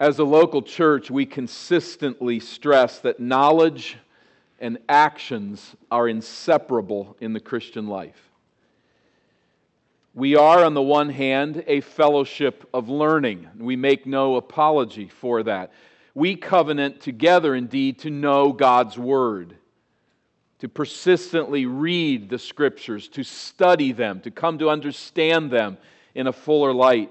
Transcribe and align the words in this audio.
As 0.00 0.20
a 0.20 0.24
local 0.24 0.62
church, 0.62 1.10
we 1.10 1.26
consistently 1.26 2.38
stress 2.38 3.00
that 3.00 3.18
knowledge 3.18 3.96
and 4.60 4.78
actions 4.88 5.74
are 5.90 6.08
inseparable 6.08 7.16
in 7.20 7.32
the 7.32 7.40
Christian 7.40 7.88
life. 7.88 8.30
We 10.14 10.36
are, 10.36 10.64
on 10.64 10.74
the 10.74 10.82
one 10.82 11.08
hand, 11.08 11.64
a 11.66 11.80
fellowship 11.80 12.68
of 12.72 12.88
learning. 12.88 13.48
We 13.58 13.74
make 13.74 14.06
no 14.06 14.36
apology 14.36 15.08
for 15.08 15.42
that. 15.42 15.72
We 16.14 16.36
covenant 16.36 17.00
together, 17.00 17.54
indeed, 17.56 17.98
to 18.00 18.10
know 18.10 18.52
God's 18.52 18.96
Word, 18.96 19.56
to 20.60 20.68
persistently 20.68 21.66
read 21.66 22.28
the 22.28 22.38
Scriptures, 22.38 23.08
to 23.08 23.24
study 23.24 23.90
them, 23.90 24.20
to 24.20 24.30
come 24.30 24.58
to 24.58 24.70
understand 24.70 25.50
them 25.50 25.76
in 26.14 26.28
a 26.28 26.32
fuller 26.32 26.72
light. 26.72 27.10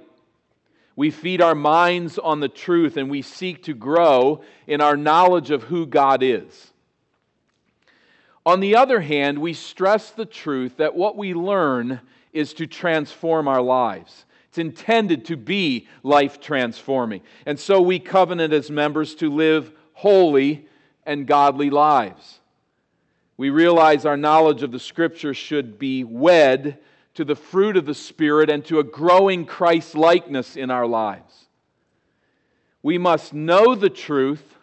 We 0.97 1.11
feed 1.11 1.41
our 1.41 1.55
minds 1.55 2.17
on 2.17 2.39
the 2.39 2.49
truth 2.49 2.97
and 2.97 3.09
we 3.09 3.21
seek 3.21 3.63
to 3.63 3.75
grow 3.75 4.41
in 4.65 4.81
our 4.81 4.97
knowledge 4.97 5.51
of 5.51 5.63
who 5.63 5.85
God 5.85 6.23
is. 6.23 6.73
On 8.47 8.59
the 8.61 8.75
other 8.75 8.99
hand, 8.99 9.37
we 9.37 9.53
stress 9.53 10.09
the 10.09 10.25
truth 10.25 10.77
that 10.77 10.95
what 10.95 11.15
we 11.15 11.35
learn 11.35 12.01
is 12.33 12.51
to 12.55 12.65
transform 12.65 13.47
our 13.47 13.61
lives. 13.61 14.25
It's 14.49 14.57
intended 14.57 15.25
to 15.25 15.37
be 15.37 15.87
life 16.01 16.39
transforming. 16.39 17.21
And 17.45 17.59
so 17.59 17.79
we 17.79 17.99
covenant 17.99 18.51
as 18.51 18.71
members 18.71 19.13
to 19.15 19.29
live 19.29 19.71
holy 19.93 20.65
and 21.05 21.27
godly 21.27 21.69
lives. 21.69 22.39
We 23.37 23.51
realize 23.51 24.03
our 24.03 24.17
knowledge 24.17 24.63
of 24.63 24.71
the 24.71 24.79
Scripture 24.79 25.35
should 25.35 25.77
be 25.77 26.03
wed 26.03 26.79
to 27.17 27.25
the 27.25 27.35
fruit 27.35 27.75
of 27.77 27.87
the 27.87 27.95
Spirit 27.95 28.47
and 28.47 28.63
to 28.63 28.77
a 28.77 28.83
growing 28.83 29.43
Christ 29.43 29.95
likeness 29.95 30.55
in 30.55 30.69
our 30.69 30.85
lives. 30.85 31.47
We 32.83 32.99
must 32.99 33.33
know 33.33 33.73
the 33.73 33.89
truth 33.89 34.55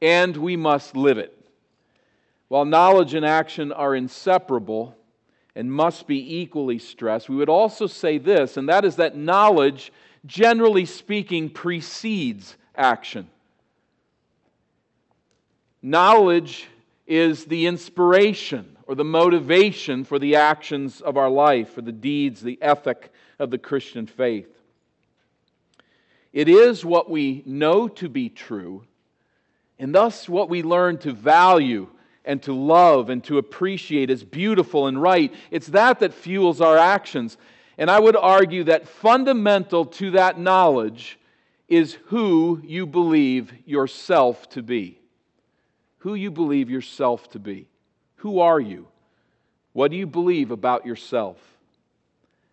and 0.00 0.36
we 0.36 0.54
must 0.54 0.96
live 0.96 1.18
it. 1.18 1.36
While 2.46 2.66
knowledge 2.66 3.14
and 3.14 3.26
action 3.26 3.72
are 3.72 3.96
inseparable 3.96 4.96
and 5.56 5.72
must 5.72 6.06
be 6.06 6.36
equally 6.36 6.78
stressed, 6.78 7.28
we 7.28 7.34
would 7.34 7.48
also 7.48 7.88
say 7.88 8.16
this, 8.16 8.56
and 8.56 8.68
that 8.68 8.84
is 8.84 8.94
that 8.96 9.16
knowledge, 9.16 9.92
generally 10.24 10.84
speaking, 10.84 11.50
precedes 11.50 12.56
action. 12.76 13.28
Knowledge 15.82 16.68
is 17.08 17.46
the 17.46 17.66
inspiration 17.66 18.76
or 18.92 18.94
the 18.94 19.02
motivation 19.02 20.04
for 20.04 20.18
the 20.18 20.36
actions 20.36 21.00
of 21.00 21.16
our 21.16 21.30
life, 21.30 21.72
for 21.72 21.80
the 21.80 21.90
deeds, 21.90 22.42
the 22.42 22.58
ethic 22.60 23.10
of 23.38 23.50
the 23.50 23.56
Christian 23.56 24.06
faith. 24.06 24.54
It 26.30 26.46
is 26.46 26.84
what 26.84 27.08
we 27.08 27.42
know 27.46 27.88
to 27.88 28.10
be 28.10 28.28
true, 28.28 28.84
and 29.78 29.94
thus 29.94 30.28
what 30.28 30.50
we 30.50 30.62
learn 30.62 30.98
to 30.98 31.12
value 31.12 31.88
and 32.26 32.42
to 32.42 32.52
love 32.52 33.08
and 33.08 33.24
to 33.24 33.38
appreciate 33.38 34.10
as 34.10 34.24
beautiful 34.24 34.86
and 34.86 35.00
right. 35.00 35.32
It's 35.50 35.68
that 35.68 36.00
that 36.00 36.12
fuels 36.12 36.60
our 36.60 36.76
actions. 36.76 37.38
And 37.78 37.90
I 37.90 37.98
would 37.98 38.14
argue 38.14 38.64
that 38.64 38.86
fundamental 38.86 39.86
to 39.86 40.10
that 40.10 40.38
knowledge 40.38 41.18
is 41.66 41.94
who 42.08 42.60
you 42.62 42.86
believe 42.86 43.54
yourself 43.64 44.50
to 44.50 44.62
be. 44.62 45.00
Who 46.00 46.12
you 46.12 46.30
believe 46.30 46.68
yourself 46.68 47.30
to 47.30 47.38
be. 47.38 47.68
Who 48.22 48.38
are 48.38 48.60
you? 48.60 48.86
What 49.72 49.90
do 49.90 49.96
you 49.96 50.06
believe 50.06 50.52
about 50.52 50.86
yourself? 50.86 51.38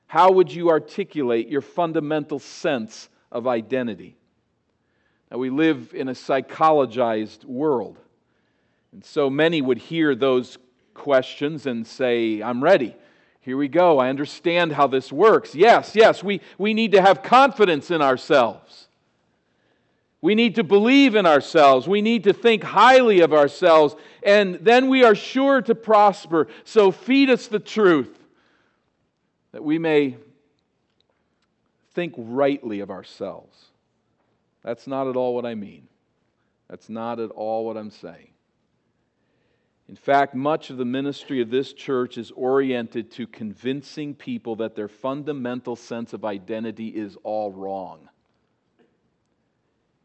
How 0.08 0.32
would 0.32 0.52
you 0.52 0.70
articulate 0.70 1.48
your 1.48 1.62
fundamental 1.62 2.40
sense 2.40 3.08
of 3.32 3.46
identity? 3.46 4.16
Now, 5.30 5.38
we 5.38 5.52
live 5.52 5.94
in 5.94 6.08
a 6.08 6.14
psychologized 6.14 7.46
world. 7.46 8.00
And 8.92 9.06
so 9.06 9.30
many 9.30 9.62
would 9.62 9.78
hear 9.78 10.16
those 10.16 10.58
questions 10.96 11.68
and 11.68 11.86
say, 11.86 12.42
I'm 12.42 12.64
ready. 12.64 12.96
Here 13.42 13.56
we 13.56 13.68
go. 13.68 14.00
I 14.00 14.10
understand 14.10 14.72
how 14.72 14.88
this 14.88 15.12
works. 15.12 15.54
Yes, 15.54 15.92
yes, 15.96 16.24
we, 16.24 16.42
we 16.58 16.74
need 16.74 16.94
to 16.94 17.02
have 17.04 17.22
confidence 17.22 17.92
in 17.92 18.02
ourselves. 18.02 18.89
We 20.22 20.36
need 20.36 20.56
to 20.56 20.64
believe 20.64 21.16
in 21.16 21.26
ourselves. 21.26 21.88
We 21.88 22.02
need 22.02 22.26
to 22.26 22.34
think 22.34 22.64
highly 22.64 23.22
of 23.22 23.34
ourselves. 23.34 23.96
And 24.22 24.56
then 24.56 24.90
we 24.90 25.04
are 25.04 25.16
sure 25.16 25.62
to 25.62 25.76
prosper. 25.76 26.48
So 26.66 26.92
feed 26.92 27.30
us 27.30 27.48
the 27.48 27.60
truth 27.60 28.18
that 29.54 29.64
we 29.64 29.80
may 29.80 30.18
think 31.94 32.14
rightly 32.18 32.82
of 32.82 32.92
ourselves. 32.92 33.58
That's 34.62 34.88
not 34.88 35.08
at 35.08 35.16
all 35.16 35.34
what 35.34 35.46
I 35.46 35.56
mean. 35.56 35.88
That's 36.70 36.90
not 36.90 37.20
at 37.20 37.32
all 37.32 37.66
what 37.66 37.78
I'm 37.78 37.90
saying. 37.90 38.28
In 39.88 39.96
fact, 39.96 40.36
much 40.36 40.70
of 40.70 40.78
the 40.78 40.86
ministry 40.86 41.42
of 41.42 41.50
this 41.50 41.74
church 41.74 42.18
is 42.18 42.30
oriented 42.32 43.10
to 43.14 43.26
convincing 43.26 44.14
people 44.14 44.58
that 44.58 44.76
their 44.76 44.90
fundamental 44.90 45.76
sense 45.76 46.14
of 46.14 46.26
identity 46.26 46.90
is 46.90 47.18
all 47.24 47.52
wrong 47.52 48.10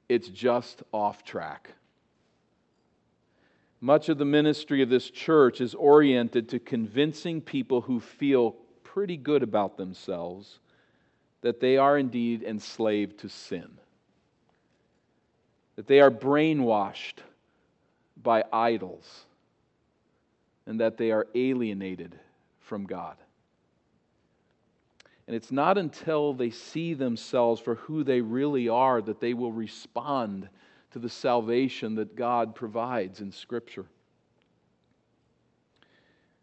it's 0.09 0.29
just 0.29 0.83
off 0.93 1.25
track. 1.25 1.73
Much 3.81 4.09
of 4.09 4.19
the 4.19 4.25
ministry 4.25 4.83
of 4.83 4.89
this 4.89 5.11
church 5.11 5.61
is 5.61 5.75
oriented 5.75 6.49
to 6.49 6.59
convincing 6.59 7.41
people 7.41 7.83
who 7.83 8.01
feel 8.01 8.53
pretty 8.83 9.17
good 9.17 9.43
about 9.43 9.77
themselves 9.77 10.59
that 11.43 11.61
they 11.61 11.77
are 11.77 11.99
indeed 11.99 12.43
enslaved 12.43 13.19
to 13.19 13.29
sin, 13.29 13.69
that 15.77 15.87
they 15.87 16.01
are 16.01 16.11
brainwashed 16.11 17.19
by 18.23 18.43
idols, 18.51 19.27
and 20.65 20.81
that 20.81 20.97
they 20.97 21.11
are 21.11 21.27
alienated 21.35 22.19
from 22.61 22.87
God. 22.87 23.17
And 25.27 25.35
it's 25.35 25.53
not 25.53 25.79
until 25.79 26.35
they 26.35 26.51
see 26.51 26.95
themselves 26.95 27.61
for 27.61 27.77
who 27.77 28.05
they 28.05 28.21
really 28.21 28.69
are 28.69 29.01
that 29.01 29.21
they 29.21 29.35
will 29.35 29.53
respond 29.53 30.49
to 30.93 30.99
the 30.99 31.09
salvation 31.09 31.95
that 31.95 32.15
God 32.15 32.55
provides 32.55 33.21
in 33.21 33.33
Scripture. 33.33 33.87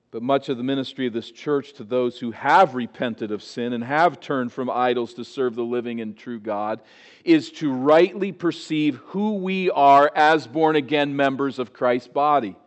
But 0.09 0.24
much 0.24 0.50
of 0.50 0.58
the 0.58 0.64
ministry 0.64 1.08
of 1.08 1.14
this 1.14 1.31
church 1.31 1.74
to 1.74 1.86
those 1.86 2.19
who 2.19 2.31
have 2.31 2.75
repented 2.75 3.31
of 3.31 3.42
sin 3.42 3.72
and 3.72 3.84
have 3.84 4.19
turned 4.19 4.52
from 4.52 4.69
idols 4.69 5.13
to 5.13 5.24
serve 5.24 5.56
the 5.56 5.63
living 5.63 6.02
and 6.02 6.18
true 6.18 6.40
God 6.40 6.81
is 7.24 7.50
to 7.53 7.72
rightly 7.72 8.34
perceive 8.34 8.98
who 9.06 9.36
we 9.36 9.69
are 9.69 10.12
as 10.13 10.48
born 10.48 10.75
again 10.75 11.16
members 11.16 11.59
of 11.59 11.72
Christ's 11.72 12.09
body 12.09 12.58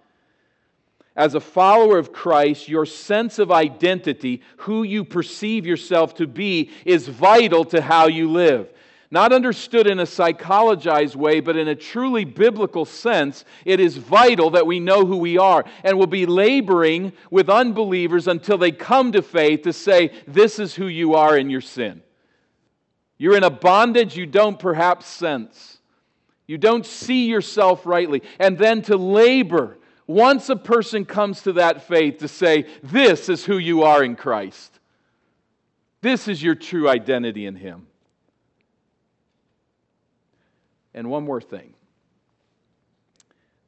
as 1.16 1.34
a 1.34 1.40
follower 1.40 1.98
of 1.98 2.12
Christ, 2.12 2.68
your 2.68 2.86
sense 2.86 3.38
of 3.38 3.52
identity, 3.52 4.42
who 4.58 4.82
you 4.82 5.04
perceive 5.04 5.64
yourself 5.64 6.14
to 6.16 6.26
be, 6.26 6.70
is 6.84 7.06
vital 7.06 7.64
to 7.66 7.80
how 7.80 8.08
you 8.08 8.30
live. 8.30 8.68
Not 9.10 9.32
understood 9.32 9.86
in 9.86 10.00
a 10.00 10.04
psychologized 10.04 11.14
way, 11.14 11.38
but 11.38 11.56
in 11.56 11.68
a 11.68 11.76
truly 11.76 12.24
biblical 12.24 12.84
sense, 12.84 13.44
it 13.64 13.78
is 13.78 13.96
vital 13.96 14.50
that 14.50 14.66
we 14.66 14.80
know 14.80 15.06
who 15.06 15.18
we 15.18 15.38
are 15.38 15.64
and 15.84 15.96
will 15.96 16.08
be 16.08 16.26
laboring 16.26 17.12
with 17.30 17.48
unbelievers 17.48 18.26
until 18.26 18.58
they 18.58 18.72
come 18.72 19.12
to 19.12 19.22
faith 19.22 19.62
to 19.62 19.72
say, 19.72 20.10
This 20.26 20.58
is 20.58 20.74
who 20.74 20.88
you 20.88 21.14
are 21.14 21.38
in 21.38 21.48
your 21.48 21.60
sin. 21.60 22.02
You're 23.16 23.36
in 23.36 23.44
a 23.44 23.50
bondage 23.50 24.16
you 24.16 24.26
don't 24.26 24.58
perhaps 24.58 25.06
sense. 25.06 25.78
You 26.48 26.58
don't 26.58 26.84
see 26.84 27.26
yourself 27.26 27.86
rightly. 27.86 28.22
And 28.40 28.58
then 28.58 28.82
to 28.82 28.96
labor 28.96 29.78
once 30.06 30.48
a 30.48 30.56
person 30.56 31.04
comes 31.04 31.42
to 31.42 31.54
that 31.54 31.86
faith 31.86 32.18
to 32.18 32.28
say, 32.28 32.66
This 32.82 33.28
is 33.28 33.44
who 33.44 33.58
you 33.58 33.82
are 33.82 34.02
in 34.04 34.16
Christ, 34.16 34.78
this 36.00 36.28
is 36.28 36.42
your 36.42 36.54
true 36.54 36.88
identity 36.88 37.46
in 37.46 37.56
Him. 37.56 37.86
And 40.92 41.10
one 41.10 41.24
more 41.24 41.40
thing 41.40 41.74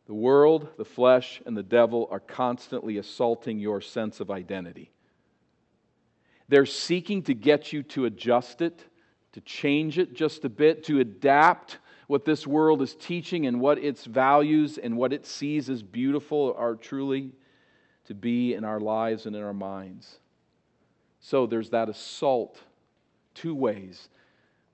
the 0.06 0.14
world, 0.14 0.68
the 0.78 0.84
flesh, 0.84 1.42
and 1.46 1.56
the 1.56 1.62
devil 1.62 2.08
are 2.10 2.20
constantly 2.20 2.98
assaulting 2.98 3.58
your 3.58 3.80
sense 3.80 4.20
of 4.20 4.30
identity. 4.30 4.92
They're 6.48 6.66
seeking 6.66 7.22
to 7.24 7.34
get 7.34 7.72
you 7.72 7.82
to 7.84 8.04
adjust 8.04 8.62
it, 8.62 8.84
to 9.32 9.40
change 9.40 9.98
it 9.98 10.14
just 10.14 10.44
a 10.44 10.48
bit, 10.48 10.84
to 10.84 11.00
adapt 11.00 11.78
what 12.06 12.24
this 12.24 12.46
world 12.46 12.82
is 12.82 12.94
teaching 12.94 13.46
and 13.46 13.60
what 13.60 13.78
its 13.78 14.04
values 14.04 14.78
and 14.78 14.96
what 14.96 15.12
it 15.12 15.26
sees 15.26 15.68
as 15.68 15.82
beautiful 15.82 16.54
are 16.56 16.74
truly 16.74 17.32
to 18.04 18.14
be 18.14 18.54
in 18.54 18.64
our 18.64 18.80
lives 18.80 19.26
and 19.26 19.34
in 19.34 19.42
our 19.42 19.52
minds. 19.52 20.18
So 21.20 21.46
there's 21.46 21.70
that 21.70 21.88
assault 21.88 22.60
two 23.34 23.54
ways. 23.54 24.08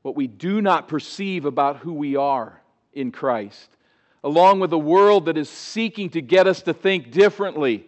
What 0.03 0.17
we 0.17 0.27
do 0.27 0.61
not 0.61 0.89
perceive 0.89 1.45
about 1.45 1.79
who 1.79 1.95
we 1.95 2.17
are 2.17 2.61
in 2.93 3.11
Christ, 3.11 3.71
along 4.23 4.61
with 4.61 4.73
a 4.73 4.79
world 4.79 5.27
that 5.27 5.39
is 5.39 5.49
seeking 5.49 6.11
to 6.11 6.21
get 6.21 6.47
us 6.47 6.63
to 6.63 6.75
think 6.75 7.11
differently 7.11 7.87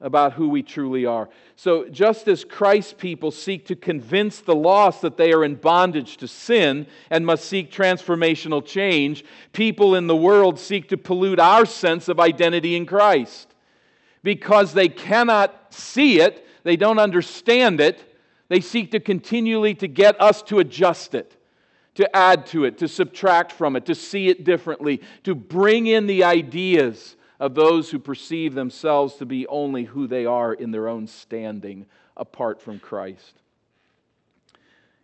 about 0.00 0.34
who 0.34 0.48
we 0.48 0.62
truly 0.62 1.06
are. 1.06 1.28
So, 1.56 1.88
just 1.88 2.28
as 2.28 2.44
Christ's 2.44 2.92
people 2.92 3.30
seek 3.30 3.66
to 3.66 3.76
convince 3.76 4.40
the 4.40 4.54
lost 4.54 5.00
that 5.02 5.16
they 5.16 5.32
are 5.32 5.42
in 5.42 5.54
bondage 5.54 6.18
to 6.18 6.28
sin 6.28 6.86
and 7.08 7.24
must 7.24 7.46
seek 7.46 7.72
transformational 7.72 8.64
change, 8.64 9.24
people 9.52 9.94
in 9.94 10.06
the 10.06 10.16
world 10.16 10.58
seek 10.58 10.88
to 10.90 10.98
pollute 10.98 11.40
our 11.40 11.64
sense 11.64 12.08
of 12.08 12.20
identity 12.20 12.76
in 12.76 12.84
Christ. 12.84 13.54
Because 14.22 14.74
they 14.74 14.88
cannot 14.88 15.72
see 15.72 16.20
it, 16.20 16.46
they 16.62 16.76
don't 16.76 16.98
understand 16.98 17.80
it, 17.80 18.14
they 18.48 18.60
seek 18.60 18.90
to 18.90 19.00
continually 19.00 19.74
to 19.76 19.88
get 19.88 20.20
us 20.20 20.42
to 20.42 20.58
adjust 20.58 21.14
it 21.14 21.32
to 21.96 22.14
add 22.14 22.44
to 22.44 22.66
it, 22.66 22.76
to 22.76 22.86
subtract 22.86 23.50
from 23.50 23.74
it, 23.74 23.86
to 23.86 23.94
see 23.94 24.28
it 24.28 24.44
differently, 24.44 25.00
to 25.24 25.34
bring 25.34 25.86
in 25.86 26.06
the 26.06 26.22
ideas 26.24 27.16
of 27.38 27.54
those 27.54 27.90
who 27.90 27.98
perceive 27.98 28.54
themselves 28.54 29.14
to 29.16 29.26
be 29.26 29.46
only 29.46 29.84
who 29.84 30.06
they 30.06 30.24
are 30.26 30.54
in 30.54 30.70
their 30.70 30.88
own 30.88 31.06
standing 31.06 31.86
apart 32.16 32.60
from 32.60 32.78
Christ. 32.78 33.34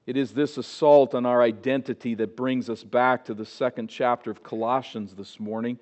It 0.06 0.16
is 0.16 0.32
this 0.32 0.56
assault 0.56 1.14
on 1.14 1.26
our 1.26 1.42
identity 1.42 2.14
that 2.16 2.36
brings 2.36 2.68
us 2.68 2.82
back 2.82 3.24
to 3.26 3.34
the 3.34 3.46
second 3.46 3.88
chapter 3.88 4.30
of 4.30 4.42
Colossians 4.42 5.14
this 5.14 5.38
morning. 5.38 5.78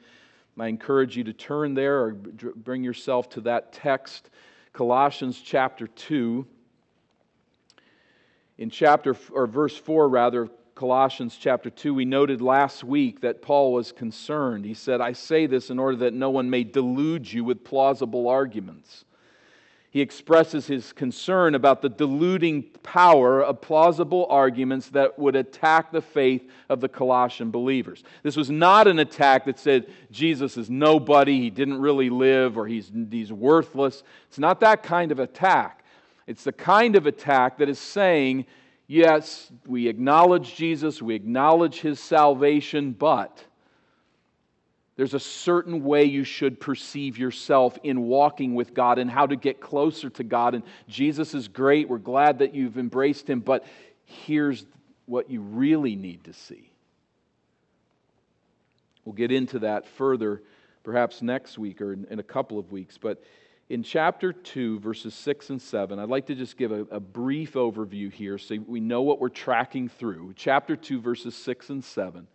I 0.58 0.68
encourage 0.68 1.16
you 1.16 1.24
to 1.24 1.32
turn 1.32 1.72
there 1.72 2.00
or 2.00 2.12
bring 2.12 2.84
yourself 2.84 3.30
to 3.30 3.40
that 3.42 3.72
text, 3.72 4.28
Colossians 4.74 5.40
chapter 5.40 5.86
2. 5.86 6.46
In 8.58 8.68
chapter 8.68 9.16
or 9.32 9.46
verse 9.46 9.74
4 9.74 10.06
rather 10.06 10.50
Colossians 10.80 11.36
chapter 11.38 11.68
2, 11.68 11.92
we 11.92 12.06
noted 12.06 12.40
last 12.40 12.82
week 12.82 13.20
that 13.20 13.42
Paul 13.42 13.74
was 13.74 13.92
concerned. 13.92 14.64
He 14.64 14.72
said, 14.72 15.02
I 15.02 15.12
say 15.12 15.44
this 15.44 15.68
in 15.68 15.78
order 15.78 15.98
that 15.98 16.14
no 16.14 16.30
one 16.30 16.48
may 16.48 16.64
delude 16.64 17.30
you 17.30 17.44
with 17.44 17.64
plausible 17.64 18.28
arguments. 18.28 19.04
He 19.90 20.00
expresses 20.00 20.66
his 20.66 20.94
concern 20.94 21.54
about 21.54 21.82
the 21.82 21.90
deluding 21.90 22.62
power 22.82 23.44
of 23.44 23.60
plausible 23.60 24.26
arguments 24.30 24.88
that 24.88 25.18
would 25.18 25.36
attack 25.36 25.92
the 25.92 26.00
faith 26.00 26.50
of 26.70 26.80
the 26.80 26.88
Colossian 26.88 27.50
believers. 27.50 28.02
This 28.22 28.38
was 28.38 28.48
not 28.48 28.88
an 28.88 29.00
attack 29.00 29.44
that 29.44 29.58
said 29.58 29.92
Jesus 30.10 30.56
is 30.56 30.70
nobody, 30.70 31.42
he 31.42 31.50
didn't 31.50 31.78
really 31.78 32.08
live, 32.08 32.56
or 32.56 32.66
he's, 32.66 32.90
he's 33.10 33.30
worthless. 33.30 34.02
It's 34.28 34.38
not 34.38 34.60
that 34.60 34.82
kind 34.82 35.12
of 35.12 35.18
attack. 35.18 35.84
It's 36.26 36.44
the 36.44 36.52
kind 36.52 36.96
of 36.96 37.06
attack 37.06 37.58
that 37.58 37.68
is 37.68 37.78
saying 37.78 38.46
yes, 38.90 39.52
we 39.66 39.86
acknowledge 39.86 40.56
Jesus, 40.56 41.00
we 41.00 41.14
acknowledge 41.14 41.80
his 41.80 42.00
salvation, 42.00 42.90
but 42.90 43.44
there's 44.96 45.14
a 45.14 45.20
certain 45.20 45.84
way 45.84 46.04
you 46.04 46.24
should 46.24 46.58
perceive 46.58 47.16
yourself 47.16 47.78
in 47.84 48.02
walking 48.02 48.54
with 48.56 48.74
God 48.74 48.98
and 48.98 49.08
how 49.08 49.26
to 49.26 49.36
get 49.36 49.60
closer 49.60 50.10
to 50.10 50.24
God. 50.24 50.54
And 50.54 50.64
Jesus 50.88 51.34
is 51.34 51.46
great. 51.46 51.88
We're 51.88 51.98
glad 51.98 52.40
that 52.40 52.52
you've 52.52 52.76
embraced 52.78 53.30
him, 53.30 53.40
but 53.40 53.64
here's 54.04 54.66
what 55.06 55.30
you 55.30 55.40
really 55.40 55.94
need 55.94 56.24
to 56.24 56.32
see. 56.32 56.70
We'll 59.04 59.14
get 59.14 59.30
into 59.30 59.60
that 59.60 59.86
further 59.86 60.42
perhaps 60.82 61.22
next 61.22 61.58
week 61.58 61.80
or 61.80 61.92
in 61.92 62.18
a 62.18 62.24
couple 62.24 62.58
of 62.58 62.72
weeks, 62.72 62.98
but 62.98 63.22
in 63.70 63.84
chapter 63.84 64.32
2, 64.32 64.80
verses 64.80 65.14
6 65.14 65.50
and 65.50 65.62
7, 65.62 66.00
I'd 66.00 66.08
like 66.08 66.26
to 66.26 66.34
just 66.34 66.56
give 66.56 66.72
a, 66.72 66.80
a, 66.90 66.98
brief 66.98 67.52
overview 67.52 68.12
here 68.12 68.36
so 68.36 68.56
we 68.66 68.80
know 68.80 69.02
what 69.02 69.20
we're 69.20 69.28
tracking 69.28 69.88
through. 69.88 70.32
Chapter 70.34 70.74
2, 70.74 71.00
verses 71.00 71.36
6 71.36 71.70
and 71.70 71.84
7 71.84 72.26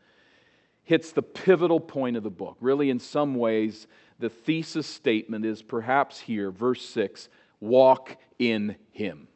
hits 0.84 1.12
the 1.12 1.22
pivotal 1.22 1.82
point 1.82 2.16
of 2.16 2.24
the 2.24 2.30
book. 2.30 2.56
Really, 2.62 2.90
in 2.90 3.00
some 3.00 3.36
ways, 3.36 3.86
the 4.18 4.30
thesis 4.30 4.88
statement 4.88 5.44
is 5.44 5.62
perhaps 5.62 6.22
here, 6.22 6.52
verse 6.52 6.84
6 6.86 7.28
walk 7.60 8.16
in 8.40 8.78
Him. 8.92 9.28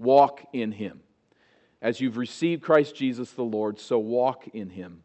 Walk 0.00 0.44
in 0.52 0.72
Him. 0.72 1.00
As 1.80 2.00
you've 2.00 2.16
received 2.16 2.62
Christ 2.62 2.96
Jesus 2.96 3.30
the 3.30 3.42
Lord, 3.42 3.78
so 3.78 3.98
walk 3.98 4.48
in 4.52 4.70
Him. 4.70 5.04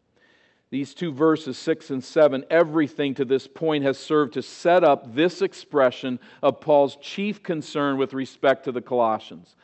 These 0.72 0.94
two 0.94 1.12
verses, 1.12 1.58
6 1.58 1.92
and 1.92 2.04
7, 2.04 2.46
everything 2.50 3.14
to 3.16 3.26
this 3.26 3.46
point 3.46 3.84
has 3.84 4.00
served 4.00 4.34
to 4.34 4.42
set 4.42 4.84
up 4.84 5.14
this 5.14 5.42
expression 5.42 6.20
of 6.42 6.62
Paul's 6.62 6.96
chief 6.96 7.44
concern 7.44 7.98
with 7.98 8.14
respect 8.14 8.64
to 8.64 8.72
the 8.72 8.82
Colossians. 8.82 9.56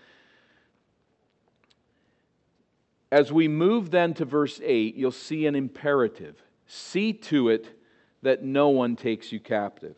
As 3.09 3.31
we 3.31 3.47
move 3.47 3.89
then 3.89 4.13
to 4.15 4.25
verse 4.25 4.59
8, 4.61 4.95
you'll 4.95 5.11
see 5.11 5.47
an 5.47 5.55
imperative 5.55 6.43
see 6.67 7.13
to 7.13 7.49
it 7.49 7.67
that 8.21 8.43
no 8.43 8.69
one 8.69 8.95
takes 8.95 9.31
you 9.31 9.39
captive. 9.39 9.95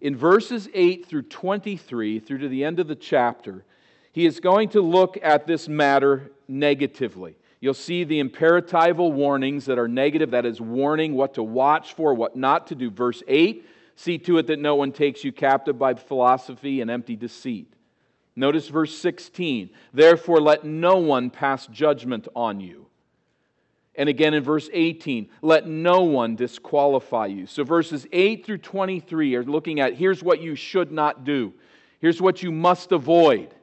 In 0.00 0.16
verses 0.16 0.68
8 0.72 1.06
through 1.06 1.22
23, 1.22 2.20
through 2.20 2.38
to 2.38 2.48
the 2.48 2.64
end 2.64 2.80
of 2.80 2.88
the 2.88 2.94
chapter, 2.94 3.64
he 4.12 4.24
is 4.24 4.40
going 4.40 4.70
to 4.70 4.80
look 4.80 5.18
at 5.22 5.46
this 5.46 5.68
matter 5.68 6.32
negatively. 6.48 7.36
You'll 7.60 7.74
see 7.74 8.04
the 8.04 8.22
imperatival 8.22 9.12
warnings 9.12 9.66
that 9.66 9.78
are 9.78 9.88
negative, 9.88 10.30
that 10.30 10.46
is, 10.46 10.60
warning 10.60 11.14
what 11.14 11.34
to 11.34 11.42
watch 11.42 11.92
for, 11.92 12.14
what 12.14 12.36
not 12.36 12.68
to 12.68 12.74
do. 12.74 12.90
Verse 12.90 13.22
8 13.28 13.66
see 14.00 14.16
to 14.16 14.38
it 14.38 14.46
that 14.46 14.58
no 14.58 14.76
one 14.76 14.92
takes 14.92 15.22
you 15.24 15.30
captive 15.30 15.78
by 15.78 15.92
philosophy 15.92 16.80
and 16.80 16.90
empty 16.90 17.16
deceit. 17.16 17.70
Notice 18.34 18.68
verse 18.68 18.96
16 18.96 19.70
therefore 19.92 20.40
let 20.40 20.64
no 20.64 20.96
one 20.96 21.28
pass 21.28 21.66
judgment 21.66 22.26
on 22.34 22.60
you. 22.60 22.86
And 23.94 24.08
again 24.08 24.32
in 24.32 24.42
verse 24.42 24.70
18, 24.72 25.28
let 25.42 25.66
no 25.66 26.02
one 26.02 26.36
disqualify 26.36 27.26
you. 27.26 27.46
So 27.46 27.64
verses 27.64 28.06
8 28.12 28.46
through 28.46 28.58
23 28.58 29.34
are 29.34 29.44
looking 29.44 29.80
at 29.80 29.94
here's 29.94 30.22
what 30.22 30.40
you 30.40 30.54
should 30.54 30.90
not 30.90 31.24
do, 31.24 31.52
here's 32.00 32.22
what 32.22 32.42
you 32.42 32.50
must 32.50 32.92
avoid. 32.92 33.54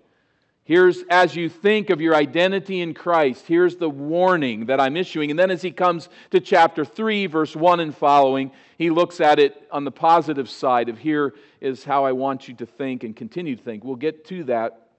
Here's, 0.67 1.03
as 1.09 1.33
you 1.33 1.47
think 1.47 1.89
of 1.89 2.01
your 2.01 2.13
identity 2.13 2.81
in 2.81 2.93
Christ, 2.93 3.47
here's 3.47 3.77
the 3.77 3.89
warning 3.89 4.65
that 4.65 4.81
I'm 4.81 4.97
issuing. 4.97 5.31
And 5.31 5.39
then 5.39 5.49
as 5.49 5.61
he 5.61 5.71
comes 5.71 6.09
to 6.31 6.41
chapter 6.41 6.83
3, 6.83 7.27
verse 7.27 7.55
1 7.55 7.79
and 7.79 7.95
following, 7.95 8.51
he 8.77 8.89
looks 8.89 9.21
at 9.21 9.39
it 9.39 9.65
on 9.71 9.85
the 9.85 9.91
positive 9.91 10.49
side 10.49 10.89
of 10.89 10.97
here 10.97 11.33
is 11.61 11.85
how 11.85 12.03
I 12.03 12.11
want 12.11 12.49
you 12.49 12.53
to 12.55 12.65
think 12.65 13.05
and 13.05 13.15
continue 13.15 13.55
to 13.55 13.63
think. 13.63 13.85
We'll 13.85 13.95
get 13.95 14.25
to 14.25 14.43
that 14.43 14.89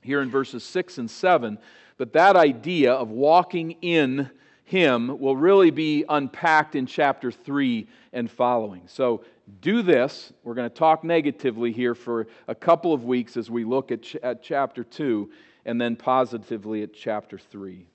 here 0.00 0.22
in 0.22 0.30
verses 0.30 0.64
6 0.64 0.96
and 0.96 1.10
7. 1.10 1.58
But 1.98 2.14
that 2.14 2.34
idea 2.34 2.94
of 2.94 3.10
walking 3.10 3.72
in 3.82 4.30
him 4.64 5.18
will 5.18 5.36
really 5.36 5.70
be 5.70 6.02
unpacked 6.08 6.74
in 6.74 6.86
chapter 6.86 7.30
3 7.30 7.86
and 8.14 8.30
following. 8.30 8.84
So 8.86 9.22
do 9.60 9.82
this. 9.82 10.32
We're 10.42 10.54
going 10.54 10.68
to 10.68 10.74
talk 10.74 11.04
negatively 11.04 11.72
here 11.72 11.94
for 11.94 12.26
a 12.48 12.54
couple 12.54 12.92
of 12.92 13.04
weeks 13.04 13.36
as 13.36 13.50
we 13.50 13.64
look 13.64 13.90
at, 13.90 14.02
ch- 14.02 14.16
at 14.16 14.42
chapter 14.42 14.84
2 14.84 15.30
and 15.64 15.80
then 15.80 15.96
positively 15.96 16.82
at 16.82 16.94
chapter 16.94 17.38
3. 17.38 17.86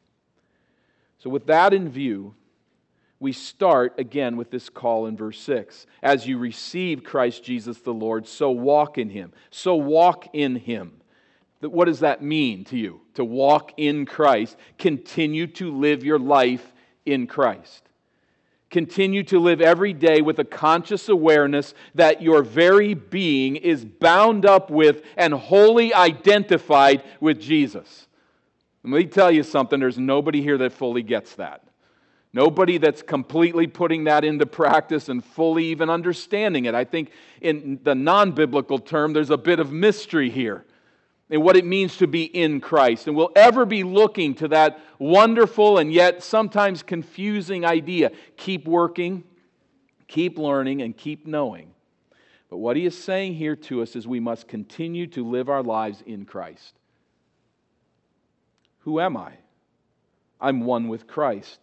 So, 1.17 1.29
with 1.29 1.47
that 1.47 1.73
in 1.73 1.89
view, 1.89 2.35
we 3.19 3.31
start 3.31 3.95
again 3.97 4.37
with 4.37 4.51
this 4.51 4.69
call 4.69 5.07
in 5.07 5.17
verse 5.17 5.39
6. 5.39 5.87
As 6.03 6.27
you 6.27 6.37
receive 6.37 7.03
Christ 7.03 7.43
Jesus 7.43 7.79
the 7.79 7.93
Lord, 7.93 8.27
so 8.27 8.51
walk 8.51 8.97
in 8.97 9.09
him. 9.09 9.31
So 9.49 9.75
walk 9.75 10.27
in 10.33 10.57
him. 10.57 11.01
What 11.61 11.85
does 11.85 12.01
that 12.01 12.21
mean 12.21 12.65
to 12.65 12.77
you? 12.77 13.01
To 13.15 13.25
walk 13.25 13.71
in 13.77 14.05
Christ. 14.05 14.57
Continue 14.77 15.47
to 15.47 15.75
live 15.75 16.03
your 16.03 16.19
life 16.19 16.73
in 17.05 17.25
Christ 17.25 17.85
continue 18.75 19.23
to 19.23 19.39
live 19.39 19.61
every 19.61 19.93
day 19.93 20.19
with 20.19 20.37
a 20.37 20.43
conscious 20.43 21.07
awareness 21.07 21.73
that 21.93 22.21
your 22.21 22.43
very 22.43 22.93
being 22.93 23.55
is 23.55 23.85
bound 23.85 24.45
up 24.45 24.69
with 24.69 25.01
and 25.15 25.33
wholly 25.33 25.93
identified 25.93 27.01
with 27.21 27.39
Jesus. 27.39 28.09
Let 28.83 28.91
me 28.91 29.05
tell 29.05 29.31
you 29.31 29.43
something 29.43 29.79
there's 29.79 29.97
nobody 29.97 30.41
here 30.41 30.57
that 30.57 30.73
fully 30.73 31.03
gets 31.03 31.35
that. 31.35 31.63
Nobody 32.33 32.77
that's 32.77 33.01
completely 33.01 33.65
putting 33.65 34.03
that 34.03 34.25
into 34.25 34.45
practice 34.45 35.07
and 35.07 35.23
fully 35.23 35.63
even 35.67 35.89
understanding 35.89 36.65
it. 36.65 36.75
I 36.75 36.83
think 36.83 37.11
in 37.39 37.79
the 37.81 37.95
non 37.95 38.33
biblical 38.33 38.77
term, 38.77 39.13
there's 39.13 39.29
a 39.29 39.37
bit 39.37 39.61
of 39.61 39.71
mystery 39.71 40.29
here 40.29 40.65
and 41.29 41.41
what 41.41 41.55
it 41.55 41.65
means 41.65 41.97
to 41.97 42.07
be 42.07 42.23
in 42.23 42.61
Christ. 42.61 43.07
And 43.07 43.15
we'll 43.15 43.31
ever 43.35 43.65
be 43.65 43.83
looking 43.83 44.35
to 44.35 44.47
that 44.49 44.79
wonderful 44.99 45.79
and 45.79 45.91
yet 45.91 46.21
sometimes 46.23 46.83
confusing 46.83 47.65
idea. 47.65 48.11
Keep 48.37 48.67
working, 48.67 49.23
keep 50.07 50.37
learning, 50.37 50.81
and 50.81 50.95
keep 50.95 51.25
knowing. 51.25 51.71
But 52.49 52.57
what 52.57 52.77
he 52.77 52.85
is 52.85 52.97
saying 52.97 53.33
here 53.33 53.55
to 53.55 53.81
us 53.81 53.95
is 53.95 54.07
we 54.07 54.19
must 54.19 54.47
continue 54.47 55.07
to 55.07 55.27
live 55.27 55.49
our 55.49 55.63
lives 55.63 56.03
in 56.05 56.25
Christ. 56.25 56.75
Who 58.81 58.99
am 58.99 59.17
I? 59.17 59.33
I'm 60.39 60.61
one 60.61 60.87
with 60.87 61.07
Christ. 61.07 61.59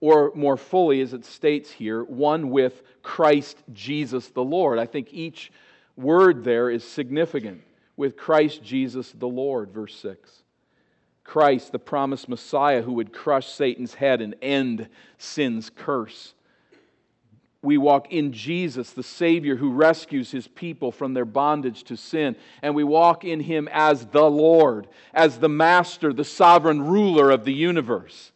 Or 0.00 0.32
more 0.34 0.56
fully, 0.56 1.02
as 1.02 1.12
it 1.12 1.26
states 1.26 1.70
here, 1.70 2.02
one 2.04 2.50
with 2.50 2.82
Christ 3.02 3.58
Jesus 3.72 4.28
the 4.28 4.42
Lord. 4.42 4.78
I 4.78 4.86
think 4.86 5.12
each 5.12 5.52
word 5.96 6.42
there 6.42 6.70
is 6.70 6.84
significant 6.84 7.62
with 7.96 8.16
Christ 8.16 8.62
Jesus 8.62 9.12
the 9.12 9.28
Lord, 9.28 9.70
verse 9.70 9.94
6. 9.96 10.42
Christ, 11.22 11.72
the 11.72 11.78
promised 11.78 12.28
Messiah 12.28 12.82
who 12.82 12.92
would 12.94 13.12
crush 13.12 13.48
Satan's 13.48 13.94
head 13.94 14.20
and 14.20 14.34
end 14.42 14.88
sin's 15.16 15.70
curse. 15.70 16.34
we 17.64 17.78
walk 17.78 18.12
in 18.12 18.32
Jesus, 18.32 18.90
the 18.90 19.02
Savior 19.02 19.56
who 19.56 19.70
rescues 19.72 20.30
his 20.30 20.46
people 20.46 20.92
from 20.92 21.14
their 21.14 21.24
bondage 21.24 21.82
to 21.84 21.96
sin. 21.96 22.36
And 22.62 22.74
we 22.74 22.84
walk 22.84 23.24
in 23.24 23.40
him 23.40 23.68
as 23.72 24.06
the 24.06 24.30
Lord, 24.30 24.86
as 25.12 25.38
the 25.38 25.48
Master, 25.48 26.12
the 26.12 26.24
sovereign 26.24 26.82
ruler 26.82 27.30
of 27.30 27.44
the 27.44 27.54
universe. 27.54 28.30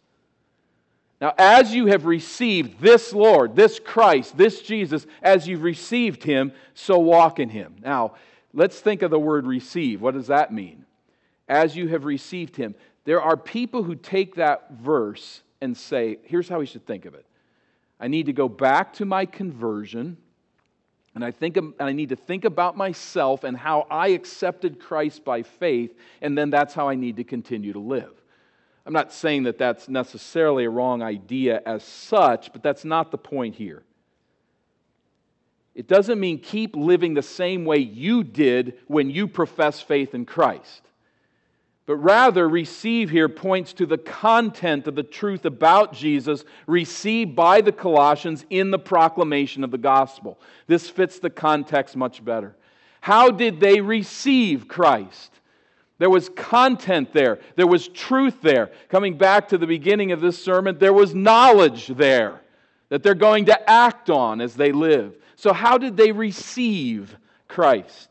Now, 1.20 1.34
as 1.36 1.74
you 1.74 1.86
have 1.86 2.06
received 2.06 2.80
this 2.80 3.12
Lord, 3.12 3.56
this 3.56 3.80
Christ, 3.80 4.36
this 4.36 4.62
Jesus, 4.62 5.06
as 5.20 5.48
you've 5.48 5.64
received 5.64 6.22
him, 6.22 6.52
so 6.74 6.98
walk 6.98 7.40
in 7.40 7.48
him. 7.48 7.76
Now, 7.82 8.14
let's 8.52 8.80
think 8.80 9.02
of 9.02 9.10
the 9.10 9.18
word 9.18 9.46
receive. 9.46 10.00
What 10.00 10.14
does 10.14 10.28
that 10.28 10.52
mean? 10.52 10.84
As 11.48 11.76
you 11.76 11.88
have 11.88 12.04
received 12.04 12.56
him. 12.56 12.74
There 13.04 13.22
are 13.22 13.36
people 13.36 13.82
who 13.82 13.94
take 13.94 14.34
that 14.34 14.72
verse 14.72 15.42
and 15.60 15.76
say, 15.76 16.18
here's 16.24 16.48
how 16.48 16.58
we 16.58 16.66
should 16.66 16.86
think 16.86 17.04
of 17.04 17.14
it 17.14 17.26
I 18.00 18.08
need 18.08 18.26
to 18.26 18.32
go 18.32 18.48
back 18.48 18.92
to 18.94 19.04
my 19.04 19.26
conversion. 19.26 20.16
And 21.14 21.24
I, 21.24 21.32
think, 21.32 21.56
and 21.56 21.74
I 21.80 21.92
need 21.92 22.10
to 22.10 22.16
think 22.16 22.44
about 22.44 22.76
myself 22.76 23.42
and 23.42 23.56
how 23.56 23.88
I 23.90 24.08
accepted 24.08 24.78
Christ 24.78 25.24
by 25.24 25.42
faith, 25.42 25.96
and 26.20 26.38
then 26.38 26.50
that's 26.50 26.74
how 26.74 26.88
I 26.88 26.94
need 26.94 27.16
to 27.16 27.24
continue 27.24 27.72
to 27.72 27.80
live. 27.80 28.12
I'm 28.86 28.92
not 28.92 29.12
saying 29.12 29.42
that 29.44 29.58
that's 29.58 29.88
necessarily 29.88 30.64
a 30.64 30.70
wrong 30.70 31.02
idea 31.02 31.60
as 31.66 31.82
such, 31.82 32.52
but 32.52 32.62
that's 32.62 32.84
not 32.84 33.10
the 33.10 33.18
point 33.18 33.56
here. 33.56 33.82
It 35.78 35.88
doesn't 35.88 36.20
mean 36.20 36.40
keep 36.40 36.76
living 36.76 37.14
the 37.14 37.22
same 37.22 37.64
way 37.64 37.78
you 37.78 38.22
did 38.22 38.74
when 38.86 39.08
you 39.08 39.28
profess 39.28 39.80
faith 39.80 40.14
in 40.14 40.26
Christ 40.26 40.82
but 41.88 41.96
rather 41.96 42.46
receive 42.46 43.08
here 43.08 43.30
points 43.30 43.72
to 43.72 43.86
the 43.86 43.96
content 43.96 44.86
of 44.86 44.94
the 44.94 45.02
truth 45.02 45.46
about 45.46 45.94
Jesus 45.94 46.44
received 46.66 47.34
by 47.34 47.62
the 47.62 47.72
Colossians 47.72 48.44
in 48.50 48.70
the 48.70 48.78
proclamation 48.78 49.64
of 49.64 49.70
the 49.70 49.78
gospel. 49.78 50.38
This 50.66 50.90
fits 50.90 51.18
the 51.18 51.30
context 51.30 51.96
much 51.96 52.22
better. 52.22 52.54
How 53.00 53.30
did 53.30 53.58
they 53.58 53.80
receive 53.80 54.68
Christ? 54.68 55.32
There 55.96 56.10
was 56.10 56.28
content 56.28 57.14
there, 57.14 57.38
there 57.56 57.66
was 57.66 57.88
truth 57.88 58.42
there. 58.42 58.70
Coming 58.90 59.16
back 59.16 59.48
to 59.48 59.56
the 59.56 59.66
beginning 59.66 60.12
of 60.12 60.20
this 60.20 60.44
sermon, 60.44 60.76
there 60.78 60.92
was 60.92 61.14
knowledge 61.14 61.86
there 61.86 62.42
that 62.90 63.02
they're 63.02 63.14
going 63.14 63.46
to 63.46 63.70
act 63.70 64.10
on 64.10 64.42
as 64.42 64.54
they 64.54 64.72
live. 64.72 65.14
So, 65.38 65.52
how 65.52 65.78
did 65.78 65.96
they 65.96 66.10
receive 66.10 67.16
Christ? 67.46 68.08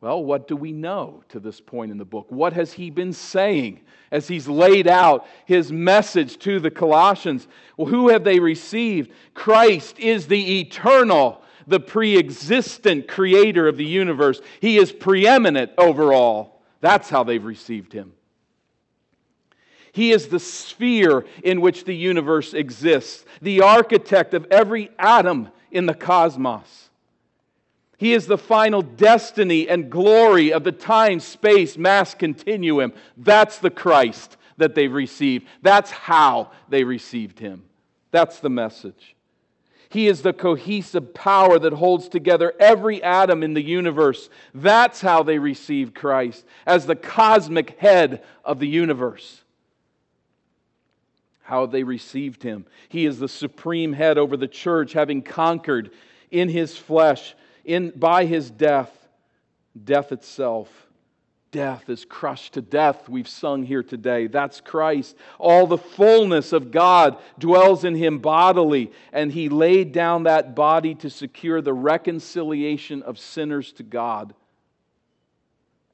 Well, 0.00 0.24
what 0.24 0.48
do 0.48 0.56
we 0.56 0.72
know 0.72 1.22
to 1.28 1.38
this 1.38 1.60
point 1.60 1.92
in 1.92 1.98
the 1.98 2.04
book? 2.04 2.26
What 2.28 2.54
has 2.54 2.72
he 2.72 2.90
been 2.90 3.12
saying 3.12 3.82
as 4.10 4.26
he's 4.26 4.48
laid 4.48 4.88
out 4.88 5.28
his 5.44 5.70
message 5.70 6.36
to 6.40 6.58
the 6.58 6.72
Colossians? 6.72 7.46
Well, 7.76 7.86
who 7.86 8.08
have 8.08 8.24
they 8.24 8.40
received? 8.40 9.12
Christ 9.32 10.00
is 10.00 10.26
the 10.26 10.58
eternal, 10.60 11.40
the 11.68 11.78
pre 11.78 12.18
existent 12.18 13.06
creator 13.06 13.68
of 13.68 13.76
the 13.76 13.86
universe. 13.86 14.40
He 14.60 14.76
is 14.76 14.90
preeminent 14.90 15.70
over 15.78 16.12
all. 16.12 16.64
That's 16.80 17.08
how 17.08 17.22
they've 17.22 17.44
received 17.44 17.92
him. 17.92 18.12
He 19.92 20.10
is 20.10 20.26
the 20.26 20.40
sphere 20.40 21.26
in 21.44 21.60
which 21.60 21.84
the 21.84 21.94
universe 21.94 22.54
exists, 22.54 23.24
the 23.40 23.62
architect 23.62 24.34
of 24.34 24.48
every 24.50 24.90
atom 24.98 25.50
in 25.70 25.86
the 25.86 25.94
cosmos. 25.94 26.90
He 27.98 28.14
is 28.14 28.26
the 28.26 28.38
final 28.38 28.80
destiny 28.80 29.68
and 29.68 29.90
glory 29.90 30.52
of 30.52 30.62
the 30.62 30.72
time 30.72 31.18
space 31.18 31.76
mass 31.76 32.14
continuum. 32.14 32.92
That's 33.16 33.58
the 33.58 33.70
Christ 33.70 34.36
that 34.56 34.74
they've 34.74 34.92
received. 34.92 35.46
That's 35.62 35.90
how 35.90 36.52
they 36.68 36.84
received 36.84 37.40
him. 37.40 37.64
That's 38.12 38.38
the 38.38 38.50
message. 38.50 39.16
He 39.90 40.06
is 40.06 40.22
the 40.22 40.32
cohesive 40.32 41.14
power 41.14 41.58
that 41.58 41.72
holds 41.72 42.08
together 42.08 42.52
every 42.60 43.02
atom 43.02 43.42
in 43.42 43.54
the 43.54 43.62
universe. 43.62 44.28
That's 44.54 45.00
how 45.00 45.22
they 45.22 45.38
received 45.38 45.94
Christ 45.94 46.44
as 46.66 46.86
the 46.86 46.96
cosmic 46.96 47.78
head 47.78 48.22
of 48.44 48.58
the 48.58 48.68
universe. 48.68 49.42
How 51.48 51.64
they 51.64 51.82
received 51.82 52.42
him. 52.42 52.66
He 52.90 53.06
is 53.06 53.18
the 53.18 53.26
supreme 53.26 53.94
head 53.94 54.18
over 54.18 54.36
the 54.36 54.46
church, 54.46 54.92
having 54.92 55.22
conquered 55.22 55.90
in 56.30 56.50
his 56.50 56.76
flesh 56.76 57.34
in, 57.64 57.88
by 57.96 58.26
his 58.26 58.50
death, 58.50 58.92
death 59.82 60.12
itself. 60.12 60.68
Death 61.50 61.88
is 61.88 62.04
crushed 62.04 62.52
to 62.52 62.60
death, 62.60 63.08
we've 63.08 63.26
sung 63.26 63.62
here 63.62 63.82
today. 63.82 64.26
That's 64.26 64.60
Christ. 64.60 65.16
All 65.38 65.66
the 65.66 65.78
fullness 65.78 66.52
of 66.52 66.70
God 66.70 67.16
dwells 67.38 67.82
in 67.82 67.94
him 67.94 68.18
bodily, 68.18 68.92
and 69.10 69.32
he 69.32 69.48
laid 69.48 69.92
down 69.92 70.24
that 70.24 70.54
body 70.54 70.94
to 70.96 71.08
secure 71.08 71.62
the 71.62 71.72
reconciliation 71.72 73.02
of 73.02 73.18
sinners 73.18 73.72
to 73.72 73.82
God, 73.82 74.34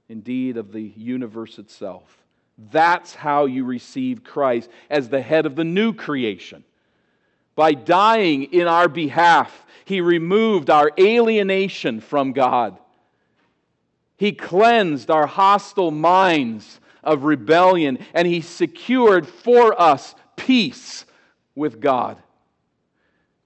indeed, 0.09 0.57
of 0.57 0.73
the 0.73 0.93
universe 0.97 1.61
itself. 1.61 2.24
That's 2.57 3.15
how 3.15 3.47
you 3.47 3.65
receive 3.65 4.25
Christ 4.25 4.71
as 4.89 5.09
the 5.09 5.21
head 5.21 5.47
of 5.47 5.57
the 5.57 5.65
new 5.65 5.93
creation. 5.93 6.65
By 7.57 7.73
dying 7.73 8.45
in 8.45 8.67
our 8.67 8.89
behalf, 8.89 9.65
he 9.85 10.01
removed 10.01 10.71
our 10.71 10.91
alienation 10.99 12.01
from 12.01 12.33
God. 12.33 12.79
He 14.17 14.33
cleansed 14.33 15.11
our 15.11 15.27
hostile 15.27 15.91
minds 15.91 16.81
of 17.03 17.25
rebellion, 17.25 17.99
and 18.15 18.27
He 18.27 18.41
secured 18.41 19.27
for 19.27 19.81
us 19.81 20.15
peace 20.37 21.05
with 21.55 21.81
God. 21.81 22.17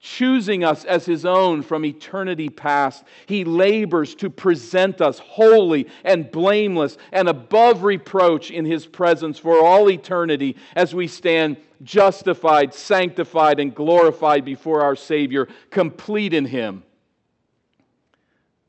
Choosing 0.01 0.63
us 0.63 0.85
as 0.85 1.05
His 1.05 1.25
own 1.25 1.61
from 1.61 1.83
eternity 1.83 2.47
past, 2.47 3.03
He 3.25 3.43
labors 3.43 4.15
to 4.15 4.29
present 4.29 5.01
us 5.01 5.19
holy 5.19 5.87
and 6.05 6.31
blameless 6.31 6.97
and 7.11 7.27
above 7.27 7.83
reproach 7.83 8.49
in 8.49 8.63
His 8.63 8.85
presence 8.85 9.37
for 9.37 9.59
all 9.59 9.89
eternity 9.89 10.55
as 10.73 10.95
we 10.95 11.07
stand 11.07 11.57
justified, 11.83 12.73
sanctified, 12.73 13.59
and 13.59 13.75
glorified 13.75 14.45
before 14.45 14.83
our 14.83 14.95
Savior, 14.95 15.49
complete 15.69 16.33
in 16.33 16.45
Him. 16.45 16.83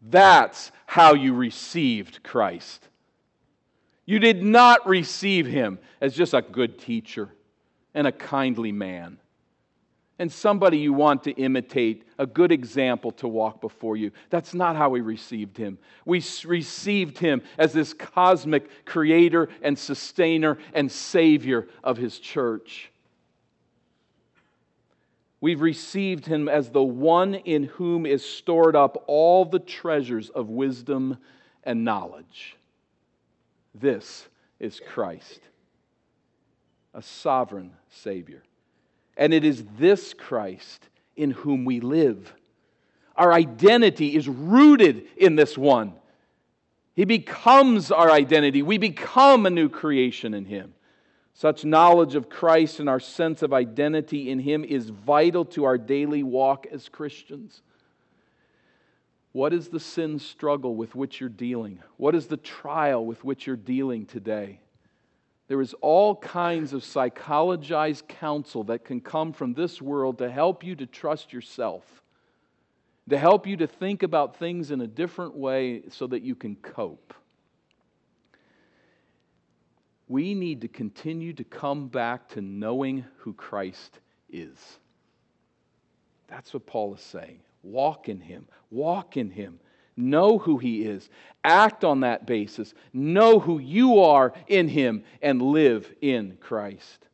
That's 0.02 0.72
how 0.86 1.14
you 1.14 1.34
received 1.34 2.24
Christ. 2.24 2.88
You 4.04 4.18
did 4.18 4.42
not 4.42 4.88
receive 4.88 5.46
Him 5.46 5.78
as 6.00 6.16
just 6.16 6.34
a 6.34 6.42
good 6.42 6.80
teacher 6.80 7.28
and 7.94 8.08
a 8.08 8.12
kindly 8.12 8.72
man 8.72 9.18
and 10.20 10.30
somebody 10.30 10.76
you 10.76 10.92
want 10.92 11.24
to 11.24 11.30
imitate, 11.32 12.06
a 12.18 12.26
good 12.26 12.52
example 12.52 13.10
to 13.10 13.26
walk 13.26 13.62
before 13.62 13.96
you. 13.96 14.12
That's 14.28 14.52
not 14.52 14.76
how 14.76 14.90
we 14.90 15.00
received 15.00 15.56
him. 15.56 15.78
We 16.04 16.22
received 16.44 17.16
him 17.16 17.40
as 17.56 17.72
this 17.72 17.94
cosmic 17.94 18.84
creator 18.84 19.48
and 19.62 19.78
sustainer 19.78 20.58
and 20.74 20.92
savior 20.92 21.68
of 21.82 21.96
his 21.96 22.18
church. 22.18 22.90
We've 25.40 25.62
received 25.62 26.26
him 26.26 26.50
as 26.50 26.68
the 26.68 26.82
one 26.82 27.34
in 27.34 27.62
whom 27.64 28.04
is 28.04 28.22
stored 28.22 28.76
up 28.76 29.02
all 29.06 29.46
the 29.46 29.58
treasures 29.58 30.28
of 30.28 30.50
wisdom 30.50 31.16
and 31.64 31.82
knowledge. 31.82 32.58
This 33.74 34.28
is 34.58 34.82
Christ, 34.86 35.40
a 36.92 37.00
sovereign 37.00 37.72
Savior. 37.88 38.42
And 39.20 39.34
it 39.34 39.44
is 39.44 39.62
this 39.78 40.14
Christ 40.14 40.88
in 41.14 41.30
whom 41.30 41.66
we 41.66 41.80
live. 41.80 42.34
Our 43.14 43.34
identity 43.34 44.16
is 44.16 44.26
rooted 44.26 45.06
in 45.18 45.36
this 45.36 45.58
one. 45.58 45.92
He 46.96 47.04
becomes 47.04 47.92
our 47.92 48.10
identity. 48.10 48.62
We 48.62 48.78
become 48.78 49.44
a 49.44 49.50
new 49.50 49.68
creation 49.68 50.32
in 50.32 50.46
Him. 50.46 50.72
Such 51.34 51.66
knowledge 51.66 52.14
of 52.14 52.30
Christ 52.30 52.80
and 52.80 52.88
our 52.88 52.98
sense 52.98 53.42
of 53.42 53.52
identity 53.52 54.30
in 54.30 54.38
Him 54.38 54.64
is 54.64 54.88
vital 54.88 55.44
to 55.46 55.64
our 55.64 55.76
daily 55.76 56.22
walk 56.22 56.66
as 56.72 56.88
Christians. 56.88 57.60
What 59.32 59.52
is 59.52 59.68
the 59.68 59.80
sin 59.80 60.18
struggle 60.18 60.74
with 60.74 60.94
which 60.94 61.20
you're 61.20 61.28
dealing? 61.28 61.80
What 61.98 62.14
is 62.14 62.26
the 62.26 62.38
trial 62.38 63.04
with 63.04 63.22
which 63.22 63.46
you're 63.46 63.56
dealing 63.56 64.06
today? 64.06 64.60
There 65.50 65.60
is 65.60 65.74
all 65.80 66.14
kinds 66.14 66.72
of 66.72 66.82
psychologized 66.82 68.06
counsel 68.06 68.62
that 68.64 68.84
can 68.84 69.00
come 69.00 69.32
from 69.32 69.52
this 69.52 69.82
world 69.82 70.18
to 70.18 70.30
help 70.30 70.62
you 70.62 70.76
to 70.76 70.86
trust 70.86 71.32
yourself, 71.32 72.04
to 73.08 73.18
help 73.18 73.48
you 73.48 73.56
to 73.56 73.66
think 73.66 74.04
about 74.04 74.36
things 74.36 74.70
in 74.70 74.80
a 74.80 74.86
different 74.86 75.34
way 75.34 75.82
so 75.88 76.06
that 76.06 76.22
you 76.22 76.36
can 76.36 76.54
cope. 76.54 77.12
We 80.06 80.34
need 80.34 80.60
to 80.60 80.68
continue 80.68 81.32
to 81.32 81.42
come 81.42 81.88
back 81.88 82.28
to 82.28 82.40
knowing 82.40 83.04
who 83.16 83.32
Christ 83.32 83.98
is. 84.28 84.56
That's 86.28 86.54
what 86.54 86.64
Paul 86.64 86.94
is 86.94 87.00
saying. 87.00 87.40
Walk 87.64 88.08
in 88.08 88.20
Him. 88.20 88.46
Walk 88.70 89.16
in 89.16 89.30
Him. 89.30 89.58
Know 90.00 90.38
who 90.38 90.58
He 90.58 90.82
is. 90.82 91.08
Act 91.44 91.84
on 91.84 92.00
that 92.00 92.26
basis. 92.26 92.74
Know 92.92 93.38
who 93.38 93.58
you 93.58 94.02
are 94.02 94.32
in 94.46 94.68
Him 94.68 95.04
and 95.22 95.40
live 95.40 95.92
in 96.00 96.38
Christ. 96.40 97.06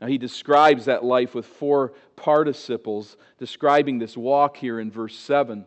Now, 0.00 0.06
he 0.06 0.16
describes 0.16 0.86
that 0.86 1.04
life 1.04 1.34
with 1.34 1.44
four 1.44 1.92
participles, 2.16 3.18
describing 3.38 3.98
this 3.98 4.16
walk 4.16 4.56
here 4.56 4.80
in 4.80 4.90
verse 4.90 5.14
7. 5.18 5.66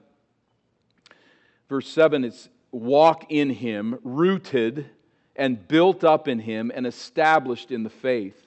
Verse 1.69 1.88
7 1.88 2.23
it's 2.23 2.50
walk 2.71 3.27
in 3.29 3.51
him, 3.51 4.00
rooted 4.03 4.89
and 5.35 5.67
built 5.67 6.03
up 6.03 6.27
in 6.27 6.39
him, 6.39 6.71
and 6.73 6.88
established 6.88 7.71
in 7.71 7.83
the 7.83 7.89
faith. 7.89 8.39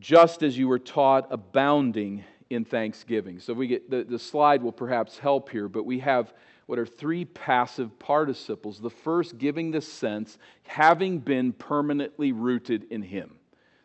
Just 0.00 0.42
as 0.42 0.56
you 0.56 0.68
were 0.68 0.78
taught, 0.78 1.26
abounding 1.30 2.24
in 2.50 2.64
thanksgiving. 2.64 3.40
So 3.40 3.52
we 3.52 3.66
get 3.66 3.90
the, 3.90 4.04
the 4.04 4.18
slide 4.18 4.62
will 4.62 4.72
perhaps 4.72 5.18
help 5.18 5.50
here, 5.50 5.68
but 5.68 5.84
we 5.84 5.98
have 6.00 6.32
what 6.66 6.78
are 6.78 6.86
three 6.86 7.24
passive 7.24 7.96
participles. 7.98 8.80
The 8.80 8.90
first 8.90 9.38
giving 9.38 9.70
the 9.70 9.80
sense, 9.80 10.38
having 10.64 11.18
been 11.18 11.52
permanently 11.52 12.32
rooted 12.32 12.86
in 12.90 13.02
him. 13.02 13.36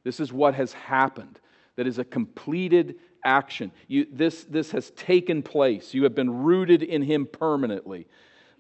This 0.03 0.20
is 0.20 0.34
what 0.34 0.56
has 0.56 0.74
happened. 0.74 1.39
That 1.75 1.88
is 1.88 2.00
a 2.00 2.03
completed 2.03 2.96
action. 3.24 3.72
You, 3.88 4.08
this, 4.12 4.44
this 4.46 4.72
has 4.72 4.89
taken 4.91 5.44
place. 5.44 5.94
You 5.94 6.03
have 6.03 6.15
been 6.15 6.44
rooted 6.44 6.82
in 6.82 7.03
him 7.03 7.27
permanently. 7.27 8.08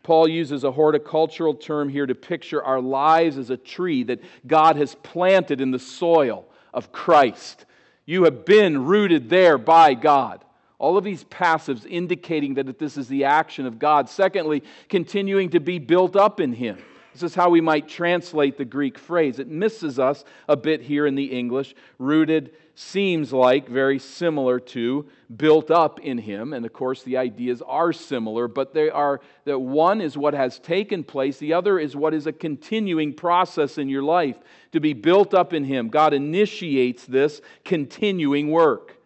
Paul 0.03 0.27
uses 0.27 0.63
a 0.63 0.71
horticultural 0.71 1.55
term 1.55 1.89
here 1.89 2.05
to 2.05 2.15
picture 2.15 2.63
our 2.63 2.81
lives 2.81 3.37
as 3.37 3.49
a 3.49 3.57
tree 3.57 4.03
that 4.03 4.21
God 4.47 4.75
has 4.75 4.95
planted 4.95 5.61
in 5.61 5.71
the 5.71 5.79
soil 5.79 6.45
of 6.73 6.91
Christ. 6.91 7.65
You 8.05 8.23
have 8.23 8.45
been 8.45 8.85
rooted 8.85 9.29
there 9.29 9.57
by 9.57 9.93
God. 9.93 10.43
All 10.79 10.97
of 10.97 11.03
these 11.03 11.23
passives 11.25 11.85
indicating 11.85 12.55
that 12.55 12.79
this 12.79 12.97
is 12.97 13.07
the 13.07 13.25
action 13.25 13.65
of 13.65 13.77
God. 13.77 14.09
Secondly, 14.09 14.63
continuing 14.89 15.49
to 15.51 15.59
be 15.59 15.77
built 15.77 16.15
up 16.15 16.39
in 16.39 16.53
Him. 16.53 16.79
This 17.13 17.23
is 17.23 17.35
how 17.35 17.49
we 17.49 17.61
might 17.61 17.87
translate 17.87 18.57
the 18.57 18.65
Greek 18.65 18.97
phrase. 18.97 19.37
It 19.37 19.47
misses 19.47 19.99
us 19.99 20.23
a 20.47 20.55
bit 20.55 20.81
here 20.81 21.05
in 21.05 21.15
the 21.15 21.25
English. 21.25 21.75
Rooted 21.99 22.51
seems 22.81 23.31
like 23.31 23.67
very 23.67 23.99
similar 23.99 24.59
to 24.59 25.07
built 25.35 25.69
up 25.69 25.99
in 25.99 26.17
him. 26.17 26.53
And 26.53 26.65
of 26.65 26.73
course 26.73 27.03
the 27.03 27.17
ideas 27.17 27.61
are 27.61 27.93
similar 27.93 28.47
but 28.47 28.73
they 28.73 28.89
are 28.89 29.21
that 29.45 29.59
one 29.59 30.01
is 30.01 30.17
what 30.17 30.33
has 30.33 30.59
taken 30.59 31.03
place 31.03 31.37
the 31.37 31.53
other 31.53 31.79
is 31.79 31.95
what 31.95 32.13
is 32.13 32.27
a 32.27 32.33
continuing 32.33 33.13
process 33.13 33.77
in 33.77 33.87
your 33.87 34.03
life 34.03 34.37
to 34.71 34.79
be 34.79 34.93
built 34.93 35.33
up 35.33 35.53
in 35.53 35.63
him. 35.63 35.89
God 35.89 36.13
initiates 36.13 37.05
this 37.05 37.41
continuing 37.63 38.49
work. 38.49 38.97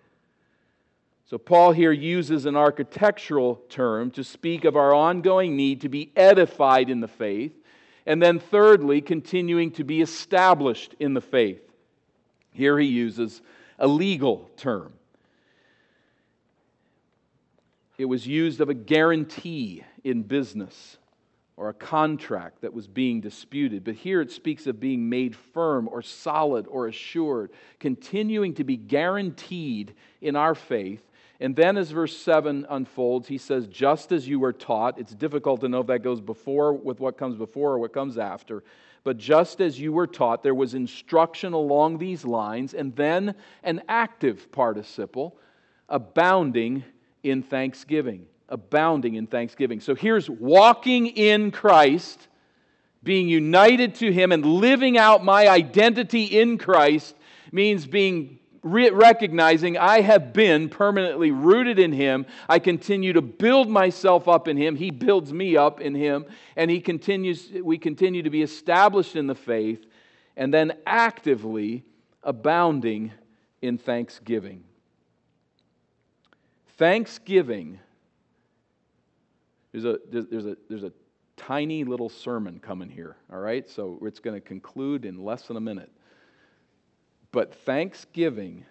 So 1.29 1.38
paul 1.38 1.72
here 1.72 1.91
uses 1.91 2.46
an 2.46 2.55
architectural 2.55 3.62
term 3.70 4.12
to 4.12 4.24
speak 4.24 4.63
of 4.63 4.75
our 4.75 4.94
ongoing 4.94 5.55
need 5.55 5.82
to 5.82 5.89
be 5.89 6.12
edified 6.15 6.89
in 6.89 7.01
the 7.01 7.08
faith 7.08 7.53
and 8.05 8.22
then, 8.22 8.39
thirdly, 8.39 9.01
continuing 9.01 9.72
to 9.72 9.84
be 9.84 10.01
established 10.01 10.94
in 11.00 11.15
the 11.15 11.22
faith. 11.22 11.62
Here 12.51 12.77
he 12.79 12.86
uses 12.88 13.41
a 13.79 13.88
legal 13.88 14.50
term. 14.58 14.94
It 17.98 18.05
was 18.05 18.27
used 18.27 18.60
of 18.62 18.70
a 18.70 18.74
guarantee 18.74 19.84
in 20.03 20.24
business 20.24 20.98
or 21.58 21.70
a 21.70 21.74
contract 21.74 22.62
that 22.62 22.74
was 22.74 22.88
being 22.88 23.22
disputed. 23.22 23.86
But 23.86 23.96
here 23.96 24.20
it 24.20 24.32
speaks 24.32 24.67
of 24.67 24.79
being 24.79 25.08
made 25.08 25.36
firm 25.36 25.88
or 25.88 26.01
solid 26.01 26.67
or 26.67 26.88
assured, 26.88 27.51
continuing 27.79 28.53
to 28.55 28.65
be 28.65 28.75
guaranteed 28.75 29.94
in 30.20 30.36
our 30.36 30.53
faith 30.53 31.01
and 31.39 31.55
then, 31.55 31.75
as 31.77 31.91
verse 31.91 32.15
7 32.15 32.65
unfolds, 32.70 33.27
he 33.27 33.38
says, 33.38 33.67
Just 33.67 34.12
as 34.12 34.27
you 34.27 34.39
were 34.39 34.53
taught, 34.53 34.98
it's 34.98 35.13
difficult 35.13 35.62
to 35.62 35.70
know 35.70 35.82
if 35.82 35.88
that 35.88 36.00
goes 36.00 36.22
before 36.22 36.74
with 36.74 37.00
what 37.00 37.17
comes 37.17 37.36
before 37.36 37.74
or 37.74 37.79
what 37.79 37.94
comes 37.94 38.17
after. 38.17 38.63
But 39.06 39.20
just 39.20 39.62
as 39.62 39.80
you 39.80 39.94
were 39.94 40.08
taught, 40.08 40.42
there 40.42 40.56
was 40.56 40.74
instruction 40.74 41.54
along 41.54 42.00
these 42.00 42.26
lines, 42.26 42.74
and 42.74 42.94
then 42.96 43.36
an 43.64 43.84
active 43.88 44.52
participle, 44.52 45.38
abounding 45.88 46.84
in 47.22 47.44
thanksgiving. 47.44 48.26
Abounding 48.50 49.14
in 49.14 49.28
thanksgiving. 49.28 49.80
So 49.80 49.94
here's 49.94 50.28
walking 50.28 51.06
in 51.06 51.52
Christ, 51.52 52.28
being 53.04 53.30
united 53.30 53.94
to 53.96 54.12
Him, 54.12 54.32
and 54.32 54.44
living 54.44 54.98
out 54.98 55.24
my 55.24 55.48
identity 55.50 56.24
in 56.24 56.58
Christ 56.58 57.16
means 57.52 57.86
being 57.86 58.39
re- 58.65 58.89
recognizing 58.89 59.78
I 59.78 60.01
have 60.01 60.34
been 60.34 60.67
permanently 60.67 61.32
rooted 61.32 61.80
in 61.80 61.93
Him. 61.93 62.25
I 62.49 62.60
continue 62.60 63.13
to 63.13 63.21
build 63.21 63.69
myself 63.69 64.28
up 64.28 64.49
in 64.49 64.58
Him. 64.58 64.75
He 64.75 64.91
builds 64.91 65.32
me 65.32 65.56
up 65.56 65.80
in 65.80 65.95
Him. 65.95 66.25
And 66.58 66.69
he 66.69 66.82
continues, 66.82 67.51
we 67.63 67.78
continue 67.78 68.23
to 68.23 68.30
be 68.30 68.41
established 68.41 69.15
in 69.15 69.28
the 69.28 69.36
faith 69.36 69.86
and 70.36 70.54
then 70.54 70.73
actively 70.86 71.86
abounding 72.23 73.13
in 73.62 73.78
thanksgiving. 73.78 74.63
Thanksgiving, 76.78 77.80
there's 79.71 79.86
a, 79.86 79.99
there's 80.12 80.45
a, 80.45 80.58
there's 80.67 80.84
a 80.84 80.91
tiny 81.38 81.84
little 81.84 82.10
sermon 82.10 82.60
coming 82.60 82.89
here, 82.89 83.15
all 83.32 83.39
right? 83.39 83.69
So 83.69 83.99
it's 84.01 84.19
going 84.19 84.34
to 84.34 84.45
conclude 84.45 85.06
in 85.06 85.23
less 85.23 85.43
than 85.43 85.56
a 85.56 85.62
minute. 85.62 85.91
But 87.36 87.54
thanksgiving 87.54 88.63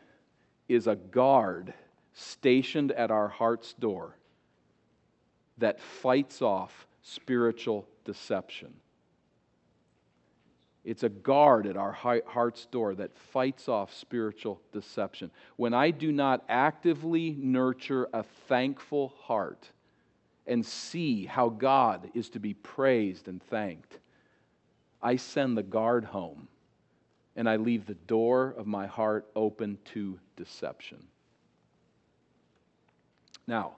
is 0.71 0.87
a 0.87 0.97
guard 0.97 1.75
stationed 2.15 2.93
at 2.93 3.11
our 3.11 3.29
heart's 3.29 3.75
door 3.75 4.17
that 5.59 5.83
fights 5.83 6.41
off 6.41 6.87
spiritual 7.03 7.87
deception. 8.07 8.73
It's 10.83 11.03
a 11.03 11.11
guard 11.11 11.67
at 11.67 11.77
our 11.77 11.93
heart's 11.93 12.65
door 12.65 12.95
that 12.95 13.15
fights 13.15 13.69
off 13.69 13.93
spiritual 13.93 14.63
deception. 14.73 15.31
When 15.57 15.75
I 15.75 15.91
do 15.91 16.11
not 16.11 16.43
actively 16.49 17.37
nurture 17.39 18.09
a 18.15 18.23
thankful 18.23 19.13
heart 19.25 19.69
and 20.47 20.65
see 20.65 21.27
how 21.27 21.51
God 21.51 22.09
is 22.15 22.31
to 22.31 22.39
be 22.39 22.55
praised 22.55 23.29
and 23.29 23.43
thanked, 23.43 23.99
I 25.03 25.17
send 25.17 25.55
the 25.55 25.63
guard 25.63 26.07
home 26.07 26.49
and 27.37 27.49
I 27.49 27.57
leave 27.57 27.87
the 27.87 27.95
door 27.95 28.55
of 28.57 28.67
my 28.67 28.87
heart 28.87 29.27
open 29.35 29.79
to 29.93 30.19
deception. 30.37 31.05
Now, 33.47 33.77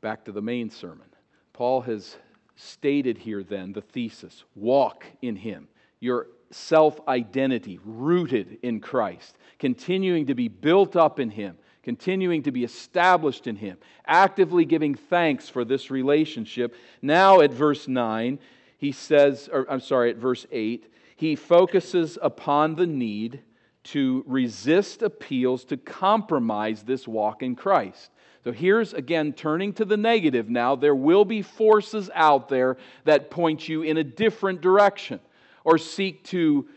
back 0.00 0.24
to 0.24 0.32
the 0.32 0.42
main 0.42 0.70
sermon. 0.70 1.06
Paul 1.52 1.82
has 1.82 2.16
stated 2.54 3.18
here 3.18 3.42
then 3.42 3.72
the 3.72 3.82
thesis 3.82 4.44
walk 4.54 5.04
in 5.22 5.36
Him. 5.36 5.68
Your 6.00 6.28
self 6.50 7.00
identity 7.08 7.78
rooted 7.84 8.58
in 8.62 8.80
Christ, 8.80 9.36
continuing 9.58 10.26
to 10.26 10.34
be 10.34 10.48
built 10.48 10.96
up 10.96 11.20
in 11.20 11.30
Him, 11.30 11.58
continuing 11.82 12.42
to 12.44 12.52
be 12.52 12.64
established 12.64 13.46
in 13.46 13.56
Him, 13.56 13.78
actively 14.06 14.64
giving 14.64 14.94
thanks 14.94 15.48
for 15.48 15.64
this 15.64 15.90
relationship. 15.90 16.74
Now, 17.02 17.40
at 17.40 17.52
verse 17.52 17.88
9, 17.88 18.38
he 18.78 18.92
says, 18.92 19.48
or 19.52 19.70
I'm 19.70 19.80
sorry, 19.80 20.10
at 20.10 20.16
verse 20.16 20.46
8, 20.50 20.92
he 21.16 21.34
focuses 21.34 22.18
upon 22.22 22.76
the 22.76 22.86
need 22.86 23.40
to 23.84 24.22
resist 24.26 25.02
appeals 25.02 25.64
to 25.64 25.76
compromise 25.76 26.82
this 26.82 27.08
walk 27.08 27.42
in 27.42 27.56
Christ. 27.56 28.10
So 28.44 28.52
here's 28.52 28.92
again 28.92 29.32
turning 29.32 29.72
to 29.74 29.84
the 29.84 29.96
negative 29.96 30.48
now. 30.48 30.76
There 30.76 30.94
will 30.94 31.24
be 31.24 31.42
forces 31.42 32.10
out 32.14 32.48
there 32.48 32.76
that 33.04 33.30
point 33.30 33.68
you 33.68 33.82
in 33.82 33.96
a 33.96 34.04
different 34.04 34.60
direction 34.60 35.20
or 35.64 35.78
seek 35.78 36.22
to 36.24 36.68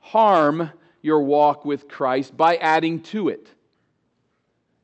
harm 0.00 0.70
your 1.00 1.22
walk 1.22 1.64
with 1.64 1.88
Christ 1.88 2.36
by 2.36 2.56
adding 2.56 3.00
to 3.04 3.28
it. 3.28 3.48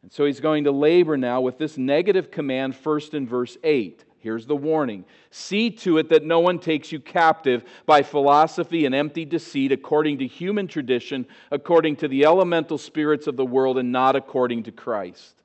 And 0.03 0.13
so 0.13 0.25
he's 0.25 0.41
going 0.41 0.65
to 0.65 0.73
labor 0.73 1.17
now 1.17 1.41
with 1.41 1.59
this 1.59 1.77
negative 1.77 2.31
command 2.31 2.77
first 2.77 3.13
in 3.13 3.27
verse 3.27 3.59
8. 3.63 4.05
Here's 4.21 4.47
the 4.47 4.57
warning 4.57 5.07
See 5.31 5.71
to 5.71 5.99
it 5.99 6.11
that 6.11 6.25
no 6.25 6.41
one 6.41 6.59
takes 6.59 6.93
you 6.93 7.01
captive 7.01 7.65
by 7.87 8.03
philosophy 8.03 8.85
and 8.85 8.95
empty 8.95 9.25
deceit, 9.25 9.73
according 9.73 10.19
to 10.19 10.27
human 10.27 10.69
tradition, 10.69 11.27
according 11.51 11.97
to 11.97 12.09
the 12.09 12.25
elemental 12.25 12.79
spirits 12.79 13.27
of 13.27 13.37
the 13.37 13.45
world, 13.45 13.79
and 13.79 13.91
not 13.91 14.17
according 14.17 14.65
to 14.65 14.73
Christ. 14.73 15.43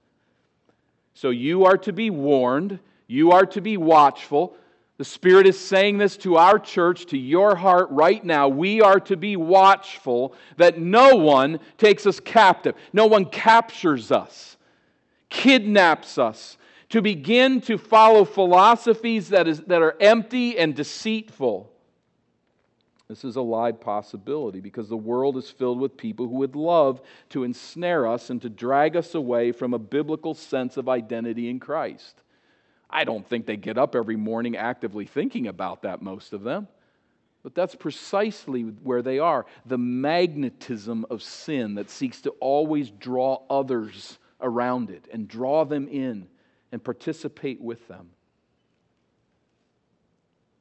So 1.14 1.30
you 1.30 1.66
are 1.66 1.78
to 1.80 1.94
be 1.94 2.10
warned, 2.10 2.80
you 3.08 3.32
are 3.32 3.46
to 3.48 3.62
be 3.62 3.78
watchful. 3.78 4.58
The 4.98 5.06
Spirit 5.06 5.48
is 5.48 5.60
saying 5.60 5.98
this 5.98 6.18
to 6.18 6.36
our 6.36 6.60
church, 6.60 7.06
to 7.08 7.18
your 7.18 7.56
heart 7.56 7.88
right 7.92 8.24
now. 8.24 8.48
We 8.50 8.82
are 8.82 9.00
to 9.02 9.16
be 9.16 9.36
watchful 9.38 10.34
that 10.58 10.80
no 10.80 11.16
one 11.16 11.60
takes 11.78 12.06
us 12.06 12.20
captive, 12.20 12.76
no 12.92 13.06
one 13.06 13.26
captures 13.26 14.12
us, 14.12 14.58
kidnaps 15.30 16.18
us 16.18 16.58
to 16.90 17.02
begin 17.02 17.62
to 17.62 17.78
follow 17.78 18.26
philosophies 18.26 19.30
that, 19.30 19.48
is, 19.48 19.62
that 19.62 19.82
are 19.82 19.96
empty 20.00 20.58
and 20.58 20.76
deceitful. 20.76 21.72
This 23.08 23.24
is 23.24 23.36
a 23.36 23.42
live 23.42 23.80
possibility 23.80 24.62
because 24.62 24.90
the 24.90 24.98
world 24.98 25.38
is 25.38 25.50
filled 25.50 25.80
with 25.80 25.96
people 25.96 26.28
who 26.28 26.38
would 26.38 26.56
love 26.56 27.02
to 27.30 27.44
ensnare 27.44 28.08
us 28.08 28.30
and 28.30 28.42
to 28.42 28.50
drag 28.50 28.96
us 28.96 29.14
away 29.14 29.52
from 29.52 29.74
a 29.74 29.80
biblical 29.80 30.34
sense 30.34 30.78
of 30.78 30.90
identity 30.90 31.50
in 31.50 31.60
Christ. 31.60 32.16
I 32.90 33.04
don't 33.04 33.28
think 33.28 33.46
they 33.46 33.58
get 33.58 33.78
up 33.78 33.96
every 33.96 34.16
morning 34.16 34.56
actively 34.56 35.06
thinking 35.06 35.48
about 35.48 35.84
that, 35.84 36.02
most 36.02 36.34
of 36.34 36.44
them. 36.44 36.68
But 37.44 37.54
that's 37.54 37.76
precisely 37.76 38.64
where 38.64 39.04
they 39.04 39.20
are 39.20 39.46
the 39.68 39.78
magnetism 39.78 41.06
of 41.12 41.22
sin 41.22 41.76
that 41.76 41.92
seeks 41.92 42.22
to 42.22 42.32
always 42.40 42.90
draw 42.90 43.44
others 43.52 44.18
around 44.42 44.90
it 44.90 45.08
and 45.14 45.28
draw 45.28 45.64
them 45.64 45.88
in 45.88 46.28
and 46.76 46.84
participate 46.84 47.62
with 47.62 47.88
them. 47.88 48.10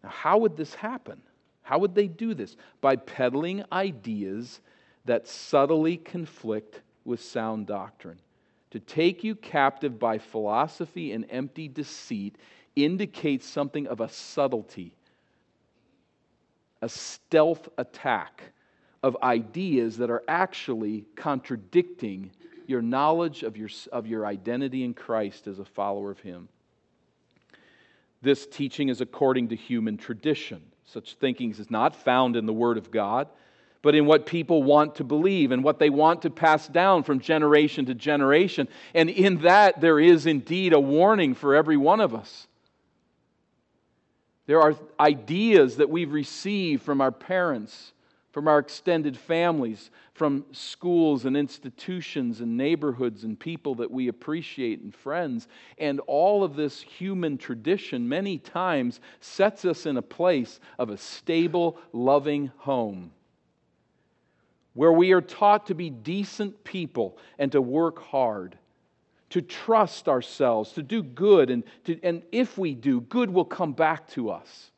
Now, 0.05 0.11
how 0.11 0.39
would 0.39 0.57
this 0.57 0.73
happen? 0.73 1.21
How 1.63 1.81
would 1.81 1.97
they 1.97 2.07
do 2.07 2.35
this? 2.35 2.57
By 2.81 2.95
peddling 2.95 3.65
ideas 3.73 4.61
that 5.07 5.27
subtly 5.27 5.97
conflict 5.97 6.83
with 7.05 7.21
sound 7.21 7.67
doctrine. 7.67 8.21
To 8.71 8.79
take 8.79 9.25
you 9.25 9.35
captive 9.35 9.99
by 9.99 10.19
philosophy 10.19 11.11
and 11.11 11.27
empty 11.31 11.67
deceit 11.67 12.37
indicates 12.77 13.45
something 13.45 13.89
of 13.89 14.01
a 14.01 14.09
subtlety 14.09 14.95
a 16.81 16.89
stealth 16.89 17.69
attack 17.77 18.53
of 19.03 19.17
ideas 19.21 19.97
that 19.97 20.11
are 20.11 20.23
actually 20.29 21.07
contradicting 21.17 22.31
your 22.67 22.83
knowledge 22.83 23.43
of 23.43 23.57
your, 23.57 23.69
of 23.93 24.07
your 24.07 24.27
identity 24.27 24.85
in 24.85 24.95
Christ 24.95 25.47
as 25.47 25.59
a 25.59 25.65
follower 25.65 26.11
of 26.11 26.21
Him. 26.21 26.49
This 28.23 28.47
teaching 28.47 28.89
is 28.89 29.01
according 29.01 29.49
to 29.49 29.57
human 29.57 29.97
tradition. 29.97 30.63
Such 30.87 31.15
thinking 31.15 31.51
is 31.51 31.71
not 31.71 31.95
found 31.95 32.37
in 32.37 32.47
the 32.47 32.53
Word 32.53 32.79
of 32.79 32.91
God, 32.91 33.29
but 33.83 33.95
in 33.95 34.07
what 34.07 34.27
people 34.27 34.63
want 34.63 34.97
to 34.97 35.05
believe 35.05 35.51
and 35.51 35.63
what 35.63 35.79
they 35.79 35.91
want 35.91 36.23
to 36.23 36.31
pass 36.31 36.69
down 36.69 37.03
from 37.03 37.21
generation 37.21 37.87
to 37.87 37.95
generation. 37.95 38.69
And 38.95 39.11
in 39.11 39.43
that, 39.43 39.81
there 39.81 40.01
is 40.01 40.27
indeed 40.27 40.73
a 40.73 40.81
warning 40.81 41.35
for 41.35 41.55
every 41.55 41.77
one 41.77 42.01
of 42.01 42.15
us. 42.15 42.47
There 44.47 44.61
are 44.61 44.75
ideas 45.01 45.77
that 45.77 45.89
we've 45.89 46.13
received 46.13 46.83
from 46.83 47.01
our 47.01 47.13
parents, 47.13 47.93
from 48.35 48.49
our 48.49 48.59
extended 48.59 49.17
families, 49.17 49.93
from 50.13 50.45
schools 50.51 51.25
and 51.25 51.37
institutions 51.37 52.41
and 52.41 52.57
neighborhoods 52.57 53.23
and 53.23 53.39
people 53.39 53.77
that 53.77 53.89
we 53.89 54.09
appreciate 54.09 54.81
and 54.81 54.93
friends. 54.93 55.47
And 55.79 56.01
all 56.09 56.43
of 56.43 56.57
this 56.57 56.81
human 56.81 57.39
tradition, 57.39 58.09
many 58.09 58.39
times, 58.39 58.99
sets 59.21 59.65
us 59.65 59.87
in 59.87 59.99
a 59.99 60.03
place 60.03 60.59
of 60.81 60.91
a 60.91 60.99
stable, 60.99 61.79
loving 61.93 62.51
home 62.57 63.13
where 64.73 64.91
we 64.91 65.13
are 65.13 65.21
taught 65.21 65.69
to 65.69 65.75
be 65.77 65.89
decent 65.89 66.65
people 66.65 67.17
and 67.39 67.53
to 67.53 67.63
work 67.63 68.01
hard 68.01 68.59
to 69.31 69.43
trust 69.43 70.09
ourselves, 70.09 70.73
to 70.73 70.83
do 70.83 71.03
good, 71.03 71.51
and, 71.51 71.65
to, 71.85 72.01
and 72.03 72.23
if 72.31 72.57
we 72.59 72.73
do, 72.73 73.01
good 73.01 73.31
will 73.31 73.45
come 73.45 73.73
back 73.73 74.09
to 74.09 74.31
us. 74.31 74.71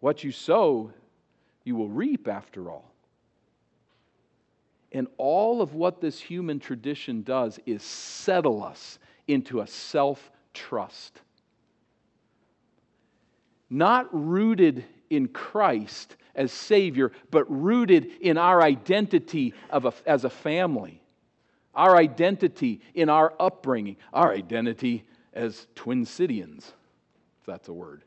What 0.00 0.24
you 0.24 0.32
sow, 0.32 0.90
you 1.64 1.76
will 1.76 1.88
reap 1.88 2.28
after 2.28 2.70
all. 2.70 2.90
And 4.92 5.08
all 5.16 5.60
of 5.60 5.74
what 5.74 6.00
this 6.00 6.20
human 6.20 6.60
tradition 6.60 7.22
does 7.22 7.58
is 7.66 7.82
settle 7.82 8.62
us 8.62 8.98
into 9.26 9.60
a 9.60 9.66
self 9.66 10.30
trust. 10.52 11.20
Not 13.68 14.08
rooted 14.12 14.84
in 15.10 15.28
Christ 15.28 16.16
as 16.34 16.52
Savior, 16.52 17.12
but 17.30 17.44
rooted 17.50 18.06
in 18.20 18.38
our 18.38 18.62
identity 18.62 19.54
of 19.70 19.84
a, 19.86 19.94
as 20.06 20.24
a 20.24 20.30
family 20.30 21.00
our 21.74 21.96
identity 21.96 22.80
in 22.94 23.08
our 23.08 23.34
upbringing, 23.40 23.96
our 24.12 24.32
identity 24.32 25.04
as 25.32 25.66
Twin 25.74 26.04
Cityans, 26.04 26.58
if 26.58 27.46
that's 27.46 27.68
a 27.68 27.72
word. 27.72 28.04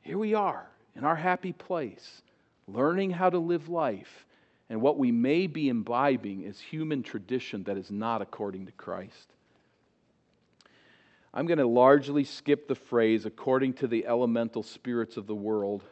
Here 0.00 0.18
we 0.18 0.34
are 0.34 0.68
in 0.96 1.04
our 1.04 1.16
happy 1.16 1.52
place, 1.52 2.22
learning 2.66 3.10
how 3.10 3.30
to 3.30 3.38
live 3.38 3.68
life. 3.68 4.26
And 4.70 4.80
what 4.80 4.98
we 4.98 5.12
may 5.12 5.46
be 5.46 5.68
imbibing 5.68 6.42
is 6.42 6.58
human 6.60 7.02
tradition 7.02 7.64
that 7.64 7.76
is 7.76 7.90
not 7.90 8.22
according 8.22 8.66
to 8.66 8.72
Christ. 8.72 9.28
I'm 11.32 11.46
going 11.46 11.58
to 11.58 11.66
largely 11.66 12.24
skip 12.24 12.68
the 12.68 12.74
phrase 12.74 13.26
according 13.26 13.74
to 13.74 13.86
the 13.86 14.06
elemental 14.06 14.62
spirits 14.62 15.16
of 15.16 15.26
the 15.26 15.34
world 15.34 15.82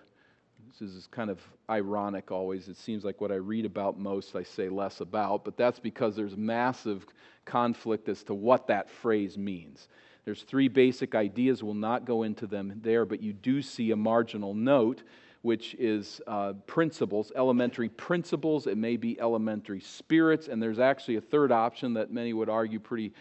this 0.81 0.91
is 0.91 1.07
kind 1.11 1.31
of 1.31 1.41
ironic 1.71 2.31
always. 2.31 2.69
It 2.69 2.77
seems 2.77 3.05
like 3.05 3.21
what 3.21 3.31
I 3.31 3.37
read 3.37 3.65
about 3.67 3.99
most, 3.99 4.35
I 4.35 4.43
say 4.43 4.69
less 4.69 5.01
about, 5.01 5.45
but 5.45 5.57
that's 5.57 5.79
because 5.79 6.17
there's 6.17 6.37
massive 6.37 7.07
conflict 7.45 8.09
as 8.09 8.23
to 8.25 8.35
what 8.35 8.67
that 8.69 8.91
phrase 8.91 9.37
means. 9.37 9.89
There's 10.25 10.43
three 10.43 10.69
basic 10.69 11.15
ideas. 11.15 11.63
We'll 11.63 11.75
not 11.75 12.05
go 12.05 12.23
into 12.23 12.47
them 12.47 12.81
there, 12.83 13.05
but 13.05 13.23
you 13.23 13.33
do 13.33 13.61
see 13.61 13.91
a 13.91 13.97
marginal 13.97 14.55
note, 14.55 15.03
which 15.43 15.75
is 15.75 16.21
uh, 16.27 16.53
principles, 16.67 17.33
elementary 17.35 17.89
principles. 17.89 18.67
It 18.67 18.79
may 18.79 18.97
be 18.97 19.21
elementary 19.21 19.81
spirits, 19.81 20.47
and 20.47 20.63
there's 20.63 20.79
actually 20.79 21.17
a 21.17 21.21
third 21.21 21.51
option 21.51 21.95
that 21.95 22.13
many 22.13 22.33
would 22.33 22.49
argue 22.49 22.79
pretty 22.79 23.13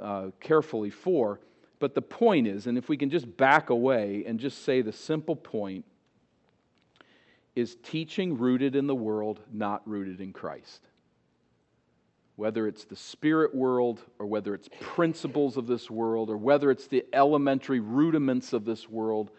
uh, 0.00 0.28
carefully 0.40 0.90
for. 0.90 1.40
But 1.80 1.94
the 1.94 2.02
point 2.02 2.46
is, 2.46 2.66
and 2.66 2.78
if 2.78 2.88
we 2.88 2.96
can 2.96 3.10
just 3.10 3.36
back 3.36 3.70
away 3.70 4.24
and 4.26 4.40
just 4.40 4.64
say 4.64 4.80
the 4.80 4.92
simple 4.92 5.36
point 5.36 5.84
is 7.54 7.76
teaching 7.82 8.38
rooted 8.38 8.74
in 8.74 8.86
the 8.86 8.94
world, 8.94 9.40
not 9.52 9.86
rooted 9.86 10.20
in 10.20 10.32
Christ. 10.32 10.88
Whether 12.38 12.68
it's 12.68 12.84
the 12.84 12.94
spirit 12.94 13.52
world, 13.52 14.00
or 14.20 14.26
whether 14.26 14.54
it's 14.54 14.68
principles 14.78 15.56
of 15.56 15.66
this 15.66 15.90
world, 15.90 16.30
or 16.30 16.36
whether 16.36 16.70
it's 16.70 16.86
the 16.86 17.04
elementary 17.12 17.80
rudiments 17.80 18.52
of 18.52 18.64
this 18.64 18.88
world, 18.88 19.32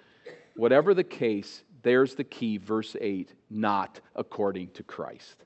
whatever 0.57 0.93
the 0.93 1.05
case, 1.05 1.63
there's 1.81 2.15
the 2.15 2.25
key, 2.25 2.57
verse 2.57 2.97
8 2.99 3.33
not 3.49 4.01
according 4.17 4.71
to 4.71 4.83
Christ. 4.83 5.45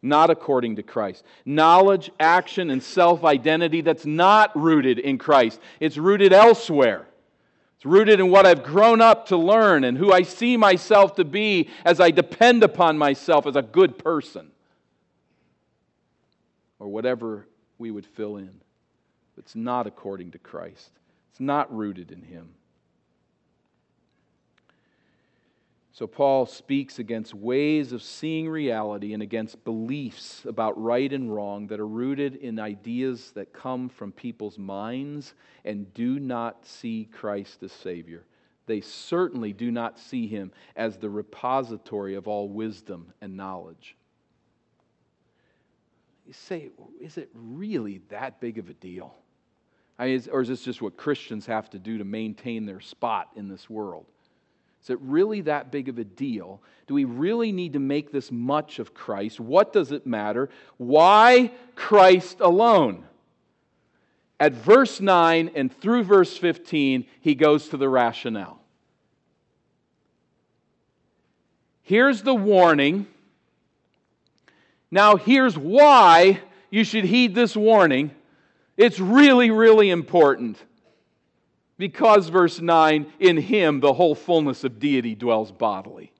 Not 0.00 0.30
according 0.30 0.76
to 0.76 0.84
Christ. 0.84 1.24
Knowledge, 1.44 2.12
action, 2.20 2.70
and 2.70 2.80
self 2.80 3.24
identity 3.24 3.80
that's 3.80 4.06
not 4.06 4.56
rooted 4.56 5.00
in 5.00 5.18
Christ, 5.18 5.58
it's 5.80 5.96
rooted 5.96 6.32
elsewhere. 6.32 7.08
It's 7.74 7.84
rooted 7.84 8.20
in 8.20 8.30
what 8.30 8.46
I've 8.46 8.62
grown 8.62 9.00
up 9.00 9.26
to 9.26 9.36
learn 9.36 9.82
and 9.82 9.98
who 9.98 10.12
I 10.12 10.22
see 10.22 10.56
myself 10.56 11.16
to 11.16 11.24
be 11.24 11.68
as 11.84 11.98
I 11.98 12.12
depend 12.12 12.62
upon 12.62 12.96
myself 12.96 13.44
as 13.44 13.56
a 13.56 13.62
good 13.62 13.98
person. 13.98 14.52
Or 16.78 16.88
whatever 16.88 17.46
we 17.78 17.90
would 17.90 18.06
fill 18.06 18.36
in. 18.36 18.60
It's 19.38 19.54
not 19.54 19.86
according 19.86 20.32
to 20.32 20.38
Christ, 20.38 20.90
it's 21.30 21.40
not 21.40 21.74
rooted 21.74 22.10
in 22.10 22.22
Him. 22.22 22.50
So, 25.92 26.06
Paul 26.06 26.44
speaks 26.44 26.98
against 26.98 27.34
ways 27.34 27.92
of 27.92 28.02
seeing 28.02 28.50
reality 28.50 29.14
and 29.14 29.22
against 29.22 29.64
beliefs 29.64 30.44
about 30.44 30.78
right 30.78 31.10
and 31.10 31.34
wrong 31.34 31.68
that 31.68 31.80
are 31.80 31.86
rooted 31.86 32.36
in 32.36 32.58
ideas 32.58 33.30
that 33.30 33.54
come 33.54 33.88
from 33.88 34.12
people's 34.12 34.58
minds 34.58 35.32
and 35.64 35.94
do 35.94 36.20
not 36.20 36.66
see 36.66 37.08
Christ 37.10 37.62
as 37.62 37.72
Savior. 37.72 38.24
They 38.66 38.82
certainly 38.82 39.54
do 39.54 39.70
not 39.70 39.98
see 39.98 40.26
Him 40.26 40.52
as 40.76 40.98
the 40.98 41.08
repository 41.08 42.14
of 42.14 42.28
all 42.28 42.50
wisdom 42.50 43.14
and 43.22 43.34
knowledge. 43.34 43.96
You 46.26 46.32
say, 46.32 46.70
is 47.00 47.18
it 47.18 47.30
really 47.34 48.00
that 48.08 48.40
big 48.40 48.58
of 48.58 48.68
a 48.68 48.74
deal? 48.74 49.14
I 49.98 50.06
mean, 50.06 50.22
or 50.30 50.42
is 50.42 50.48
this 50.48 50.62
just 50.62 50.82
what 50.82 50.96
Christians 50.96 51.46
have 51.46 51.70
to 51.70 51.78
do 51.78 51.98
to 51.98 52.04
maintain 52.04 52.66
their 52.66 52.80
spot 52.80 53.30
in 53.36 53.48
this 53.48 53.70
world? 53.70 54.06
Is 54.82 54.90
it 54.90 54.98
really 55.00 55.40
that 55.42 55.70
big 55.70 55.88
of 55.88 55.98
a 55.98 56.04
deal? 56.04 56.60
Do 56.86 56.94
we 56.94 57.04
really 57.04 57.52
need 57.52 57.72
to 57.72 57.78
make 57.78 58.12
this 58.12 58.30
much 58.30 58.78
of 58.78 58.92
Christ? 58.92 59.40
What 59.40 59.72
does 59.72 59.92
it 59.92 60.06
matter? 60.06 60.48
Why 60.76 61.52
Christ 61.74 62.40
alone? 62.40 63.04
At 64.38 64.52
verse 64.52 65.00
9 65.00 65.52
and 65.54 65.74
through 65.80 66.04
verse 66.04 66.36
15, 66.36 67.06
he 67.20 67.34
goes 67.34 67.68
to 67.68 67.76
the 67.76 67.88
rationale. 67.88 68.60
Here's 71.82 72.22
the 72.22 72.34
warning. 72.34 73.06
Now, 74.96 75.16
here's 75.16 75.58
why 75.58 76.40
you 76.70 76.82
should 76.82 77.04
heed 77.04 77.34
this 77.34 77.54
warning. 77.54 78.12
It's 78.78 78.98
really, 78.98 79.50
really 79.50 79.90
important. 79.90 80.56
Because, 81.76 82.30
verse 82.30 82.62
9, 82.62 83.04
in 83.20 83.36
him 83.36 83.80
the 83.80 83.92
whole 83.92 84.14
fullness 84.14 84.64
of 84.64 84.78
deity 84.78 85.14
dwells 85.14 85.52
bodily. 85.52 86.14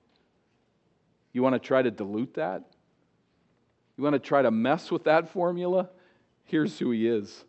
You 1.33 1.41
want 1.41 1.53
to 1.53 1.59
try 1.59 1.81
to 1.81 1.89
dilute 1.89 2.35
that? 2.35 2.65
You 3.97 4.03
want 4.03 4.13
to 4.13 4.19
try 4.19 4.43
to 4.43 4.51
mess 4.51 4.91
with 4.91 5.05
that 5.05 5.29
formula? 5.29 5.89
Here's 6.45 6.77
who 6.77 6.91
he 6.91 7.07
is. 7.07 7.45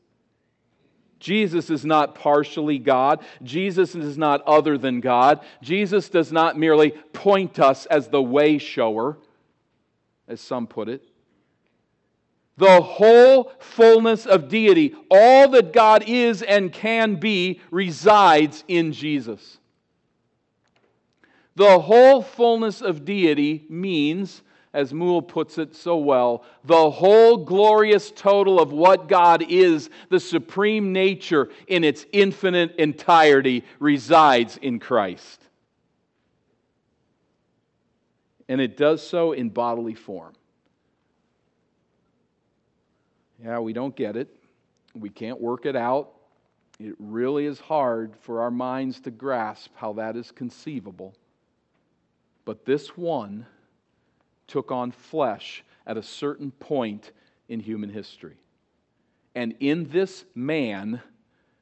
Jesus 1.20 1.68
is 1.68 1.84
not 1.84 2.14
partially 2.14 2.78
God. 2.78 3.22
Jesus 3.42 3.94
is 3.94 4.16
not 4.16 4.40
other 4.46 4.78
than 4.78 5.00
God. 5.00 5.44
Jesus 5.60 6.08
does 6.08 6.32
not 6.32 6.58
merely 6.58 6.92
point 7.12 7.58
us 7.58 7.84
as 7.84 8.08
the 8.08 8.22
way 8.22 8.56
shower, 8.56 9.18
as 10.26 10.40
some 10.40 10.66
put 10.66 10.88
it. 10.88 11.04
The 12.58 12.82
whole 12.82 13.52
fullness 13.60 14.26
of 14.26 14.48
deity, 14.48 14.94
all 15.10 15.48
that 15.50 15.72
God 15.72 16.02
is 16.08 16.42
and 16.42 16.72
can 16.72 17.14
be, 17.14 17.60
resides 17.70 18.64
in 18.66 18.92
Jesus. 18.92 19.58
The 21.54 21.78
whole 21.78 22.20
fullness 22.20 22.82
of 22.82 23.04
deity 23.04 23.64
means, 23.68 24.42
as 24.72 24.92
Moule 24.92 25.22
puts 25.22 25.56
it 25.56 25.76
so 25.76 25.98
well, 25.98 26.44
the 26.64 26.90
whole 26.90 27.36
glorious 27.36 28.10
total 28.10 28.60
of 28.60 28.72
what 28.72 29.08
God 29.08 29.44
is, 29.48 29.88
the 30.10 30.18
supreme 30.18 30.92
nature 30.92 31.50
in 31.68 31.84
its 31.84 32.06
infinite 32.12 32.74
entirety, 32.74 33.64
resides 33.78 34.56
in 34.56 34.80
Christ. 34.80 35.40
And 38.48 38.60
it 38.60 38.76
does 38.76 39.06
so 39.06 39.30
in 39.30 39.50
bodily 39.50 39.94
form. 39.94 40.34
Yeah, 43.42 43.58
we 43.60 43.72
don't 43.72 43.94
get 43.94 44.16
it. 44.16 44.28
We 44.94 45.10
can't 45.10 45.40
work 45.40 45.66
it 45.66 45.76
out. 45.76 46.10
It 46.80 46.94
really 46.98 47.46
is 47.46 47.60
hard 47.60 48.14
for 48.20 48.40
our 48.40 48.50
minds 48.50 49.00
to 49.00 49.10
grasp 49.10 49.70
how 49.76 49.94
that 49.94 50.16
is 50.16 50.30
conceivable. 50.30 51.14
But 52.44 52.64
this 52.64 52.96
one 52.96 53.46
took 54.46 54.72
on 54.72 54.90
flesh 54.90 55.64
at 55.86 55.96
a 55.96 56.02
certain 56.02 56.50
point 56.50 57.12
in 57.48 57.60
human 57.60 57.90
history. 57.90 58.38
And 59.34 59.54
in 59.60 59.88
this 59.90 60.24
man, 60.34 61.00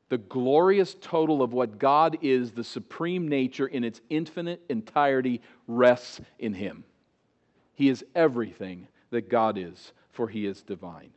the 0.09 0.19
glorious 0.19 0.95
total 1.01 1.43
of 1.43 1.53
what 1.53 1.79
God 1.79 2.19
is, 2.23 2.53
the 2.53 2.65
supreme 2.65 3.29
nature 3.29 3.67
in 3.67 3.85
its 3.85 4.01
infinite 4.09 4.63
entirety, 4.69 5.43
rests 5.67 6.21
in 6.39 6.55
him. 6.55 6.85
He 7.75 7.89
is 7.89 8.05
everything 8.15 8.87
that 9.11 9.29
God 9.29 9.59
is, 9.59 9.93
for 10.13 10.29
he 10.29 10.47
is 10.47 10.63
divine. 10.63 11.11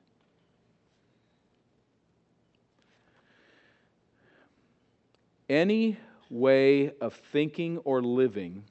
Any 5.49 5.97
way 6.29 6.91
of 7.01 7.13
thinking 7.31 7.79
or 7.79 8.01
living 8.01 8.63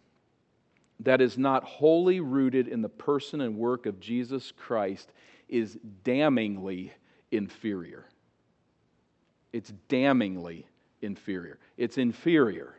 that 1.00 1.20
is 1.20 1.38
not 1.38 1.64
wholly 1.64 2.20
rooted 2.20 2.68
in 2.68 2.82
the 2.82 2.88
person 2.88 3.40
and 3.40 3.56
work 3.56 3.86
of 3.86 4.00
Jesus 4.00 4.52
Christ 4.56 5.12
is 5.48 5.78
damningly 6.04 6.92
inferior. 7.30 8.06
It's 9.52 9.72
damningly 9.88 10.64
inferior. 11.02 11.58
It's 11.76 11.98
inferior, 11.98 12.74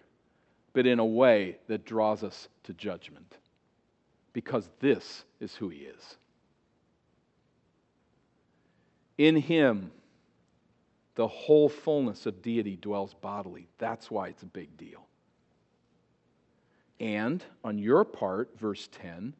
but 0.73 0.85
in 0.85 0.99
a 0.99 1.05
way 1.05 1.57
that 1.67 1.85
draws 1.85 2.23
us 2.23 2.47
to 2.63 2.73
judgment 2.73 3.37
because 4.33 4.69
this 4.79 5.23
is 5.39 5.55
who 5.55 5.69
He 5.69 5.79
is. 5.79 6.17
In 9.17 9.35
Him, 9.35 9.91
the 11.19 11.27
whole 11.27 11.67
fullness 11.67 12.25
of 12.27 12.41
deity 12.41 12.77
dwells 12.77 13.13
bodily. 13.13 13.67
That's 13.77 14.09
why 14.09 14.29
it's 14.29 14.43
a 14.43 14.45
big 14.45 14.77
deal. 14.77 15.05
And 16.97 17.43
on 17.61 17.77
your 17.77 18.05
part, 18.05 18.57
verse 18.57 18.87
10, 18.93 19.33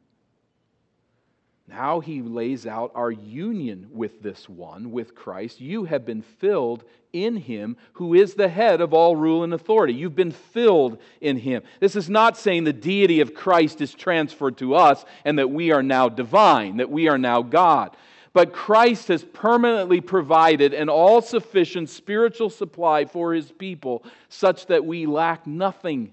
now 1.66 2.00
he 2.00 2.20
lays 2.20 2.66
out 2.66 2.92
our 2.94 3.10
union 3.10 3.86
with 3.92 4.20
this 4.20 4.46
one, 4.46 4.90
with 4.90 5.14
Christ. 5.14 5.58
You 5.58 5.84
have 5.84 6.04
been 6.04 6.20
filled 6.20 6.84
in 7.14 7.36
him 7.36 7.78
who 7.94 8.12
is 8.12 8.34
the 8.34 8.48
head 8.48 8.82
of 8.82 8.92
all 8.92 9.16
rule 9.16 9.42
and 9.42 9.54
authority. 9.54 9.94
You've 9.94 10.14
been 10.14 10.32
filled 10.32 10.98
in 11.22 11.38
him. 11.38 11.62
This 11.80 11.96
is 11.96 12.10
not 12.10 12.36
saying 12.36 12.64
the 12.64 12.74
deity 12.74 13.22
of 13.22 13.32
Christ 13.32 13.80
is 13.80 13.94
transferred 13.94 14.58
to 14.58 14.74
us 14.74 15.02
and 15.24 15.38
that 15.38 15.50
we 15.50 15.72
are 15.72 15.82
now 15.82 16.10
divine, 16.10 16.76
that 16.76 16.90
we 16.90 17.08
are 17.08 17.16
now 17.16 17.40
God. 17.40 17.96
But 18.32 18.52
Christ 18.52 19.08
has 19.08 19.24
permanently 19.24 20.00
provided 20.00 20.72
an 20.72 20.88
all 20.88 21.20
sufficient 21.20 21.88
spiritual 21.88 22.48
supply 22.48 23.04
for 23.04 23.34
his 23.34 23.50
people 23.50 24.04
such 24.28 24.66
that 24.66 24.84
we 24.84 25.06
lack 25.06 25.46
nothing. 25.46 26.12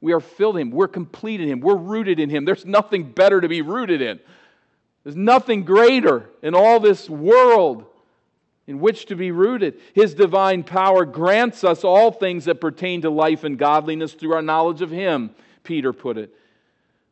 We 0.00 0.12
are 0.12 0.20
filled 0.20 0.56
in 0.56 0.68
him. 0.68 0.70
We're 0.70 0.86
complete 0.86 1.40
in 1.40 1.48
him. 1.48 1.60
We're 1.60 1.76
rooted 1.76 2.20
in 2.20 2.30
him. 2.30 2.44
There's 2.44 2.64
nothing 2.64 3.10
better 3.10 3.40
to 3.40 3.48
be 3.48 3.62
rooted 3.62 4.00
in. 4.00 4.20
There's 5.02 5.16
nothing 5.16 5.64
greater 5.64 6.30
in 6.42 6.54
all 6.54 6.78
this 6.78 7.10
world 7.10 7.86
in 8.68 8.78
which 8.78 9.06
to 9.06 9.16
be 9.16 9.32
rooted. 9.32 9.80
His 9.94 10.14
divine 10.14 10.62
power 10.62 11.04
grants 11.04 11.64
us 11.64 11.82
all 11.82 12.12
things 12.12 12.44
that 12.44 12.60
pertain 12.60 13.02
to 13.02 13.10
life 13.10 13.42
and 13.42 13.58
godliness 13.58 14.12
through 14.12 14.34
our 14.34 14.42
knowledge 14.42 14.82
of 14.82 14.90
him, 14.90 15.30
Peter 15.64 15.92
put 15.92 16.18
it 16.18 16.32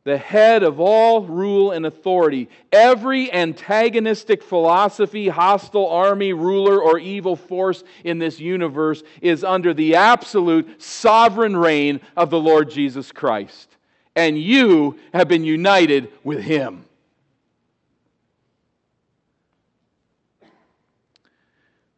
the 0.07 0.17
head 0.17 0.63
of 0.63 0.79
all 0.79 1.23
rule 1.23 1.73
and 1.73 1.85
authority. 1.85 2.49
Every 2.71 3.31
antagonistic 3.33 4.41
philosophy, 4.41 5.27
hostile 5.27 5.89
army, 5.89 6.33
ruler, 6.33 6.81
or 6.81 6.97
evil 6.97 7.35
force 7.35 7.83
in 8.05 8.21
this 8.21 8.39
universe 8.39 9.03
is 9.21 9.43
under 9.43 9.75
the 9.75 9.97
absolute 9.97 10.81
sovereign 10.81 11.57
reign 11.57 12.01
of 12.17 12.31
the 12.31 12.39
Lord 12.39 12.71
Jesus 12.71 13.11
Christ. 13.11 13.69
And 14.15 14.41
you 14.41 14.97
have 15.13 15.27
been 15.27 15.45
united 15.45 16.13
with 16.23 16.41
him. 16.41 16.85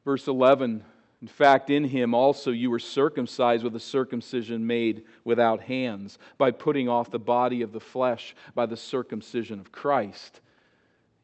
Verse 0.07 0.27
11 0.27 0.83
in 1.21 1.29
fact, 1.29 1.69
in 1.69 1.85
him 1.85 2.15
also 2.15 2.53
you 2.53 2.71
were 2.71 2.79
circumcised 2.79 3.65
with 3.65 3.75
a 3.75 3.81
circumcision 3.81 4.67
made 4.67 5.03
without 5.25 5.63
hands, 5.63 6.19
by 6.37 6.53
putting 6.53 6.89
off 6.89 7.11
the 7.11 7.19
body 7.19 7.63
of 7.63 7.73
the 7.73 7.81
flesh 7.81 8.37
by 8.55 8.67
the 8.67 8.77
circumcision 8.77 9.59
of 9.59 9.73
Christ. 9.73 10.41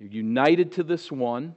You're 0.00 0.11
united 0.11 0.72
to 0.72 0.83
this 0.83 1.12
one, 1.12 1.54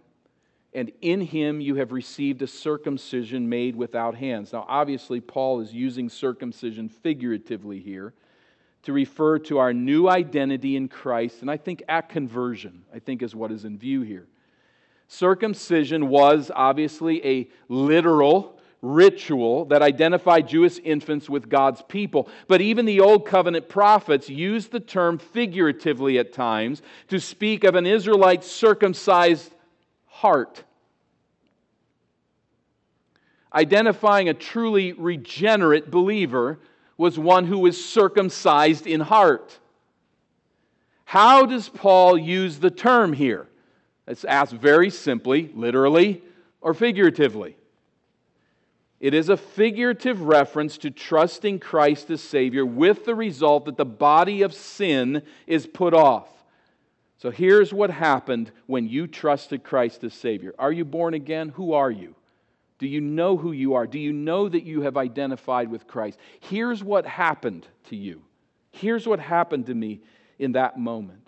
and 0.74 0.92
in 1.02 1.22
him 1.22 1.60
you 1.60 1.76
have 1.76 1.92
received 1.92 2.44
a 2.44 2.48
circumcision 2.48 3.50
made 3.50 3.76
without 3.76 4.14
hands. 4.14 4.54
Now, 4.54 4.66
obviously, 4.68 5.20
Paul 5.20 5.62
is 5.62 5.74
using 5.74 6.08
circumcision 6.08 6.90
figuratively 6.90 7.80
here 7.80 8.14
to 8.84 8.94
refer 8.94 9.40
to 9.40 9.58
our 9.58 9.74
new 9.74 10.08
identity 10.08 10.76
in 10.76 10.88
Christ, 10.88 11.42
and 11.42 11.50
I 11.50 11.58
think 11.58 11.82
at 11.90 12.10
conversion, 12.10 12.84
I 12.94 13.00
think 13.00 13.24
is 13.24 13.34
what 13.34 13.52
is 13.52 13.66
in 13.66 13.80
view 13.80 14.02
here. 14.02 14.28
Circumcision 15.08 16.10
was 16.10 16.52
obviously 16.54 17.26
a 17.26 17.48
literal 17.70 18.58
ritual 18.82 19.66
that 19.66 19.82
identified 19.82 20.48
Jewish 20.48 20.80
infants 20.84 21.30
with 21.30 21.50
God's 21.50 21.82
people. 21.82 22.30
But 22.48 22.62
even 22.62 22.86
the 22.86 23.00
Old 23.00 23.26
Covenant 23.26 23.70
prophets 23.70 24.30
used 24.30 24.72
the 24.72 24.80
term 24.80 25.18
figuratively 25.18 26.20
at 26.20 26.34
times 26.34 26.82
to 27.08 27.20
speak 27.20 27.64
of 27.64 27.76
an 27.76 27.86
Israelite 27.86 28.44
circumcised 28.44 29.52
heart. 30.06 30.64
Identifying 33.54 34.30
a 34.30 34.34
truly 34.34 34.94
regenerate 34.94 35.90
believer 35.90 36.60
was 36.98 37.18
one 37.18 37.46
who 37.46 37.60
was 37.60 37.84
circumcised 37.84 38.86
in 38.86 39.00
heart. 39.00 39.58
How 41.06 41.46
does 41.46 41.70
Paul 41.70 42.18
use 42.18 42.60
the 42.60 42.70
term 42.70 43.14
here? 43.14 43.48
It's 44.08 44.24
asked 44.24 44.54
very 44.54 44.90
simply, 44.90 45.52
literally 45.54 46.22
or 46.62 46.74
figuratively. 46.74 47.58
It 49.00 49.14
is 49.14 49.30
a 49.30 49.38
figurative 49.38 50.22
reference 50.22 50.78
to 50.80 50.90
trusting 50.90 51.60
Christ 51.60 52.10
as 52.10 52.22
Savior 52.22 52.66
with 52.66 53.06
the 53.06 53.14
result 53.14 53.66
that 53.66 53.78
the 53.78 53.86
body 53.86 54.42
of 54.42 54.54
sin 54.54 55.22
is 55.46 55.68
put 55.68 55.94
off. 55.94 56.28
So 57.18 57.30
here's 57.30 57.74
what 57.74 57.90
happened 57.90 58.52
when 58.66 58.88
you 58.88 59.08
trusted 59.08 59.64
Christ 59.64 60.04
as 60.04 60.14
Savior. 60.14 60.54
Are 60.58 60.72
you 60.72 60.86
born 60.86 61.14
again? 61.14 61.50
Who 61.50 61.74
are 61.74 61.92
you? 61.92 62.16
Do 62.80 62.88
you 62.88 63.02
know 63.02 63.38
who 63.38 63.52
you 63.52 63.74
are? 63.74 63.88
Do 63.88 64.00
you 64.00 64.14
know 64.14 64.48
that 64.50 64.64
you 64.64 64.82
have 64.82 64.98
identified 64.98 65.70
with 65.70 65.88
Christ? 65.88 66.20
Here's 66.40 66.84
what 66.84 67.06
happened 67.06 67.68
to 67.86 67.96
you. 67.96 68.22
Here's 68.72 69.08
what 69.08 69.20
happened 69.20 69.66
to 69.68 69.74
me 69.74 70.02
in 70.38 70.52
that 70.54 70.80
moment. 70.80 71.27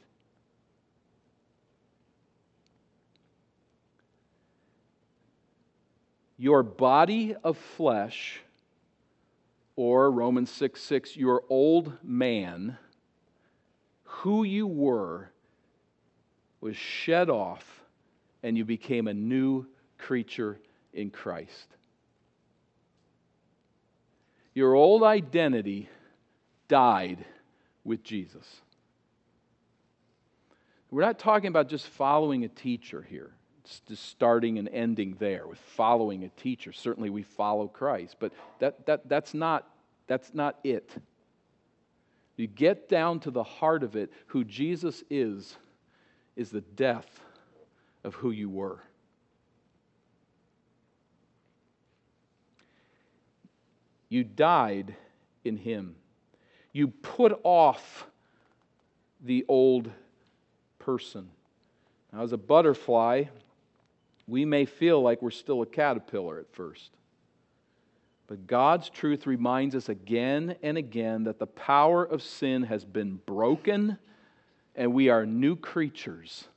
Your 6.39 6.63
body 6.63 7.35
of 7.43 7.57
flesh, 7.57 8.39
or 9.75 10.09
Romans 10.09 10.49
6 10.49 10.81
6, 10.81 11.17
your 11.17 11.43
old 11.49 11.91
man, 12.01 12.77
who 14.03 14.43
you 14.43 14.65
were, 14.65 15.29
was 16.61 16.77
shed 16.77 17.29
off, 17.29 17.83
and 18.41 18.57
you 18.57 18.63
became 18.63 19.09
a 19.09 19.13
new 19.13 19.67
creature 19.97 20.57
in 20.93 21.09
Christ. 21.09 21.75
Your 24.53 24.75
old 24.75 25.03
identity 25.03 25.89
died 26.69 27.25
with 27.83 28.01
Jesus. 28.01 28.45
We're 30.89 31.01
not 31.01 31.19
talking 31.19 31.49
about 31.49 31.67
just 31.67 31.85
following 31.85 32.45
a 32.45 32.47
teacher 32.47 33.01
here 33.01 33.31
starting 33.93 34.57
and 34.57 34.67
ending 34.69 35.15
there 35.19 35.47
with 35.47 35.59
following 35.59 36.23
a 36.23 36.29
teacher. 36.29 36.71
Certainly 36.71 37.09
we 37.09 37.23
follow 37.23 37.67
Christ, 37.67 38.15
but 38.19 38.31
that, 38.59 38.85
that, 38.85 39.07
that's, 39.07 39.33
not, 39.33 39.67
that's 40.07 40.33
not 40.33 40.59
it. 40.63 40.89
You 42.35 42.47
get 42.47 42.87
down 42.87 43.19
to 43.21 43.31
the 43.31 43.43
heart 43.43 43.83
of 43.83 43.95
it, 43.95 44.11
who 44.27 44.43
Jesus 44.43 45.03
is, 45.09 45.57
is 46.35 46.49
the 46.49 46.61
death 46.61 47.19
of 48.03 48.15
who 48.15 48.31
you 48.31 48.49
were. 48.49 48.79
You 54.07 54.23
died 54.23 54.95
in 55.43 55.57
Him. 55.57 55.95
You 56.71 56.87
put 56.87 57.39
off 57.43 58.07
the 59.21 59.45
old 59.47 59.91
person. 60.79 61.29
Now, 62.11 62.23
as 62.23 62.31
a 62.31 62.37
butterfly, 62.37 63.25
we 64.29 64.45
may 64.45 64.65
feel 64.65 65.01
like 65.01 65.21
we're 65.21 65.31
still 65.31 65.61
a 65.61 65.65
caterpillar 65.65 66.39
at 66.39 66.53
first. 66.53 66.91
But 68.27 68.45
God's 68.45 68.89
truth 68.89 69.25
reminds 69.25 69.73
us 69.73 69.89
again 69.89 70.55
and 70.61 70.77
again 70.77 71.23
that 71.23 71.39
the 71.39 71.47
power 71.47 72.03
of 72.03 72.21
sin 72.21 72.63
has 72.63 72.85
been 72.85 73.19
broken 73.25 73.97
and 74.75 74.93
we 74.93 75.09
are 75.09 75.25
new 75.25 75.55
creatures 75.55 76.47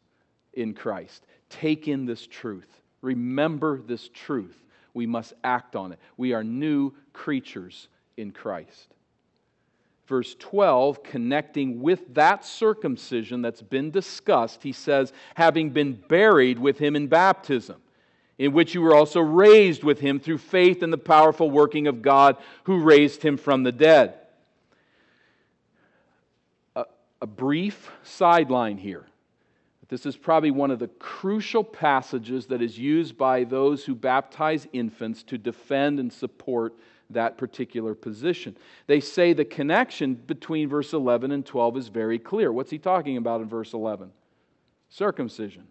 in 0.52 0.74
Christ. 0.74 1.24
Take 1.48 1.88
in 1.88 2.04
this 2.04 2.26
truth. 2.26 2.68
Remember 3.00 3.80
this 3.80 4.08
truth. 4.08 4.56
We 4.94 5.06
must 5.06 5.32
act 5.42 5.74
on 5.74 5.92
it. 5.92 5.98
We 6.16 6.34
are 6.34 6.44
new 6.44 6.92
creatures 7.12 7.88
in 8.16 8.32
Christ. 8.32 8.91
Verse 10.06 10.34
12, 10.38 11.02
connecting 11.02 11.80
with 11.80 12.14
that 12.14 12.44
circumcision 12.44 13.40
that's 13.40 13.62
been 13.62 13.90
discussed, 13.90 14.62
he 14.62 14.72
says, 14.72 15.12
having 15.34 15.70
been 15.70 15.94
buried 15.94 16.58
with 16.58 16.78
him 16.78 16.96
in 16.96 17.06
baptism 17.06 17.80
in 18.38 18.52
which 18.52 18.74
you 18.74 18.82
were 18.82 18.94
also 18.94 19.20
raised 19.20 19.84
with 19.84 20.00
him 20.00 20.18
through 20.18 20.38
faith 20.38 20.82
in 20.82 20.90
the 20.90 20.98
powerful 20.98 21.50
working 21.50 21.86
of 21.86 22.02
God 22.02 22.36
who 22.64 22.80
raised 22.80 23.22
him 23.22 23.36
from 23.36 23.62
the 23.62 23.70
dead. 23.70 24.14
A, 26.74 26.84
a 27.20 27.26
brief 27.26 27.90
sideline 28.02 28.78
here. 28.78 29.06
This 29.88 30.06
is 30.06 30.16
probably 30.16 30.50
one 30.50 30.70
of 30.70 30.78
the 30.78 30.88
crucial 30.88 31.62
passages 31.62 32.46
that 32.46 32.62
is 32.62 32.78
used 32.78 33.18
by 33.18 33.44
those 33.44 33.84
who 33.84 33.94
baptize 33.94 34.66
infants 34.72 35.22
to 35.24 35.36
defend 35.36 36.00
and 36.00 36.10
support 36.10 36.74
that 37.14 37.38
particular 37.38 37.94
position. 37.94 38.56
They 38.86 39.00
say 39.00 39.32
the 39.32 39.44
connection 39.44 40.14
between 40.14 40.68
verse 40.68 40.92
11 40.92 41.32
and 41.32 41.44
12 41.44 41.76
is 41.76 41.88
very 41.88 42.18
clear. 42.18 42.52
What's 42.52 42.70
he 42.70 42.78
talking 42.78 43.16
about 43.16 43.40
in 43.40 43.48
verse 43.48 43.72
11? 43.72 44.10
Circumcision. 44.88 45.66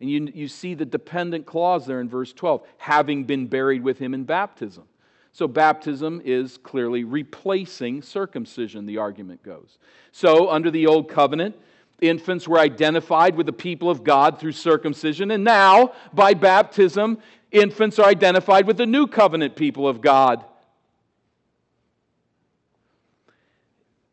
And 0.00 0.10
you, 0.10 0.30
you 0.34 0.48
see 0.48 0.74
the 0.74 0.84
dependent 0.84 1.46
clause 1.46 1.86
there 1.86 2.00
in 2.00 2.08
verse 2.08 2.32
12 2.32 2.66
having 2.76 3.24
been 3.24 3.46
buried 3.46 3.82
with 3.82 3.98
him 3.98 4.14
in 4.14 4.24
baptism. 4.24 4.84
So, 5.32 5.46
baptism 5.46 6.22
is 6.24 6.56
clearly 6.56 7.04
replacing 7.04 8.00
circumcision, 8.00 8.86
the 8.86 8.96
argument 8.96 9.42
goes. 9.42 9.76
So, 10.10 10.48
under 10.48 10.70
the 10.70 10.86
old 10.86 11.10
covenant, 11.10 11.54
infants 12.00 12.48
were 12.48 12.58
identified 12.58 13.36
with 13.36 13.44
the 13.44 13.52
people 13.52 13.90
of 13.90 14.02
God 14.02 14.38
through 14.38 14.52
circumcision, 14.52 15.30
and 15.30 15.44
now, 15.44 15.92
by 16.14 16.32
baptism, 16.32 17.18
infants 17.50 17.98
are 17.98 18.06
identified 18.06 18.66
with 18.66 18.76
the 18.76 18.86
new 18.86 19.06
covenant 19.06 19.56
people 19.56 19.86
of 19.88 20.00
God. 20.00 20.44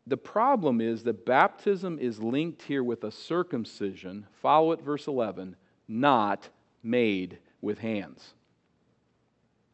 The 0.06 0.16
problem 0.16 0.80
is 0.80 1.02
that 1.04 1.24
baptism 1.24 1.98
is 1.98 2.20
linked 2.20 2.62
here 2.62 2.84
with 2.84 3.04
a 3.04 3.10
circumcision. 3.10 4.26
Follow 4.42 4.72
it, 4.72 4.82
verse 4.82 5.06
11 5.06 5.56
not 5.88 6.48
made 6.82 7.38
with 7.60 7.78
hands. 7.78 8.34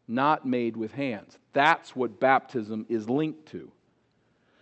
Not 0.09 0.47
made 0.47 0.77
with 0.77 0.93
hands. 0.93 1.39
That's 1.53 1.95
what 1.95 2.21
baptism 2.21 2.87
is 2.89 3.09
linked 3.09 3.47
to. 3.51 3.71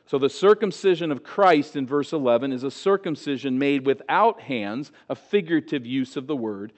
So, 0.06 0.18
the 0.18 0.30
circumcision 0.30 1.12
of 1.12 1.22
Christ 1.22 1.76
in 1.76 1.87
verse 1.87 2.12
11 2.12 2.52
is 2.52 2.62
a 2.62 2.70
circumcision 2.70 3.58
made 3.58 3.84
without 3.84 4.40
hands, 4.40 4.90
a 5.08 5.14
figurative 5.14 5.84
use 5.84 6.16
of 6.16 6.26
the 6.26 6.37
word. 6.37 6.72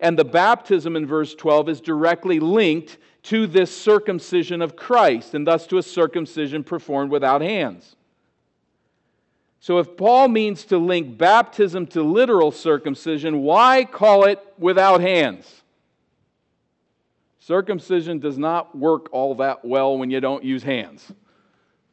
And 0.00 0.18
the 0.18 0.24
baptism 0.24 0.96
in 0.96 1.06
verse 1.06 1.34
12 1.34 1.68
is 1.68 1.80
directly 1.80 2.40
linked 2.40 2.98
to 3.24 3.46
this 3.46 3.74
circumcision 3.74 4.60
of 4.60 4.76
Christ, 4.76 5.34
and 5.34 5.46
thus 5.46 5.66
to 5.68 5.78
a 5.78 5.82
circumcision 5.82 6.62
performed 6.62 7.10
without 7.10 7.40
hands. 7.40 7.96
So, 9.60 9.78
if 9.78 9.96
Paul 9.96 10.28
means 10.28 10.64
to 10.66 10.76
link 10.76 11.16
baptism 11.16 11.86
to 11.88 12.02
literal 12.02 12.50
circumcision, 12.50 13.40
why 13.40 13.86
call 13.86 14.24
it 14.24 14.38
without 14.58 15.00
hands? 15.00 15.62
Circumcision 17.38 18.18
does 18.18 18.36
not 18.36 18.76
work 18.76 19.08
all 19.10 19.34
that 19.36 19.64
well 19.64 19.96
when 19.96 20.10
you 20.10 20.20
don't 20.20 20.44
use 20.44 20.62
hands. 20.62 21.10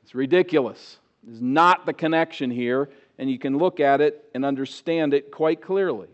It's 0.04 0.14
ridiculous. 0.14 0.98
It's 1.30 1.40
not 1.40 1.86
the 1.86 1.94
connection 1.94 2.52
here, 2.52 2.90
and 3.18 3.32
you 3.32 3.40
can 3.40 3.58
look 3.58 3.80
at 3.80 4.02
it 4.02 4.30
and 4.34 4.44
understand 4.44 5.14
it 5.14 5.32
quite 5.32 5.62
clearly. 5.62 6.10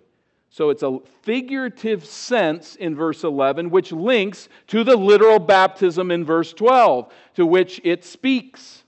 So 0.49 0.69
it's 0.69 0.83
a 0.83 0.99
figurative 1.21 2.05
sense 2.05 2.75
in 2.75 2.95
verse 2.95 3.23
11, 3.23 3.69
which 3.69 3.91
links 3.91 4.49
to 4.67 4.83
the 4.83 4.95
literal 4.95 5.39
baptism 5.39 6.09
in 6.09 6.25
verse 6.25 6.53
12, 6.53 7.11
to 7.35 7.45
which 7.45 7.81
it 7.83 8.03
speaks. 8.03 8.83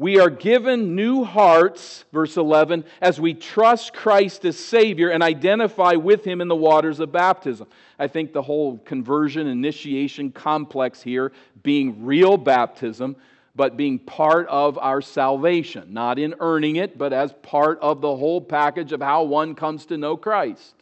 We 0.00 0.20
are 0.20 0.30
given 0.30 0.94
new 0.94 1.24
hearts, 1.24 2.04
verse 2.12 2.36
11, 2.36 2.84
as 3.00 3.20
we 3.20 3.34
trust 3.34 3.92
Christ 3.92 4.44
as 4.44 4.56
Savior 4.56 5.10
and 5.10 5.24
identify 5.24 5.94
with 5.94 6.24
Him 6.24 6.40
in 6.40 6.46
the 6.46 6.54
waters 6.54 7.00
of 7.00 7.10
baptism. 7.10 7.66
I 7.98 8.06
think 8.06 8.32
the 8.32 8.42
whole 8.42 8.78
conversion 8.78 9.48
initiation 9.48 10.30
complex 10.30 11.02
here 11.02 11.32
being 11.64 12.04
real 12.04 12.36
baptism, 12.36 13.16
but 13.58 13.76
being 13.76 13.98
part 13.98 14.48
of 14.48 14.78
our 14.78 15.02
salvation, 15.02 15.92
not 15.92 16.18
in 16.18 16.34
earning 16.40 16.76
it, 16.76 16.96
but 16.96 17.12
as 17.12 17.34
part 17.42 17.78
of 17.80 18.00
the 18.00 18.16
whole 18.16 18.40
package 18.40 18.92
of 18.92 19.02
how 19.02 19.24
one 19.24 19.54
comes 19.54 19.84
to 19.86 19.98
know 19.98 20.16
Christ 20.16 20.74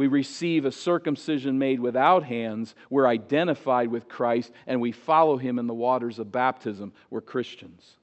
we 0.00 0.06
receive 0.06 0.64
a 0.64 0.72
circumcision 0.72 1.58
made 1.58 1.78
without 1.78 2.24
hands, 2.24 2.74
we're 2.88 3.06
identified 3.06 3.90
with 3.90 4.08
Christ, 4.08 4.50
and 4.66 4.80
we 4.80 4.92
follow 4.92 5.36
him 5.36 5.58
in 5.58 5.66
the 5.66 5.74
waters 5.74 6.18
of 6.18 6.32
baptism. 6.32 6.94
We're 7.10 7.20
Christians. 7.20 7.96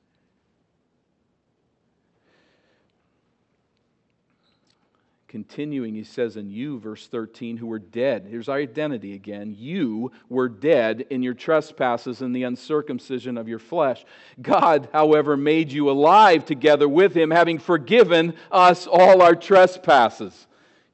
Continuing, 5.44 5.94
he 5.94 6.04
says 6.04 6.36
in 6.36 6.50
you, 6.50 6.80
verse 6.80 7.08
13, 7.08 7.58
who 7.58 7.68
were 7.68 7.80
dead. 7.80 8.28
Here's 8.30 8.50
our 8.50 8.58
identity 8.58 9.14
again. 9.14 9.56
You 9.58 10.12
were 10.30 10.50
dead 10.50 11.06
in 11.10 11.22
your 11.22 11.34
trespasses 11.34 12.22
and 12.22 12.36
the 12.36 12.44
uncircumcision 12.44 13.38
of 13.38 13.48
your 13.48 13.60
flesh. 13.60 14.04
God, 14.42 14.90
however, 14.92 15.38
made 15.38 15.72
you 15.72 15.90
alive 15.90 16.46
together 16.46 16.90
with 16.90 17.16
him, 17.16 17.32
having 17.32 17.60
forgiven 17.60 18.34
us 18.52 18.88
all 18.88 19.22
our 19.22 19.36
trespasses 19.36 20.48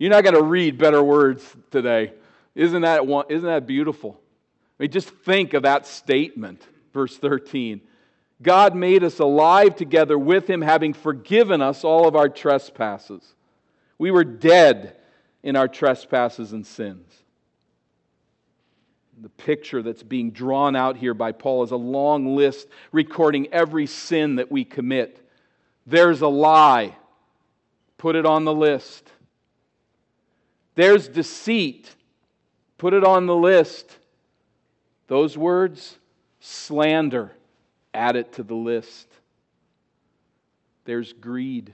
you're 0.04 0.10
not 0.10 0.26
going 0.26 0.36
to 0.36 0.44
read 0.44 0.78
better 0.78 1.02
words 1.02 1.56
today. 1.72 2.12
Isn't 2.56 2.82
that, 2.82 3.08
one, 3.08 3.24
isn't 3.30 3.48
that 3.48 3.66
beautiful? 3.66 4.20
I 4.78 4.84
mean, 4.84 4.92
just 4.92 5.08
think 5.08 5.54
of 5.54 5.64
that 5.64 5.88
statement, 5.88 6.62
verse 6.94 7.18
13. 7.18 7.80
God 8.42 8.76
made 8.76 9.06
us 9.06 9.20
alive 9.20 9.78
together 9.78 10.20
with 10.20 10.50
Him, 10.50 10.62
having 10.62 10.92
forgiven 10.92 11.62
us 11.62 11.86
all 11.86 12.06
of 12.06 12.18
our 12.18 12.28
trespasses. 12.28 13.34
We 13.98 14.12
were 14.12 14.24
dead 14.24 14.96
in 15.44 15.56
our 15.56 15.68
trespasses 15.68 16.54
and 16.54 16.66
sins. 16.66 17.12
The 19.22 19.30
picture 19.30 19.82
that's 19.82 20.04
being 20.04 20.32
drawn 20.32 20.76
out 20.76 20.98
here 20.98 21.14
by 21.14 21.32
Paul 21.32 21.64
is 21.64 21.72
a 21.72 21.78
long 21.78 22.36
list 22.36 22.68
recording 22.92 23.48
every 23.54 23.86
sin 23.86 24.36
that 24.36 24.52
we 24.52 24.66
commit. 24.66 25.20
There's 25.86 26.22
a 26.22 26.28
lie, 26.28 26.96
put 27.98 28.16
it 28.16 28.26
on 28.26 28.46
the 28.46 28.54
list. 28.54 29.12
There's 30.76 31.08
deceit. 31.08 31.90
Put 32.78 32.94
it 32.94 33.04
on 33.04 33.28
the 33.28 33.36
list. 33.36 33.98
Those 35.08 35.38
words, 35.38 35.98
slander, 36.40 37.32
add 37.94 38.16
it 38.16 38.34
to 38.34 38.44
the 38.44 38.56
list. 38.56 39.08
There's 40.86 41.14
greed. 41.14 41.74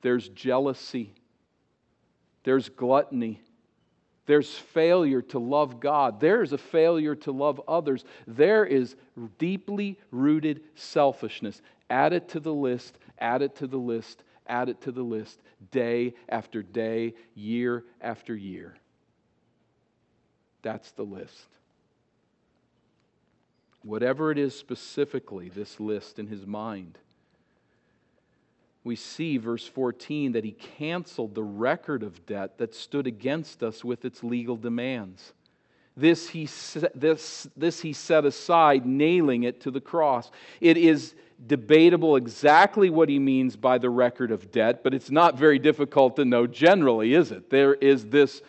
There's 0.00 0.28
jealousy. 0.28 1.12
There's 2.46 2.68
gluttony. 2.68 3.40
There's 4.26 4.54
failure 4.54 5.20
to 5.20 5.40
love 5.40 5.80
God. 5.80 6.20
There's 6.20 6.52
a 6.52 6.58
failure 6.58 7.16
to 7.16 7.32
love 7.32 7.60
others. 7.66 8.04
There 8.24 8.64
is 8.64 8.94
deeply 9.36 9.98
rooted 10.12 10.60
selfishness. 10.76 11.60
Add 11.90 12.12
it 12.12 12.28
to 12.30 12.40
the 12.40 12.54
list, 12.54 12.98
add 13.18 13.42
it 13.42 13.56
to 13.56 13.66
the 13.66 13.78
list, 13.78 14.22
add 14.46 14.68
it 14.68 14.80
to 14.82 14.92
the 14.92 15.02
list 15.02 15.40
day 15.72 16.14
after 16.28 16.62
day, 16.62 17.14
year 17.34 17.82
after 18.00 18.36
year. 18.36 18.76
That's 20.62 20.92
the 20.92 21.02
list. 21.02 21.48
Whatever 23.82 24.30
it 24.30 24.38
is 24.38 24.56
specifically, 24.56 25.48
this 25.48 25.80
list 25.80 26.20
in 26.20 26.28
his 26.28 26.46
mind, 26.46 26.96
we 28.86 28.94
see, 28.94 29.36
verse 29.36 29.66
14, 29.66 30.32
that 30.32 30.44
he 30.44 30.52
canceled 30.52 31.34
the 31.34 31.42
record 31.42 32.04
of 32.04 32.24
debt 32.24 32.56
that 32.58 32.72
stood 32.72 33.08
against 33.08 33.64
us 33.64 33.84
with 33.84 34.04
its 34.04 34.22
legal 34.22 34.56
demands. 34.56 35.32
This 35.96 36.28
he, 36.28 36.48
this, 36.94 37.48
this 37.56 37.80
he 37.80 37.92
set 37.92 38.24
aside, 38.24 38.86
nailing 38.86 39.42
it 39.42 39.60
to 39.62 39.72
the 39.72 39.80
cross. 39.80 40.30
It 40.60 40.76
is 40.76 41.16
debatable 41.48 42.14
exactly 42.14 42.88
what 42.88 43.08
he 43.08 43.18
means 43.18 43.56
by 43.56 43.78
the 43.78 43.90
record 43.90 44.30
of 44.30 44.52
debt, 44.52 44.84
but 44.84 44.94
it's 44.94 45.10
not 45.10 45.36
very 45.36 45.58
difficult 45.58 46.14
to 46.16 46.24
know 46.24 46.46
generally, 46.46 47.12
is 47.12 47.32
it? 47.32 47.50
There 47.50 47.74
is 47.74 48.06
this 48.06 48.40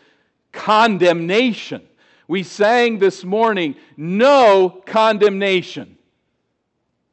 condemnation. 0.52 1.82
We 2.28 2.44
sang 2.44 3.00
this 3.00 3.24
morning, 3.24 3.76
no 3.98 4.84
condemnation. 4.86 5.97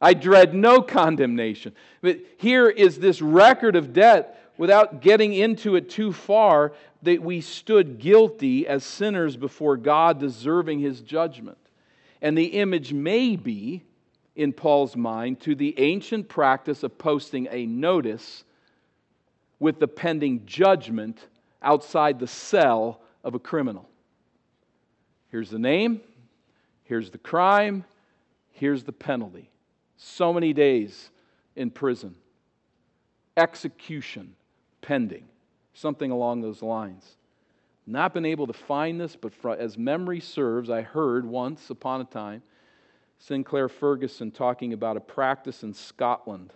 I 0.05 0.13
dread 0.13 0.53
no 0.53 0.83
condemnation. 0.83 1.75
But 2.03 2.21
here 2.37 2.69
is 2.69 2.99
this 2.99 3.23
record 3.23 3.75
of 3.75 3.95
debt 3.95 4.39
without 4.59 5.01
getting 5.01 5.33
into 5.33 5.77
it 5.77 5.89
too 5.89 6.13
far 6.13 6.75
that 7.05 7.23
we 7.23 7.41
stood 7.41 7.99
guilty 7.99 8.67
as 8.67 8.85
sinners 8.85 9.39
before 9.39 9.79
God, 9.79 10.21
deserving 10.21 10.81
his 10.81 11.01
judgment. 11.01 11.57
And 12.21 12.37
the 12.37 12.45
image 12.45 12.93
may 12.93 13.37
be, 13.37 13.83
in 14.37 14.53
Paul's 14.53 14.95
mind, 14.95 15.41
to 15.41 15.55
the 15.55 15.75
ancient 15.79 16.29
practice 16.29 16.83
of 16.83 16.99
posting 16.99 17.49
a 17.51 17.65
notice 17.65 18.45
with 19.59 19.81
the 19.81 19.89
pending 19.89 20.45
judgment 20.45 21.29
outside 21.63 22.19
the 22.19 22.27
cell 22.27 23.01
of 23.25 23.35
a 23.35 23.39
criminal. 23.39 23.89
Here's 25.31 25.49
the 25.49 25.59
name, 25.59 26.03
here's 26.83 27.09
the 27.09 27.17
crime, 27.17 27.87
here's 28.53 28.85
the 28.85 28.93
penalty. 28.93 29.49
So 30.07 30.35
many 30.35 30.53
days 30.53 31.09
in 31.57 31.71
prison, 31.71 32.15
execution 33.39 34.35
pending, 34.83 35.25
something 35.73 36.11
along 36.11 36.43
those 36.43 36.61
lines. 36.61 37.17
Not 37.87 38.13
been 38.13 38.27
able 38.27 38.47
to 38.47 38.53
find 38.53 39.01
this, 39.01 39.17
but 39.17 39.33
as 39.59 39.79
memory 39.79 40.21
serves, 40.21 40.69
I 40.69 40.83
heard 40.83 41.25
once 41.25 41.71
upon 41.71 42.03
a 42.03 42.05
time 42.05 42.43
Sinclair 43.19 43.71
Ferguson 43.71 44.31
talking 44.31 44.75
about 44.75 44.99
a 44.99 45.01
practice 45.01 45.63
in 45.63 45.73
Scotland. 45.73 46.53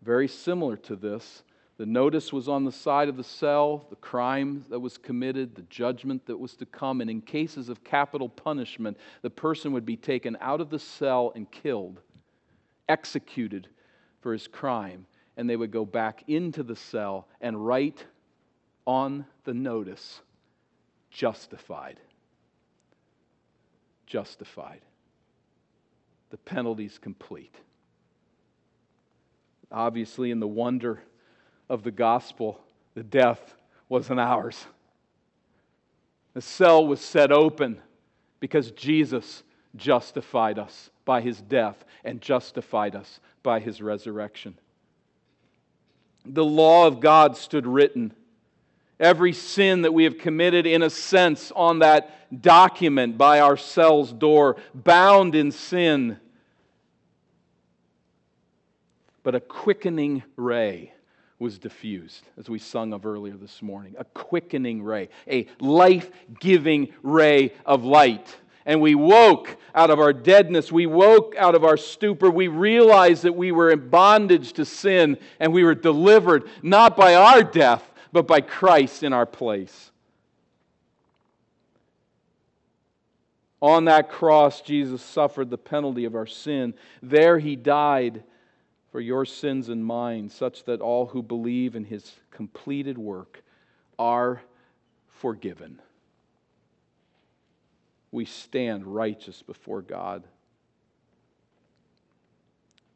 Very 0.00 0.28
similar 0.28 0.78
to 0.78 0.96
this, 0.96 1.42
the 1.78 1.86
notice 1.86 2.32
was 2.32 2.48
on 2.48 2.64
the 2.64 2.72
side 2.72 3.08
of 3.08 3.16
the 3.16 3.24
cell, 3.24 3.86
the 3.90 3.96
crime 3.96 4.64
that 4.70 4.80
was 4.80 4.96
committed, 4.96 5.54
the 5.54 5.62
judgment 5.62 6.24
that 6.26 6.38
was 6.38 6.54
to 6.56 6.66
come, 6.66 7.02
and 7.02 7.10
in 7.10 7.20
cases 7.20 7.68
of 7.68 7.84
capital 7.84 8.30
punishment, 8.30 8.96
the 9.20 9.30
person 9.30 9.72
would 9.72 9.84
be 9.84 9.96
taken 9.96 10.38
out 10.40 10.62
of 10.62 10.70
the 10.70 10.78
cell 10.78 11.32
and 11.34 11.50
killed, 11.50 12.00
executed 12.88 13.68
for 14.20 14.32
his 14.32 14.48
crime, 14.48 15.06
and 15.36 15.50
they 15.50 15.56
would 15.56 15.70
go 15.70 15.84
back 15.84 16.24
into 16.28 16.62
the 16.62 16.76
cell 16.76 17.28
and 17.42 17.66
write 17.66 18.06
on 18.86 19.26
the 19.44 19.52
notice, 19.52 20.22
justified. 21.10 22.00
Justified. 24.06 24.80
The 26.30 26.38
penalty's 26.38 26.96
complete. 26.96 27.54
Obviously, 29.70 30.30
in 30.30 30.40
the 30.40 30.46
wonder 30.46 31.02
of 31.68 31.82
the 31.82 31.90
gospel, 31.90 32.60
the 32.94 33.02
death 33.02 33.54
wasn't 33.88 34.20
ours. 34.20 34.66
The 36.34 36.42
cell 36.42 36.86
was 36.86 37.00
set 37.00 37.32
open 37.32 37.80
because 38.40 38.70
Jesus 38.72 39.42
justified 39.74 40.58
us 40.58 40.90
by 41.04 41.20
his 41.20 41.40
death 41.40 41.84
and 42.04 42.20
justified 42.20 42.94
us 42.94 43.20
by 43.42 43.60
his 43.60 43.80
resurrection. 43.80 44.58
The 46.24 46.44
law 46.44 46.86
of 46.86 47.00
God 47.00 47.36
stood 47.36 47.66
written. 47.66 48.12
Every 48.98 49.32
sin 49.32 49.82
that 49.82 49.92
we 49.92 50.04
have 50.04 50.18
committed, 50.18 50.66
in 50.66 50.82
a 50.82 50.90
sense, 50.90 51.52
on 51.54 51.80
that 51.80 52.42
document 52.42 53.16
by 53.16 53.40
our 53.40 53.56
cell's 53.56 54.12
door, 54.12 54.56
bound 54.74 55.34
in 55.34 55.52
sin. 55.52 56.18
But 59.22 59.34
a 59.34 59.40
quickening 59.40 60.22
ray 60.36 60.92
was 61.38 61.58
diffused, 61.58 62.22
as 62.38 62.48
we 62.48 62.58
sung 62.58 62.92
of 62.92 63.04
earlier 63.04 63.36
this 63.36 63.60
morning. 63.60 63.94
A 63.98 64.04
quickening 64.04 64.82
ray, 64.82 65.08
a 65.28 65.46
life 65.60 66.10
giving 66.40 66.88
ray 67.02 67.52
of 67.66 67.84
light. 67.84 68.36
And 68.64 68.80
we 68.80 68.94
woke 68.94 69.56
out 69.74 69.90
of 69.90 70.00
our 70.00 70.12
deadness. 70.12 70.72
We 70.72 70.86
woke 70.86 71.34
out 71.38 71.54
of 71.54 71.62
our 71.62 71.76
stupor. 71.76 72.30
We 72.30 72.48
realized 72.48 73.22
that 73.22 73.36
we 73.36 73.52
were 73.52 73.70
in 73.70 73.90
bondage 73.90 74.54
to 74.54 74.64
sin 74.64 75.18
and 75.38 75.52
we 75.52 75.62
were 75.62 75.74
delivered 75.74 76.48
not 76.62 76.96
by 76.96 77.14
our 77.14 77.44
death, 77.44 77.88
but 78.12 78.26
by 78.26 78.40
Christ 78.40 79.04
in 79.04 79.12
our 79.12 79.26
place. 79.26 79.92
On 83.62 83.84
that 83.84 84.10
cross, 84.10 84.60
Jesus 84.60 85.00
suffered 85.00 85.48
the 85.48 85.58
penalty 85.58 86.04
of 86.04 86.14
our 86.14 86.26
sin. 86.26 86.74
There 87.02 87.38
he 87.38 87.56
died 87.56 88.24
for 88.96 89.02
your 89.02 89.26
sins 89.26 89.68
and 89.68 89.84
mine, 89.84 90.26
such 90.30 90.64
that 90.64 90.80
all 90.80 91.04
who 91.04 91.22
believe 91.22 91.76
in 91.76 91.84
his 91.84 92.14
completed 92.30 92.96
work 92.96 93.42
are 93.98 94.40
forgiven. 95.20 95.82
We 98.10 98.24
stand 98.24 98.86
righteous 98.86 99.42
before 99.42 99.82
God. 99.82 100.24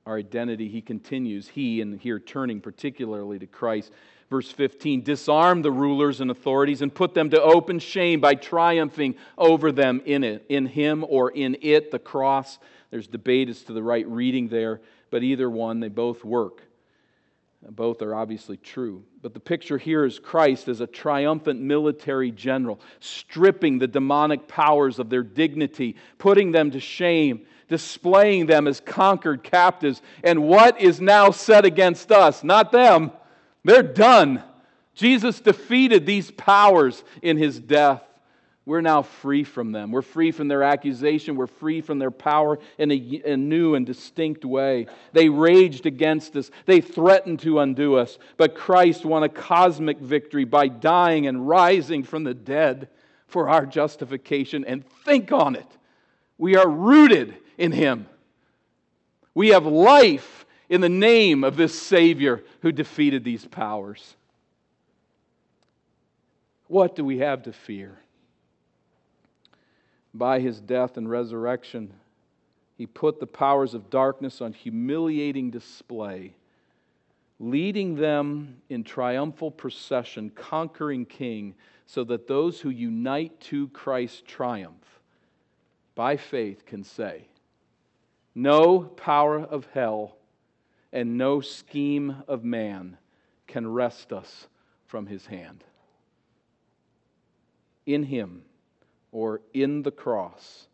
Our 0.07 0.17
identity, 0.17 0.69
he 0.69 0.81
continues, 0.81 1.49
he, 1.49 1.83
and 1.83 2.01
here 2.01 2.19
turning 2.19 2.63
particularly 2.63 3.39
to 3.39 3.47
Christ. 3.47 3.93
Verse 4.31 4.51
15 4.51 5.03
disarm 5.03 5.61
the 5.61 5.71
rulers 5.71 6.23
and 6.23 6.31
authorities 6.31 6.81
and 6.81 6.95
put 6.95 7.13
them 7.13 7.29
to 7.29 7.43
open 7.43 7.79
shame 7.79 8.21
by 8.21 8.37
triumphing 8.37 9.17
over 9.37 9.71
them 9.71 10.01
in 10.07 10.25
it, 10.25 10.47
in 10.49 10.65
him 10.65 11.05
or 11.07 11.31
in 11.31 11.59
it, 11.61 11.91
the 11.91 11.99
cross. 11.99 12.59
There's 12.91 13.07
debate 13.07 13.49
as 13.49 13.63
to 13.65 13.73
the 13.73 13.83
right 13.83 14.07
reading 14.09 14.49
there 14.49 14.81
but 15.11 15.23
either 15.23 15.51
one, 15.51 15.81
they 15.81 15.89
both 15.89 16.25
work. 16.25 16.63
Both 17.69 18.01
are 18.01 18.15
obviously 18.15 18.57
true. 18.57 19.05
But 19.21 19.35
the 19.35 19.41
picture 19.41 19.77
here 19.77 20.07
is 20.07 20.19
Christ 20.19 20.69
as 20.69 20.81
a 20.81 20.87
triumphant 20.87 21.61
military 21.61 22.31
general, 22.31 22.81
stripping 23.01 23.79
the 23.79 23.87
demonic 23.87 24.49
powers 24.49 24.99
of 24.99 25.11
their 25.11 25.23
dignity, 25.23 25.97
putting 26.17 26.53
them 26.53 26.71
to 26.71 26.81
shame, 26.81 27.45
displaying 27.69 28.47
them 28.47 28.67
as 28.67 28.81
conquered 28.81 29.43
captives. 29.43 30.01
And 30.25 30.45
what 30.45 30.81
is 30.81 31.03
now 31.03 31.33
set 31.33 31.67
against 31.67 32.11
us? 32.11 32.43
Not 32.43 32.73
them. 32.73 33.13
They're 33.63 33.83
done. 33.83 34.43
Jesus 34.95 35.41
defeated 35.41 36.07
these 36.07 36.31
powers 36.31 37.05
in 37.21 37.37
his 37.37 37.59
death. 37.61 38.03
We're 38.71 38.83
now 38.83 39.03
free 39.03 39.43
from 39.43 39.73
them. 39.73 39.91
We're 39.91 40.01
free 40.01 40.31
from 40.31 40.47
their 40.47 40.63
accusation. 40.63 41.35
We're 41.35 41.49
free 41.49 41.81
from 41.81 41.99
their 41.99 42.13
power 42.13 42.61
in 42.79 42.93
a, 42.93 43.23
a, 43.25 43.37
new 43.37 43.75
and 43.75 43.85
distinct 43.85 44.45
way. 44.45 44.87
They 45.13 45.29
raged 45.29 45.87
against 45.87 46.37
us, 46.37 46.53
they 46.67 46.81
threatened 46.81 47.41
to 47.41 47.59
undo 47.59 47.97
us. 47.97 48.17
But 48.37 48.55
Christ 48.55 49.05
won 49.05 49.25
a 49.25 49.29
cosmic 49.29 49.99
victory 49.99 50.45
by 50.45 50.69
dying 50.69 51.27
and 51.27 51.49
rising 51.49 52.05
from 52.05 52.23
the 52.23 52.33
dead 52.33 52.89
for 53.27 53.49
our 53.49 53.67
justification. 53.67 54.65
And 54.65 54.89
think 55.05 55.33
on 55.33 55.57
it. 55.57 55.67
We 56.39 56.55
are 56.55 56.71
rooted 56.71 57.35
in 57.59 57.73
Him. 57.73 58.07
We 59.35 59.49
have 59.49 59.67
life 59.67 60.47
in 60.69 60.81
the 60.81 60.89
name 60.89 61.43
of 61.43 61.57
this 61.57 61.77
Savior 61.77 62.45
who 62.63 62.71
defeated 62.71 63.25
these 63.25 63.45
powers. 63.45 64.15
What 66.69 66.95
do 66.95 67.05
we 67.05 67.19
have 67.19 67.43
to 67.43 67.53
fear? 67.53 67.99
By 70.15 70.41
his 70.41 70.61
death 70.61 70.97
and 70.97 71.09
resurrection, 71.09 71.93
he 72.77 72.87
put 72.87 73.21
the 73.21 73.27
powers 73.27 73.75
of 73.75 73.91
darkness 73.91 74.41
on 74.41 74.53
humiliating 74.53 75.51
display, 75.51 76.35
leading 77.39 77.95
them 77.95 78.57
in 78.69 78.83
triumphal 78.85 79.51
procession, 79.51 80.31
conquering 80.31 81.05
king, 81.05 81.55
so 81.87 82.05
that 82.05 82.27
those 82.27 82.61
who 82.61 82.71
unite 82.71 83.39
to 83.41 83.69
Christ's 83.69 84.23
triumph 84.27 85.01
by 85.95 86.17
faith 86.17 86.65
can 86.65 86.85
say, 86.85 87.27
No 88.35 88.81
power 88.81 89.41
of 89.41 89.67
hell 89.75 90.17
and 90.93 91.19
no 91.19 91.41
scheme 91.41 92.23
of 92.27 92.45
man 92.45 92.97
can 93.47 93.71
wrest 93.71 94.13
us 94.13 94.47
from 94.87 95.07
his 95.07 95.27
hand. 95.27 95.65
In 97.87 98.05
him, 98.05 98.43
or 99.13 99.41
in 99.53 99.83
the 99.83 99.91
cross. 99.91 100.67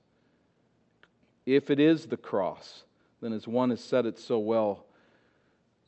If 1.45 1.71
it 1.71 1.79
is 1.79 2.07
the 2.07 2.17
cross, 2.17 2.83
then 3.21 3.33
as 3.33 3.47
one 3.47 3.71
has 3.71 3.83
said 3.83 4.07
it 4.07 4.19
so 4.19 4.39
well, 4.39 4.85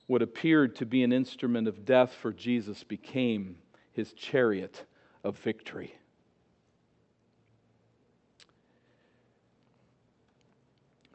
what 0.07 0.23
appeared 0.23 0.77
to 0.77 0.87
be 0.87 1.03
an 1.03 1.13
instrument 1.13 1.69
of 1.69 1.85
death 1.85 2.15
for 2.15 2.33
Jesus 2.33 2.83
became 2.83 3.57
his 3.93 4.13
chariot 4.13 4.85
of 5.25 5.37
victory. 5.39 5.95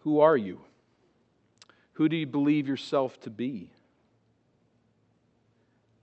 Who 0.02 0.20
are 0.20 0.38
you? 0.38 0.60
Who 1.94 2.10
do 2.10 2.18
you 2.18 2.28
believe 2.28 2.68
yourself 2.68 3.20
to 3.22 3.30
be? 3.30 3.72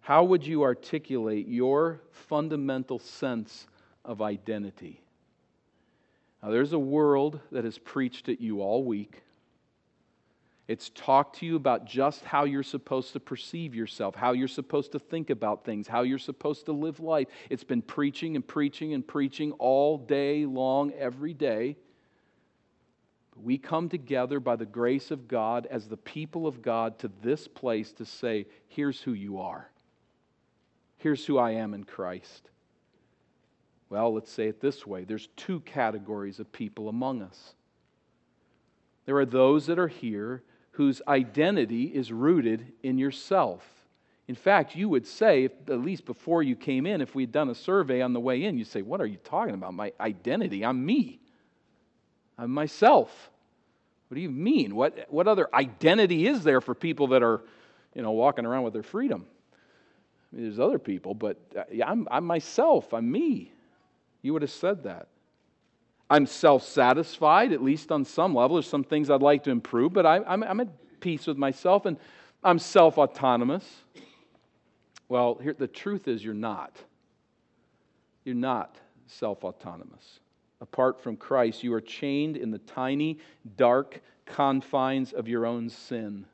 How 0.01 0.24
would 0.24 0.47
you 0.47 0.62
articulate 0.62 1.47
your 1.47 2.01
fundamental 2.11 2.99
sense 2.99 3.66
of 4.05 4.22
identity? 4.22 5.03
Now, 6.43 6.51
there's 6.51 6.72
a 6.72 6.78
world 6.78 7.41
that 7.53 7.64
has 7.64 7.78
preached 7.78 8.28
at 8.28 8.41
you 8.41 8.62
all 8.62 8.82
week. 8.84 9.22
It's 10.68 10.91
talked 10.95 11.41
to 11.41 11.47
you 11.47 11.57
about 11.57 11.84
just 11.84 12.24
how 12.24 12.45
you're 12.45 12.62
supposed 12.62 13.12
to 13.14 13.20
perceive 13.20 13.74
yourself, 13.74 14.14
how 14.14 14.32
you're 14.32 14.47
supposed 14.47 14.93
to 14.93 15.01
think 15.01 15.28
about 15.28 15.64
things, 15.64 15.88
how 15.88 16.03
you're 16.03 16.18
supposed 16.18 16.66
to 16.66 16.72
live 16.72 17.01
life. 17.01 17.26
It's 17.51 17.64
been 17.64 17.82
preaching 17.82 18.36
and 18.36 18.47
preaching 18.47 18.95
and 18.95 19.05
preaching 19.05 19.51
all 19.53 19.99
day 19.99 20.47
long, 20.47 20.93
every 20.93 21.34
day. 21.34 21.76
We 23.43 23.59
come 23.59 23.88
together 23.88 24.38
by 24.38 24.57
the 24.57 24.64
grace 24.66 25.11
of 25.11 25.26
God 25.26 25.66
as 25.70 25.88
the 25.88 25.97
people 25.97 26.47
of 26.47 26.62
God 26.62 27.01
to 27.01 27.11
this 27.20 27.49
place 27.49 27.93
to 27.95 28.05
say, 28.05 28.47
here's 28.68 29.01
who 29.01 29.12
you 29.12 29.41
are. 29.41 29.68
Here's 30.99 31.26
who 31.26 31.36
I 31.36 31.53
am 31.53 31.74
in 31.74 31.82
Christ. 31.82 32.49
Well, 33.91 34.14
let's 34.14 34.30
say 34.30 34.47
it 34.47 34.61
this 34.61 34.86
way 34.86 35.05
there's 35.05 35.28
two 35.36 35.61
categories 35.61 36.41
of 36.41 36.51
people 36.51 36.88
among 36.88 37.20
us. 37.20 37.55
There 39.05 39.16
are 39.16 39.26
those 39.26 39.66
that 39.66 39.78
are 39.78 39.88
here 39.88 40.43
whose 40.72 41.03
identity 41.07 41.84
is 41.84 42.12
rooted 42.12 42.72
in 42.82 42.97
yourself. 42.97 43.66
In 44.28 44.36
fact, 44.36 44.76
you 44.76 44.88
would 44.88 45.07
say, 45.07 45.45
if, 45.45 45.53
at 45.68 45.80
least 45.80 46.07
before 46.07 46.45
you 46.45 46.55
came 46.55 46.86
in, 46.86 47.01
if 47.01 47.16
we'd 47.16 47.32
done 47.32 47.51
a 47.51 47.55
survey 47.55 48.01
on 48.01 48.12
the 48.12 48.20
way 48.20 48.45
in, 48.45 48.57
you'd 48.57 48.68
say, 48.68 48.80
What 48.80 49.01
are 49.01 49.07
you 49.07 49.16
talking 49.16 49.55
about? 49.55 49.74
My 49.74 49.93
identity? 50.01 50.64
I'm 50.64 50.86
me. 50.86 51.20
I'm 52.38 52.53
myself. 52.53 53.30
What 54.09 54.14
do 54.14 54.20
you 54.20 54.30
mean? 54.30 54.74
What, 54.74 55.07
what 55.09 55.28
other 55.28 55.49
identity 55.55 56.26
is 56.26 56.43
there 56.43 56.61
for 56.61 56.74
people 56.74 57.09
that 57.09 57.22
are, 57.22 57.43
you 57.95 58.03
know, 58.03 58.12
walking 58.12 58.47
around 58.47 58.62
with 58.62 58.72
their 58.72 58.82
freedom? 58.82 59.26
I 60.32 60.36
mean, 60.36 60.45
there's 60.47 60.61
other 60.61 60.78
people, 60.78 61.14
but 61.14 61.38
uh, 61.57 61.62
I'm, 61.84 62.09
I'm 62.11 62.24
myself. 62.24 62.93
I'm 62.93 63.11
me. 63.11 63.53
You 64.22 64.32
would 64.32 64.42
have 64.42 64.50
said 64.50 64.84
that. 64.84 65.08
I'm 66.08 66.26
self 66.26 66.64
satisfied, 66.64 67.52
at 67.52 67.62
least 67.62 67.92
on 67.92 68.04
some 68.04 68.34
level. 68.34 68.56
There's 68.56 68.66
some 68.66 68.84
things 68.84 69.10
I'd 69.10 69.22
like 69.22 69.44
to 69.44 69.50
improve, 69.50 69.92
but 69.92 70.04
I, 70.04 70.20
I'm, 70.26 70.42
I'm 70.42 70.60
at 70.60 71.00
peace 71.00 71.26
with 71.26 71.36
myself 71.36 71.86
and 71.86 71.96
I'm 72.42 72.58
self 72.58 72.98
autonomous. 72.98 73.64
Well, 75.08 75.38
here, 75.42 75.54
the 75.56 75.68
truth 75.68 76.08
is, 76.08 76.24
you're 76.24 76.34
not. 76.34 76.76
You're 78.24 78.34
not 78.34 78.76
self 79.06 79.44
autonomous. 79.44 80.20
Apart 80.60 81.00
from 81.00 81.16
Christ, 81.16 81.62
you 81.62 81.72
are 81.72 81.80
chained 81.80 82.36
in 82.36 82.50
the 82.50 82.58
tiny, 82.58 83.18
dark 83.56 84.00
confines 84.26 85.12
of 85.12 85.26
your 85.26 85.46
own 85.46 85.70
sin. 85.70 86.26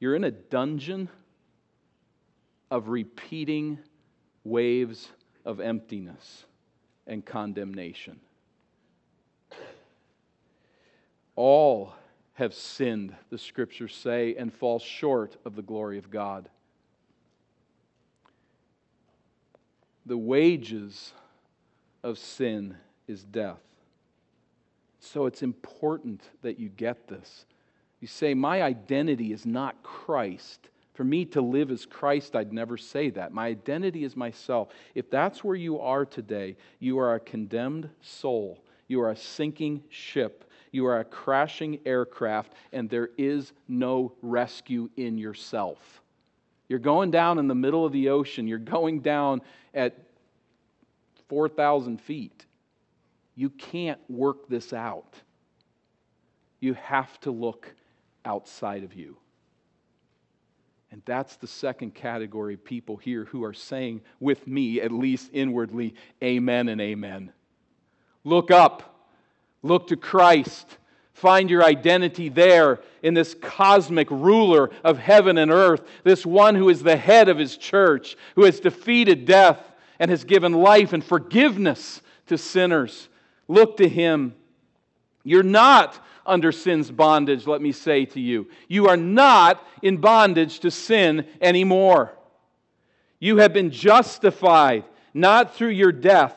You're 0.00 0.14
in 0.14 0.24
a 0.24 0.30
dungeon 0.30 1.08
of 2.70 2.88
repeating 2.88 3.78
waves 4.44 5.08
of 5.44 5.60
emptiness 5.60 6.44
and 7.06 7.24
condemnation. 7.24 8.20
All 11.34 11.94
have 12.34 12.54
sinned, 12.54 13.14
the 13.30 13.38
scriptures 13.38 13.94
say, 13.94 14.34
and 14.36 14.52
fall 14.52 14.78
short 14.78 15.36
of 15.44 15.56
the 15.56 15.62
glory 15.62 15.98
of 15.98 16.10
God. 16.10 16.48
The 20.06 20.18
wages 20.18 21.12
of 22.02 22.18
sin 22.18 22.76
is 23.06 23.22
death. 23.22 23.60
So 25.00 25.26
it's 25.26 25.42
important 25.42 26.22
that 26.42 26.58
you 26.58 26.68
get 26.68 27.08
this. 27.08 27.46
You 28.00 28.08
say, 28.08 28.34
My 28.34 28.62
identity 28.62 29.32
is 29.32 29.46
not 29.46 29.82
Christ. 29.82 30.68
For 31.02 31.06
me 31.06 31.24
to 31.24 31.40
live 31.40 31.72
as 31.72 31.84
Christ, 31.84 32.36
I'd 32.36 32.52
never 32.52 32.76
say 32.76 33.10
that. 33.10 33.32
My 33.32 33.48
identity 33.48 34.04
is 34.04 34.14
myself. 34.14 34.68
If 34.94 35.10
that's 35.10 35.42
where 35.42 35.56
you 35.56 35.80
are 35.80 36.04
today, 36.04 36.56
you 36.78 37.00
are 37.00 37.16
a 37.16 37.18
condemned 37.18 37.90
soul. 38.02 38.62
You 38.86 39.00
are 39.00 39.10
a 39.10 39.16
sinking 39.16 39.82
ship. 39.88 40.48
You 40.70 40.86
are 40.86 41.00
a 41.00 41.04
crashing 41.04 41.80
aircraft, 41.84 42.52
and 42.72 42.88
there 42.88 43.10
is 43.18 43.52
no 43.66 44.12
rescue 44.22 44.90
in 44.96 45.18
yourself. 45.18 46.00
You're 46.68 46.78
going 46.78 47.10
down 47.10 47.40
in 47.40 47.48
the 47.48 47.54
middle 47.56 47.84
of 47.84 47.90
the 47.90 48.10
ocean. 48.10 48.46
You're 48.46 48.58
going 48.58 49.00
down 49.00 49.42
at 49.74 49.98
4,000 51.28 52.00
feet. 52.00 52.46
You 53.34 53.50
can't 53.50 53.98
work 54.08 54.48
this 54.48 54.72
out. 54.72 55.16
You 56.60 56.74
have 56.74 57.18
to 57.22 57.32
look 57.32 57.74
outside 58.24 58.84
of 58.84 58.94
you. 58.94 59.16
And 60.92 61.00
that's 61.06 61.36
the 61.36 61.46
second 61.46 61.94
category 61.94 62.52
of 62.52 62.64
people 62.64 62.98
here 62.98 63.24
who 63.24 63.44
are 63.44 63.54
saying 63.54 64.02
with 64.20 64.46
me, 64.46 64.78
at 64.82 64.92
least 64.92 65.30
inwardly, 65.32 65.94
Amen 66.22 66.68
and 66.68 66.82
Amen. 66.82 67.32
Look 68.24 68.50
up, 68.50 69.08
look 69.62 69.86
to 69.86 69.96
Christ. 69.96 70.76
Find 71.14 71.48
your 71.48 71.64
identity 71.64 72.28
there 72.28 72.80
in 73.02 73.14
this 73.14 73.34
cosmic 73.40 74.10
ruler 74.10 74.70
of 74.84 74.98
heaven 74.98 75.38
and 75.38 75.50
earth, 75.50 75.80
this 76.04 76.26
one 76.26 76.54
who 76.54 76.68
is 76.68 76.82
the 76.82 76.96
head 76.96 77.30
of 77.30 77.38
his 77.38 77.56
church, 77.56 78.14
who 78.34 78.44
has 78.44 78.60
defeated 78.60 79.24
death 79.24 79.60
and 79.98 80.10
has 80.10 80.24
given 80.24 80.52
life 80.52 80.92
and 80.92 81.02
forgiveness 81.02 82.02
to 82.26 82.36
sinners. 82.36 83.08
Look 83.48 83.78
to 83.78 83.88
him. 83.88 84.34
You're 85.24 85.42
not 85.42 85.98
under 86.26 86.52
sin's 86.52 86.90
bondage, 86.90 87.46
let 87.46 87.60
me 87.60 87.72
say 87.72 88.04
to 88.06 88.20
you. 88.20 88.48
You 88.68 88.88
are 88.88 88.96
not 88.96 89.64
in 89.82 89.96
bondage 89.96 90.60
to 90.60 90.70
sin 90.70 91.26
anymore. 91.40 92.12
You 93.18 93.38
have 93.38 93.52
been 93.52 93.70
justified 93.70 94.84
not 95.14 95.54
through 95.54 95.68
your 95.68 95.92
death, 95.92 96.36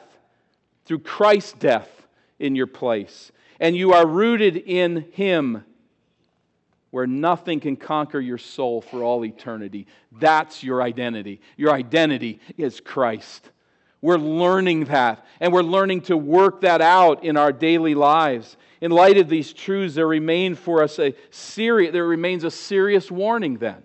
through 0.85 0.99
Christ's 0.99 1.53
death 1.53 1.89
in 2.39 2.55
your 2.55 2.67
place. 2.67 3.31
And 3.59 3.75
you 3.75 3.93
are 3.93 4.05
rooted 4.05 4.57
in 4.57 5.07
Him 5.11 5.63
where 6.91 7.07
nothing 7.07 7.59
can 7.59 7.75
conquer 7.75 8.19
your 8.19 8.37
soul 8.37 8.81
for 8.81 9.03
all 9.03 9.25
eternity. 9.25 9.87
That's 10.13 10.63
your 10.63 10.81
identity. 10.81 11.41
Your 11.57 11.73
identity 11.73 12.39
is 12.57 12.79
Christ. 12.79 13.49
We're 14.01 14.17
learning 14.17 14.85
that, 14.85 15.25
and 15.39 15.51
we're 15.51 15.63
learning 15.63 16.01
to 16.01 16.17
work 16.17 16.61
that 16.61 16.81
out 16.81 17.23
in 17.23 17.37
our 17.37 17.51
daily 17.51 17.95
lives. 17.95 18.57
In 18.81 18.91
light 18.91 19.17
of 19.17 19.29
these 19.29 19.53
truths, 19.53 19.95
there 19.95 20.07
remain 20.07 20.55
for 20.55 20.83
us 20.83 20.99
a 20.99 21.15
serious, 21.31 21.91
there 21.91 22.05
remains 22.05 22.43
a 22.43 22.51
serious 22.51 23.09
warning 23.09 23.57
then. 23.57 23.81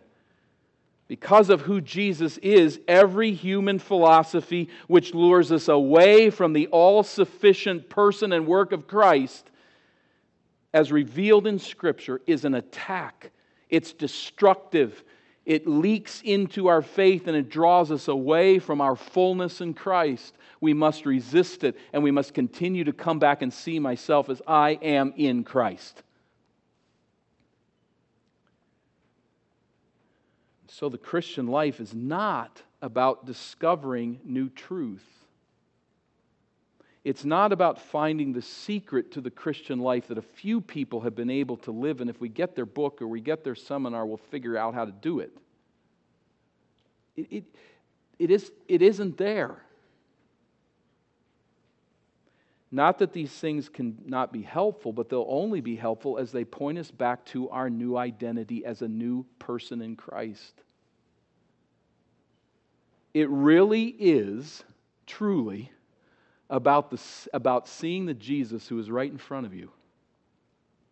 Because 1.09 1.51
of 1.51 1.63
who 1.63 1.81
Jesus 1.81 2.39
is, 2.39 2.79
every 2.87 3.33
human 3.33 3.79
philosophy 3.79 4.69
which 4.87 5.13
lures 5.13 5.51
us 5.51 5.67
away 5.69 6.31
from 6.31 6.53
the 6.53 6.69
all 6.69 7.03
sufficient 7.03 7.89
person 7.89 8.33
and 8.33 8.47
work 8.47 8.73
of 8.73 8.87
Christ, 8.87 9.51
as 10.73 10.93
revealed 10.93 11.47
in 11.47 11.59
Scripture, 11.59 12.21
is 12.27 12.45
an 12.45 12.55
attack. 12.55 13.33
It's 13.69 13.93
destructive 13.93 15.03
it 15.51 15.67
leaks 15.67 16.23
into 16.25 16.69
our 16.69 16.81
faith 16.81 17.27
and 17.27 17.37
it 17.37 17.49
draws 17.49 17.91
us 17.91 18.07
away 18.07 18.61
from 18.61 18.81
our 18.81 18.95
fullness 18.95 19.61
in 19.61 19.75
Christ. 19.75 20.37
We 20.61 20.75
must 20.75 21.05
resist 21.05 21.65
it 21.65 21.77
and 21.93 22.05
we 22.05 22.13
must 22.13 22.35
continue 22.35 22.85
to 22.85 22.93
come 22.93 23.19
back 23.19 23.43
and 23.43 23.53
see 23.53 23.81
myself 23.81 24.31
as 24.31 24.41
I 24.47 24.79
am 24.81 25.13
in 25.17 25.43
Christ. 25.43 26.05
So 30.69 30.89
the 30.89 30.99
Christian 30.99 31.49
life 31.49 31.81
is 31.81 31.93
not 31.93 32.63
about 32.81 33.27
discovering 33.27 34.21
new 34.25 34.51
truth. 34.51 35.20
It's 37.03 37.25
not 37.25 37.53
about 37.53 37.81
finding 37.81 38.33
the 38.33 38.43
secret 38.43 39.13
to 39.13 39.23
the 39.23 39.31
Christian 39.31 39.79
life 39.79 40.09
that 40.09 40.19
a 40.19 40.23
few 40.23 40.61
people 40.61 41.01
have 41.01 41.15
been 41.15 41.31
able 41.31 41.57
to 41.59 41.71
live, 41.71 42.01
and 42.01 42.11
if 42.11 42.21
we 42.21 42.29
get 42.29 42.55
their 42.55 42.67
book 42.67 43.01
or 43.01 43.09
we 43.09 43.21
get 43.21 43.43
their 43.43 43.55
seminar, 43.55 44.05
we'll 44.05 44.19
figure 44.19 44.57
out 44.57 44.75
how 44.75 44.85
to 44.85 44.93
do 44.93 45.21
it. 45.21 45.35
It, 47.17 47.27
it, 47.31 47.45
it, 48.19 48.31
is, 48.31 48.53
it 48.69 48.83
isn't 48.83 49.17
there. 49.17 49.63
Not 52.71 52.99
that 52.99 53.13
these 53.13 53.33
things 53.33 53.69
can 53.69 53.99
not 54.05 54.33
be 54.33 54.43
helpful, 54.43 54.93
but 54.93 55.09
they'll 55.09 55.27
only 55.29 55.61
be 55.61 55.77
helpful 55.77 56.19
as 56.19 56.31
they 56.31 56.45
point 56.45 56.79
us 56.79 56.91
back 56.91 57.25
to 57.27 57.49
our 57.49 57.69
new 57.69 57.97
identity 57.97 58.65
as 58.65 58.83
a 58.83 58.89
new 58.89 59.25
person 59.39 59.81
in 59.81 59.97
Christ. 59.97 60.53
It 63.13 63.29
really 63.29 63.87
is, 63.99 64.63
truly, 65.07 65.73
about, 66.51 66.91
the, 66.91 67.01
about 67.33 67.69
seeing 67.69 68.05
the 68.05 68.15
Jesus 68.15 68.67
who 68.69 68.79
is 68.79 68.91
right 68.91 69.11
in 69.11 69.19
front 69.19 69.47
of 69.47 69.55
you, 69.55 69.71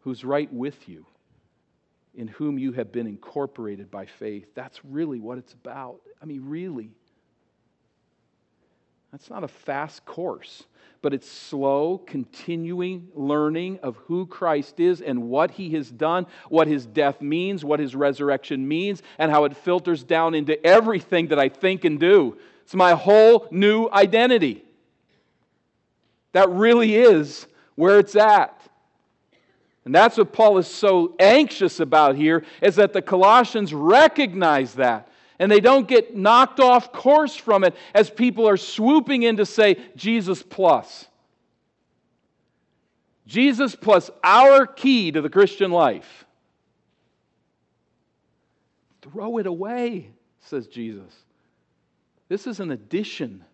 who's 0.00 0.24
right 0.24 0.50
with 0.52 0.88
you, 0.88 1.04
in 2.14 2.28
whom 2.28 2.58
you 2.58 2.72
have 2.72 2.92
been 2.92 3.06
incorporated 3.06 3.90
by 3.90 4.06
faith. 4.06 4.46
That's 4.54 4.80
really 4.84 5.20
what 5.20 5.36
it's 5.36 5.52
about. 5.52 6.00
I 6.22 6.24
mean, 6.24 6.42
really. 6.44 6.90
That's 9.12 9.30
not 9.30 9.42
a 9.42 9.48
fast 9.48 10.04
course, 10.04 10.64
but 11.00 11.14
it's 11.14 11.30
slow, 11.30 11.98
continuing 11.98 13.08
learning 13.14 13.78
of 13.82 13.96
who 13.96 14.26
Christ 14.26 14.80
is 14.80 15.00
and 15.00 15.24
what 15.30 15.50
he 15.50 15.70
has 15.70 15.90
done, 15.90 16.26
what 16.48 16.68
his 16.68 16.86
death 16.86 17.20
means, 17.22 17.64
what 17.64 17.80
his 17.80 17.94
resurrection 17.94 18.68
means, 18.68 19.02
and 19.18 19.30
how 19.30 19.44
it 19.44 19.56
filters 19.56 20.04
down 20.04 20.34
into 20.34 20.64
everything 20.64 21.28
that 21.28 21.38
I 21.38 21.48
think 21.48 21.84
and 21.84 21.98
do. 21.98 22.36
It's 22.62 22.74
my 22.74 22.92
whole 22.92 23.48
new 23.50 23.88
identity. 23.90 24.64
That 26.38 26.50
really 26.50 26.94
is 26.94 27.48
where 27.74 27.98
it's 27.98 28.14
at. 28.14 28.56
And 29.84 29.92
that's 29.92 30.16
what 30.16 30.32
Paul 30.32 30.58
is 30.58 30.68
so 30.68 31.16
anxious 31.18 31.80
about 31.80 32.14
here 32.14 32.44
is 32.62 32.76
that 32.76 32.92
the 32.92 33.02
Colossians 33.02 33.74
recognize 33.74 34.74
that 34.74 35.08
and 35.40 35.50
they 35.50 35.58
don't 35.58 35.88
get 35.88 36.14
knocked 36.14 36.60
off 36.60 36.92
course 36.92 37.34
from 37.34 37.64
it 37.64 37.74
as 37.92 38.08
people 38.08 38.48
are 38.48 38.56
swooping 38.56 39.24
in 39.24 39.38
to 39.38 39.44
say 39.44 39.78
Jesus 39.96 40.40
plus. 40.40 41.06
Jesus 43.26 43.74
plus 43.74 44.08
our 44.22 44.64
key 44.64 45.10
to 45.10 45.20
the 45.20 45.28
Christian 45.28 45.72
life. 45.72 46.24
Throw 49.02 49.38
it 49.38 49.48
away, 49.48 50.12
says 50.42 50.68
Jesus. 50.68 51.12
This 52.28 52.46
is 52.46 52.60
an 52.60 52.70
addition. 52.70 53.44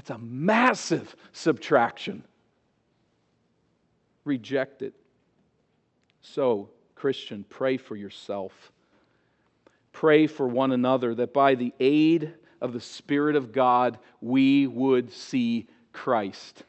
That's 0.00 0.08
a 0.08 0.18
massive 0.18 1.14
subtraction. 1.32 2.24
Reject 4.24 4.80
it. 4.80 4.94
So, 6.22 6.70
Christian, 6.94 7.44
pray 7.50 7.76
for 7.76 7.96
yourself. 7.96 8.72
Pray 9.92 10.26
for 10.26 10.48
one 10.48 10.72
another 10.72 11.14
that 11.16 11.34
by 11.34 11.54
the 11.54 11.74
aid 11.78 12.32
of 12.62 12.72
the 12.72 12.80
Spirit 12.80 13.36
of 13.36 13.52
God, 13.52 13.98
we 14.22 14.66
would 14.66 15.12
see 15.12 15.68
Christ 15.92 16.62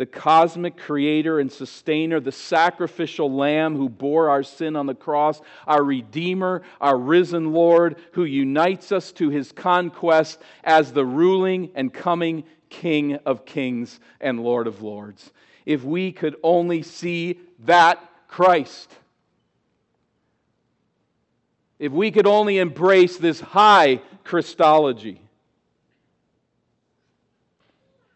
the 0.00 0.06
cosmic 0.06 0.78
creator 0.78 1.40
and 1.40 1.52
sustainer, 1.52 2.20
the 2.20 2.32
sacrificial 2.32 3.30
lamb 3.30 3.76
who 3.76 3.86
bore 3.86 4.30
our 4.30 4.42
sin 4.42 4.74
on 4.74 4.86
the 4.86 4.94
cross, 4.94 5.42
our 5.66 5.84
redeemer, 5.84 6.62
our 6.80 6.96
risen 6.96 7.52
Lord, 7.52 7.96
who 8.12 8.24
unites 8.24 8.92
us 8.92 9.12
to 9.12 9.28
his 9.28 9.52
conquest 9.52 10.40
as 10.64 10.94
the 10.94 11.04
ruling 11.04 11.70
and 11.74 11.92
coming 11.92 12.44
King 12.70 13.16
of 13.26 13.44
kings 13.44 14.00
and 14.22 14.40
Lord 14.42 14.66
of 14.66 14.80
lords. 14.80 15.32
If 15.66 15.84
we 15.84 16.12
could 16.12 16.36
only 16.42 16.80
see 16.80 17.38
that 17.66 18.02
Christ. 18.26 18.90
If 21.78 21.92
we 21.92 22.10
could 22.10 22.26
only 22.26 22.56
embrace 22.56 23.18
this 23.18 23.38
high 23.38 24.00
Christology, 24.24 25.20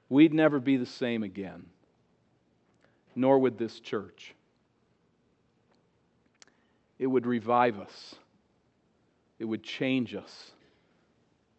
we'd 0.09 0.33
never 0.33 0.59
be 0.59 0.79
the 0.79 0.87
same 0.87 1.23
again 1.23 1.67
nor 3.15 3.39
would 3.39 3.59
this 3.59 3.81
church. 3.81 4.35
It 6.99 7.07
would 7.07 7.27
revive 7.27 7.79
us, 7.79 8.15
it 9.39 9.45
would 9.45 9.63
change 9.63 10.15
us, 10.15 10.53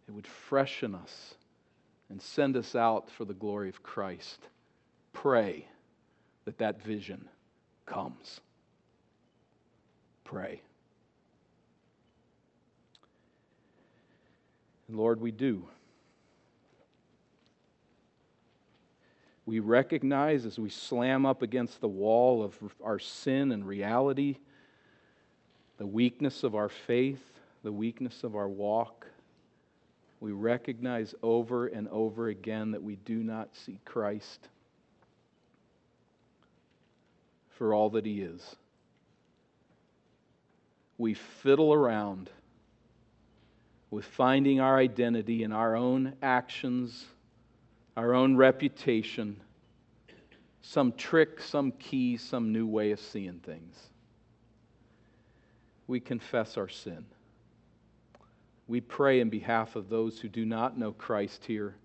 it 0.07 0.11
would 0.11 0.27
freshen 0.27 0.95
us, 0.95 1.35
and 2.09 2.21
send 2.21 2.55
us 2.55 2.75
out 2.75 3.09
for 3.09 3.25
the 3.25 3.33
glory 3.33 3.69
of 3.69 3.83
Christ. 3.83 4.39
Pray 5.13 5.67
that 6.45 6.57
that 6.59 6.81
vision 6.83 7.27
comes. 7.85 8.39
Pray. 10.23 10.61
And 14.87 14.97
Lord, 14.97 15.19
we 15.19 15.31
do. 15.31 15.67
We 19.45 19.59
recognize 19.59 20.45
as 20.45 20.57
we 20.57 20.69
slam 20.69 21.25
up 21.25 21.41
against 21.41 21.79
the 21.79 21.87
wall 21.87 22.43
of 22.43 22.55
our 22.83 22.97
sin 22.97 23.51
and 23.51 23.65
reality, 23.65 24.37
the 25.77 25.85
weakness 25.85 26.43
of 26.43 26.55
our 26.55 26.69
faith, 26.69 27.21
the 27.63 27.71
weakness 27.71 28.23
of 28.23 28.35
our 28.35 28.47
walk. 28.47 29.05
We 30.19 30.31
recognize 30.31 31.13
over 31.21 31.67
and 31.67 31.87
over 31.89 32.29
again 32.29 32.71
that 32.71 32.81
we 32.81 32.95
do 32.95 33.23
not 33.23 33.49
see 33.55 33.79
Christ 33.85 34.47
for 37.51 37.73
all 37.73 37.91
that 37.91 38.05
He 38.05 38.21
is. 38.21 38.55
We 40.97 41.13
fiddle 41.13 41.71
around 41.71 42.31
with 43.91 44.05
finding 44.05 44.59
our 44.59 44.77
identity 44.77 45.43
in 45.43 45.51
our 45.51 45.75
own 45.75 46.13
actions 46.23 47.05
our 47.95 48.13
own 48.13 48.35
reputation, 48.35 49.39
some 50.61 50.91
trick, 50.93 51.41
some 51.41 51.71
key, 51.73 52.17
some 52.17 52.51
new 52.51 52.67
way 52.67 52.91
of 52.91 52.99
seeing 52.99 53.39
things. 53.39 53.75
We 55.87 55.99
confess 55.99 56.57
our 56.57 56.67
sin. 56.67 57.05
We 58.67 58.81
pray 58.81 59.19
in 59.19 59.29
behalf 59.29 59.75
of 59.75 59.89
those 59.89 60.19
who 60.19 60.27
do 60.27 60.45
not 60.45 60.77
know 60.77 60.91
Christ 60.91 61.45
here 61.45 61.75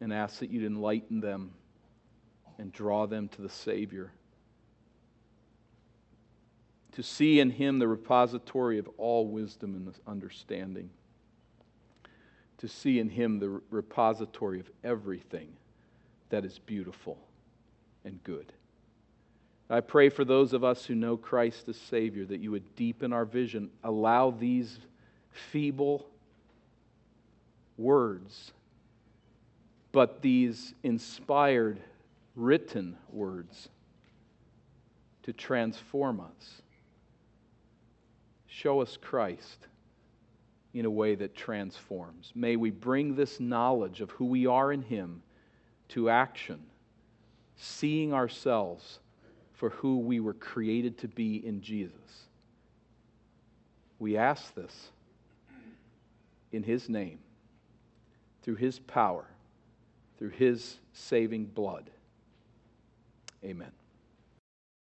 and 0.00 0.12
ask 0.12 0.38
that 0.38 0.50
you'd 0.50 0.64
enlighten 0.64 1.20
them 1.20 1.52
and 2.58 2.72
draw 2.72 3.06
them 3.06 3.28
to 3.28 3.42
the 3.42 3.48
Savior. 3.48 4.12
To 6.92 7.02
see 7.02 7.40
in 7.40 7.50
Him 7.50 7.80
the 7.80 7.88
repository 7.88 8.78
of 8.78 8.88
all 8.96 9.26
wisdom 9.26 9.74
and 9.74 9.92
understanding 10.06 10.90
to 12.64 12.68
see 12.68 12.98
in 12.98 13.10
him 13.10 13.38
the 13.38 13.60
repository 13.68 14.58
of 14.58 14.70
everything 14.82 15.48
that 16.30 16.46
is 16.46 16.58
beautiful 16.60 17.18
and 18.06 18.24
good. 18.24 18.54
I 19.68 19.80
pray 19.80 20.08
for 20.08 20.24
those 20.24 20.54
of 20.54 20.64
us 20.64 20.86
who 20.86 20.94
know 20.94 21.18
Christ 21.18 21.68
as 21.68 21.76
Savior 21.76 22.24
that 22.24 22.40
you 22.40 22.50
would 22.52 22.74
deepen 22.74 23.12
our 23.12 23.26
vision, 23.26 23.68
allow 23.82 24.30
these 24.30 24.78
feeble 25.30 26.06
words, 27.76 28.52
but 29.92 30.22
these 30.22 30.72
inspired, 30.82 31.78
written 32.34 32.96
words 33.12 33.68
to 35.24 35.34
transform 35.34 36.18
us. 36.18 36.62
Show 38.46 38.80
us 38.80 38.96
Christ 38.96 39.66
in 40.74 40.84
a 40.84 40.90
way 40.90 41.14
that 41.14 41.34
transforms. 41.34 42.32
May 42.34 42.56
we 42.56 42.70
bring 42.70 43.14
this 43.14 43.38
knowledge 43.38 44.00
of 44.00 44.10
who 44.10 44.26
we 44.26 44.46
are 44.46 44.72
in 44.72 44.82
Him 44.82 45.22
to 45.90 46.10
action, 46.10 46.60
seeing 47.56 48.12
ourselves 48.12 48.98
for 49.52 49.70
who 49.70 49.98
we 49.98 50.18
were 50.18 50.34
created 50.34 50.98
to 50.98 51.08
be 51.08 51.36
in 51.36 51.62
Jesus. 51.62 52.26
We 54.00 54.16
ask 54.16 54.52
this 54.54 54.90
in 56.50 56.64
His 56.64 56.88
name, 56.88 57.20
through 58.42 58.56
His 58.56 58.80
power, 58.80 59.26
through 60.18 60.30
His 60.30 60.76
saving 60.92 61.46
blood. 61.46 61.88
Amen. 63.44 63.70